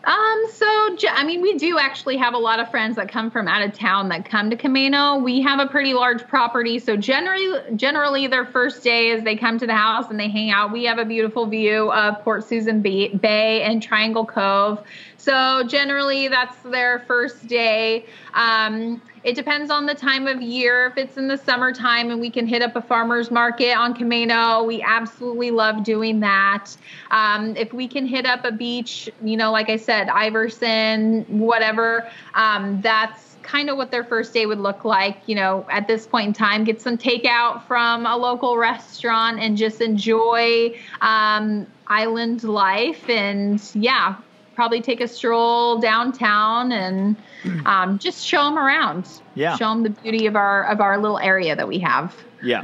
Um, 0.02 0.46
so 0.52 0.96
I 1.10 1.24
mean, 1.24 1.40
we 1.40 1.56
do 1.56 1.78
actually 1.78 2.16
have 2.16 2.34
a 2.34 2.38
lot 2.38 2.58
of 2.58 2.68
friends 2.70 2.96
that 2.96 3.10
come 3.10 3.30
from 3.30 3.46
out 3.46 3.62
of 3.62 3.72
town 3.72 4.08
that 4.08 4.24
come 4.24 4.50
to 4.50 4.56
Camano. 4.56 5.22
We 5.22 5.40
have 5.42 5.60
a 5.60 5.66
pretty 5.66 5.94
large 5.94 6.26
property, 6.26 6.80
so 6.80 6.96
generally, 6.96 7.76
generally 7.76 8.26
their 8.26 8.46
first 8.46 8.82
day 8.82 9.10
is 9.10 9.22
they 9.22 9.36
come 9.36 9.58
to 9.58 9.66
the 9.66 9.74
house 9.74 10.10
and 10.10 10.18
they 10.18 10.28
hang 10.28 10.50
out. 10.50 10.72
We 10.72 10.84
have 10.84 10.98
a 10.98 11.04
beautiful 11.04 11.46
view 11.46 11.92
of 11.92 12.24
Port 12.24 12.44
Susan 12.44 12.80
Bay 12.80 13.62
and 13.62 13.80
Triangle 13.80 14.24
Cove, 14.24 14.82
so 15.16 15.62
generally 15.68 16.26
that's 16.26 16.56
their 16.62 17.00
first 17.00 17.46
day. 17.46 18.06
Um, 18.34 19.00
it 19.22 19.34
depends 19.34 19.70
on 19.70 19.86
the 19.86 19.94
time 19.94 20.26
of 20.26 20.40
year. 20.40 20.86
If 20.86 20.96
it's 20.96 21.16
in 21.16 21.28
the 21.28 21.36
summertime 21.36 22.10
and 22.10 22.20
we 22.20 22.30
can 22.30 22.46
hit 22.46 22.62
up 22.62 22.76
a 22.76 22.82
farmer's 22.82 23.30
market 23.30 23.76
on 23.76 23.94
Camano, 23.94 24.66
we 24.66 24.82
absolutely 24.82 25.50
love 25.50 25.84
doing 25.84 26.20
that. 26.20 26.68
Um, 27.10 27.56
if 27.56 27.72
we 27.72 27.86
can 27.86 28.06
hit 28.06 28.24
up 28.24 28.44
a 28.44 28.52
beach, 28.52 29.10
you 29.22 29.36
know, 29.36 29.52
like 29.52 29.68
I 29.68 29.76
said, 29.76 30.08
Iverson, 30.08 31.24
whatever, 31.28 32.08
um, 32.34 32.80
that's 32.80 33.36
kind 33.42 33.68
of 33.68 33.76
what 33.76 33.90
their 33.90 34.04
first 34.04 34.32
day 34.32 34.46
would 34.46 34.60
look 34.60 34.84
like. 34.84 35.18
You 35.26 35.34
know, 35.34 35.66
at 35.70 35.86
this 35.86 36.06
point 36.06 36.28
in 36.28 36.32
time, 36.32 36.64
get 36.64 36.80
some 36.80 36.96
takeout 36.96 37.66
from 37.66 38.06
a 38.06 38.16
local 38.16 38.56
restaurant 38.56 39.38
and 39.38 39.56
just 39.56 39.80
enjoy 39.80 40.78
um, 41.00 41.66
island 41.86 42.44
life. 42.44 43.08
And 43.08 43.62
yeah, 43.74 44.16
probably 44.60 44.82
take 44.82 45.00
a 45.00 45.08
stroll 45.08 45.78
downtown 45.78 46.70
and 46.70 47.16
um, 47.64 47.98
just 47.98 48.26
show 48.26 48.44
them 48.44 48.58
around. 48.58 49.08
Yeah. 49.34 49.56
Show 49.56 49.70
them 49.70 49.84
the 49.84 49.88
beauty 49.88 50.26
of 50.26 50.36
our 50.36 50.64
of 50.64 50.82
our 50.82 50.98
little 50.98 51.18
area 51.18 51.56
that 51.56 51.66
we 51.66 51.78
have. 51.78 52.14
Yeah. 52.42 52.60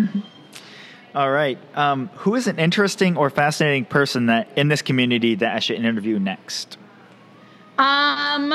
All 1.14 1.30
right. 1.30 1.59
Um, 1.74 2.09
who 2.09 2.34
is 2.34 2.49
an 2.49 2.59
interesting 2.59 3.16
or 3.16 3.30
fascinating 3.30 3.86
person 3.86 4.26
that 4.26 4.47
in 4.57 4.68
this 4.68 4.82
community 4.82 5.36
that 5.36 5.57
I 5.57 5.59
should 5.61 5.76
interview 5.76 6.18
next? 6.18 6.76
Um, 7.78 8.53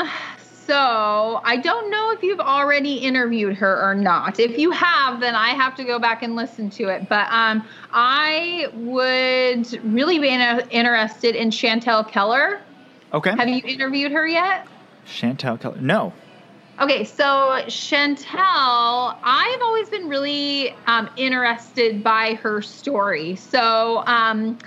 so 0.67 1.41
I 1.43 1.57
don't 1.57 1.89
know 1.89 2.11
if 2.11 2.21
you've 2.21 2.39
already 2.39 2.97
interviewed 2.97 3.55
her 3.55 3.81
or 3.81 3.95
not. 3.95 4.39
If 4.39 4.59
you 4.59 4.69
have, 4.69 5.19
then 5.19 5.33
I 5.33 5.49
have 5.49 5.73
to 5.77 5.83
go 5.83 5.97
back 5.97 6.21
and 6.21 6.35
listen 6.35 6.69
to 6.69 6.89
it. 6.89 7.09
But 7.09 7.27
um, 7.31 7.67
I 7.91 8.67
would 8.75 9.83
really 9.83 10.19
be 10.19 10.29
in- 10.29 10.69
interested 10.69 11.35
in 11.35 11.49
Chantel 11.49 12.07
Keller. 12.07 12.61
Okay. 13.13 13.31
Have 13.31 13.47
you 13.49 13.61
interviewed 13.65 14.11
her 14.11 14.27
yet? 14.27 14.67
Chantel 15.05 15.59
Keller. 15.59 15.81
No. 15.81 16.13
Okay, 16.79 17.03
so 17.03 17.23
Chantel, 17.67 18.25
I've 19.23 19.61
always 19.63 19.89
been 19.89 20.07
really 20.07 20.73
um, 20.87 21.09
interested 21.15 22.03
by 22.03 22.35
her 22.35 22.61
story. 22.61 23.35
So, 23.35 24.03
um, 24.07 24.57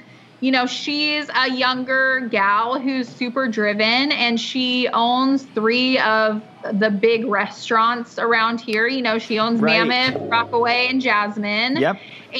you 0.44 0.50
know, 0.50 0.66
she's 0.66 1.26
a 1.34 1.50
younger 1.50 2.28
gal 2.30 2.78
who's 2.78 3.08
super 3.08 3.48
driven 3.48 4.12
and 4.12 4.38
she 4.38 4.86
owns 4.92 5.44
three 5.54 5.98
of 6.00 6.42
the 6.70 6.90
big 6.90 7.24
restaurants 7.24 8.18
around 8.18 8.60
here. 8.60 8.86
You 8.86 9.00
know, 9.00 9.18
she 9.18 9.38
owns 9.38 9.62
Right. 9.62 9.86
Mammoth, 9.86 10.20
Rockaway, 10.30 10.88
and 10.90 11.00
Jasmine. 11.00 11.76
Yep. 11.76 11.96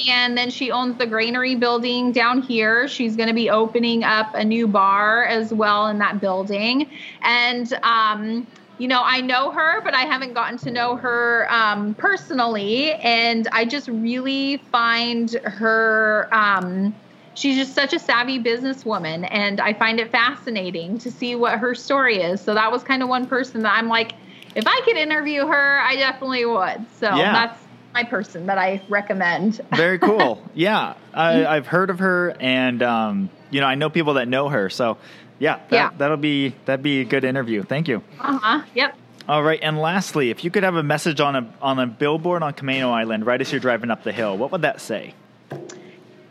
And 0.07 0.37
then 0.37 0.51
she 0.51 0.71
owns 0.71 0.99
the 0.99 1.07
Granary 1.07 1.55
building 1.55 2.13
down 2.13 2.43
here. 2.43 2.89
She's 2.89 3.17
going 3.17 3.29
to 3.29 3.35
be 3.35 3.49
opening 3.49 4.05
up 4.05 4.35
a 4.35 4.45
new 4.45 4.69
bar 4.69 5.25
as 5.25 5.55
well 5.55 5.87
in 5.87 5.97
that 6.01 6.21
building. 6.21 6.91
And, 7.23 7.73
um, 7.83 8.47
you 8.77 8.87
know, 8.87 9.01
I 9.03 9.23
know 9.23 9.51
her, 9.51 9.81
but 9.81 9.95
I 9.95 10.03
haven't 10.03 10.35
gotten 10.35 10.59
to 10.59 10.71
know 10.71 10.97
her 10.97 11.51
um, 11.51 11.95
personally. 11.95 12.93
And 12.93 13.49
I 13.51 13.65
just 13.65 13.89
really 13.89 14.59
find 14.71 15.31
her, 15.45 16.29
um, 16.33 16.95
she's 17.35 17.57
just 17.57 17.75
such 17.75 17.93
a 17.93 17.99
savvy 17.99 18.39
businesswoman. 18.39 19.27
And 19.31 19.61
I 19.61 19.73
find 19.75 20.01
it 20.01 20.11
fascinating 20.11 20.99
to 20.99 21.11
see 21.11 21.35
what 21.35 21.59
her 21.59 21.75
story 21.75 22.19
is. 22.23 22.41
So 22.41 22.55
that 22.55 22.71
was 22.73 22.83
kind 22.83 23.03
of 23.03 23.09
one 23.09 23.27
person 23.27 23.63
that 23.63 23.73
I'm 23.77 23.89
like, 23.89 24.13
if 24.55 24.65
I 24.67 24.81
could 24.85 24.97
interview 24.97 25.47
her, 25.47 25.81
I 25.81 25.97
definitely 25.97 26.47
would. 26.47 26.87
So 26.99 27.07
Yeah. 27.07 27.33
that's 27.33 27.61
my 27.95 28.05
person 28.05 28.47
that 28.47 28.59
I 28.59 28.81
recommend. 28.89 29.61
Very 29.73 29.99
cool. 29.99 30.43
yeah, 30.55 30.95
I, 31.13 31.47
I've 31.47 31.67
heard 31.69 31.91
of 31.91 32.01
her, 32.01 32.35
and 32.41 32.83
um, 32.83 33.31
you 33.51 33.61
know, 33.61 33.67
I 33.67 33.77
know 33.77 33.89
people 33.89 34.15
that 34.15 34.27
know 34.27 34.49
her. 34.49 34.69
So, 34.69 34.97
yeah, 35.39 35.57
that, 35.69 35.73
Yeah. 35.73 35.91
that'll 35.99 36.17
be 36.17 36.55
that'd 36.65 36.83
be 36.83 37.03
a 37.03 37.05
good 37.05 37.23
interview. 37.23 37.63
Thank 37.63 37.87
you. 37.87 38.03
Uh 38.21 38.39
huh. 38.39 38.63
Yep. 38.75 38.97
All 39.29 39.43
right, 39.45 39.61
and 39.63 39.79
lastly, 39.81 40.31
if 40.31 40.43
you 40.45 40.51
could 40.51 40.65
have 40.65 40.75
a 40.75 40.83
message 40.83 41.21
on 41.21 41.37
a 41.37 41.55
on 41.63 41.79
a 41.79 41.87
billboard 41.87 42.43
on 42.43 42.53
Camano 42.55 42.91
Island 42.91 43.25
right 43.27 43.41
as 43.41 43.51
you're 43.53 43.61
driving 43.61 43.91
up 43.93 44.03
the 44.03 44.13
hill, 44.13 44.37
what 44.37 44.51
would 44.53 44.63
that 44.63 44.81
say? 44.81 45.15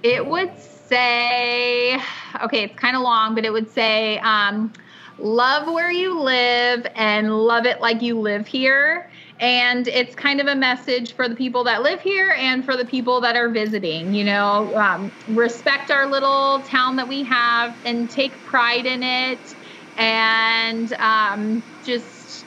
It 0.04 0.26
would 0.26 0.52
say, 0.94 2.00
okay, 2.44 2.64
it's 2.64 2.76
kind 2.76 2.96
of 2.96 3.02
long, 3.02 3.34
but 3.34 3.46
it 3.46 3.52
would 3.52 3.70
say, 3.70 4.20
um, 4.20 4.72
love 5.18 5.68
where 5.68 5.92
you 5.92 6.20
live 6.20 6.86
and 6.96 7.36
love 7.36 7.66
it 7.66 7.82
like 7.82 8.02
you 8.04 8.20
live 8.20 8.46
here. 8.46 9.10
And 9.40 9.88
it's 9.88 10.14
kind 10.14 10.40
of 10.40 10.46
a 10.46 10.56
message 10.56 11.16
for 11.16 11.28
the 11.28 11.36
people 11.36 11.64
that 11.64 11.82
live 11.82 12.00
here 12.00 12.36
and 12.38 12.64
for 12.64 12.78
the 12.78 12.86
people 12.86 13.22
that 13.22 13.36
are 13.36 13.50
visiting. 13.50 14.14
You 14.14 14.24
know, 14.26 14.76
um, 14.78 15.12
respect 15.26 15.90
our 15.90 16.06
little 16.06 16.62
town 16.62 16.98
that 16.98 17.08
we 17.08 17.24
have 17.24 17.76
and 17.84 18.10
take 18.10 18.44
pride 18.44 18.86
in 18.86 19.02
it. 19.02 19.56
And 19.98 20.94
um, 20.94 21.64
just 21.82 22.46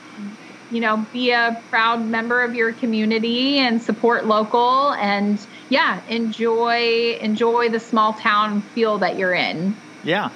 you 0.69 0.81
know, 0.81 1.07
be 1.13 1.31
a 1.31 1.63
proud 1.69 2.07
member 2.09 2.43
of 2.43 2.55
your 2.55 2.73
community 2.73 3.59
and 3.59 3.81
support 3.81 4.27
local 4.27 4.93
and 4.95 5.47
yeah, 5.69 6.01
enjoy 6.09 7.19
enjoy 7.21 7.69
the 7.71 7.81
small 7.81 8.13
town 8.15 8.61
feel 8.63 8.99
that 8.99 9.17
you're 9.19 9.35
in. 9.35 9.77
Yeah, 10.05 10.31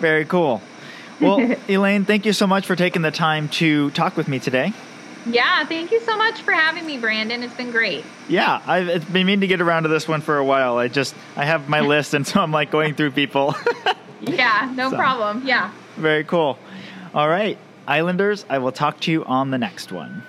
very 0.00 0.24
cool. 0.24 0.60
Well, 1.20 1.54
Elaine, 1.68 2.04
thank 2.04 2.26
you 2.26 2.32
so 2.32 2.46
much 2.46 2.66
for 2.66 2.76
taking 2.76 3.02
the 3.02 3.10
time 3.10 3.48
to 3.50 3.90
talk 3.92 4.16
with 4.16 4.28
me 4.28 4.38
today. 4.40 4.72
Yeah, 5.26 5.64
thank 5.64 5.90
you 5.90 6.00
so 6.00 6.18
much 6.18 6.42
for 6.42 6.52
having 6.52 6.84
me, 6.84 6.98
Brandon. 6.98 7.42
It's 7.42 7.54
been 7.54 7.70
great. 7.70 8.04
Yeah, 8.28 8.60
I've 8.66 8.88
it's 8.88 9.04
been 9.06 9.26
meaning 9.26 9.40
to 9.40 9.46
get 9.46 9.60
around 9.62 9.84
to 9.84 9.88
this 9.88 10.06
one 10.06 10.20
for 10.20 10.36
a 10.36 10.44
while. 10.44 10.76
I 10.76 10.88
just 10.88 11.14
I 11.36 11.44
have 11.46 11.68
my 11.68 11.80
list, 11.94 12.12
and 12.14 12.26
so 12.26 12.40
I'm 12.40 12.52
like 12.52 12.70
going 12.70 12.94
through 12.94 13.12
people. 13.12 13.54
Yeah, 14.26 14.72
no 14.74 14.88
So- 14.88 14.96
problem. 14.96 15.42
Yeah. 15.46 15.70
Very 15.96 16.24
cool. 16.24 16.58
All 17.14 17.28
right, 17.28 17.58
Islanders, 17.86 18.46
I 18.48 18.56
will 18.56 18.72
talk 18.72 18.98
to 19.00 19.12
you 19.12 19.22
on 19.26 19.50
the 19.50 19.58
next 19.58 19.92
one. 19.92 20.22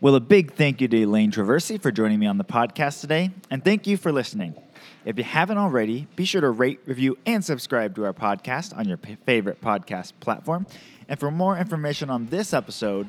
Well, 0.00 0.14
a 0.14 0.20
big 0.20 0.54
thank 0.54 0.80
you 0.80 0.86
to 0.86 1.02
Elaine 1.02 1.32
Traversy 1.32 1.82
for 1.82 1.90
joining 1.90 2.20
me 2.20 2.26
on 2.26 2.38
the 2.38 2.44
podcast 2.44 3.00
today, 3.00 3.30
and 3.50 3.64
thank 3.64 3.86
you 3.88 3.96
for 3.96 4.12
listening. 4.12 4.54
If 5.04 5.18
you 5.18 5.24
haven't 5.24 5.58
already, 5.58 6.06
be 6.14 6.24
sure 6.24 6.40
to 6.40 6.50
rate, 6.50 6.78
review, 6.86 7.18
and 7.26 7.44
subscribe 7.44 7.96
to 7.96 8.04
our 8.04 8.12
podcast 8.12 8.76
on 8.76 8.86
your 8.86 8.98
favorite 9.26 9.60
podcast 9.60 10.12
platform. 10.20 10.66
And 11.08 11.18
for 11.18 11.32
more 11.32 11.58
information 11.58 12.10
on 12.10 12.26
this 12.26 12.54
episode, 12.54 13.08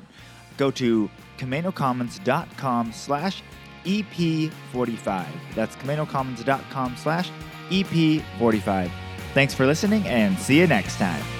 go 0.57 0.71
to 0.71 1.11
CaminoCommons.com 1.37 2.93
slash 2.93 3.43
EP45. 3.85 5.27
That's 5.53 5.75
CaminoCommons.com 5.75 6.97
slash 6.97 7.29
EP45. 7.69 8.91
Thanks 9.35 9.53
for 9.53 9.67
listening, 9.67 10.07
and 10.07 10.39
see 10.39 10.57
you 10.57 10.65
next 10.65 10.95
time. 10.95 11.38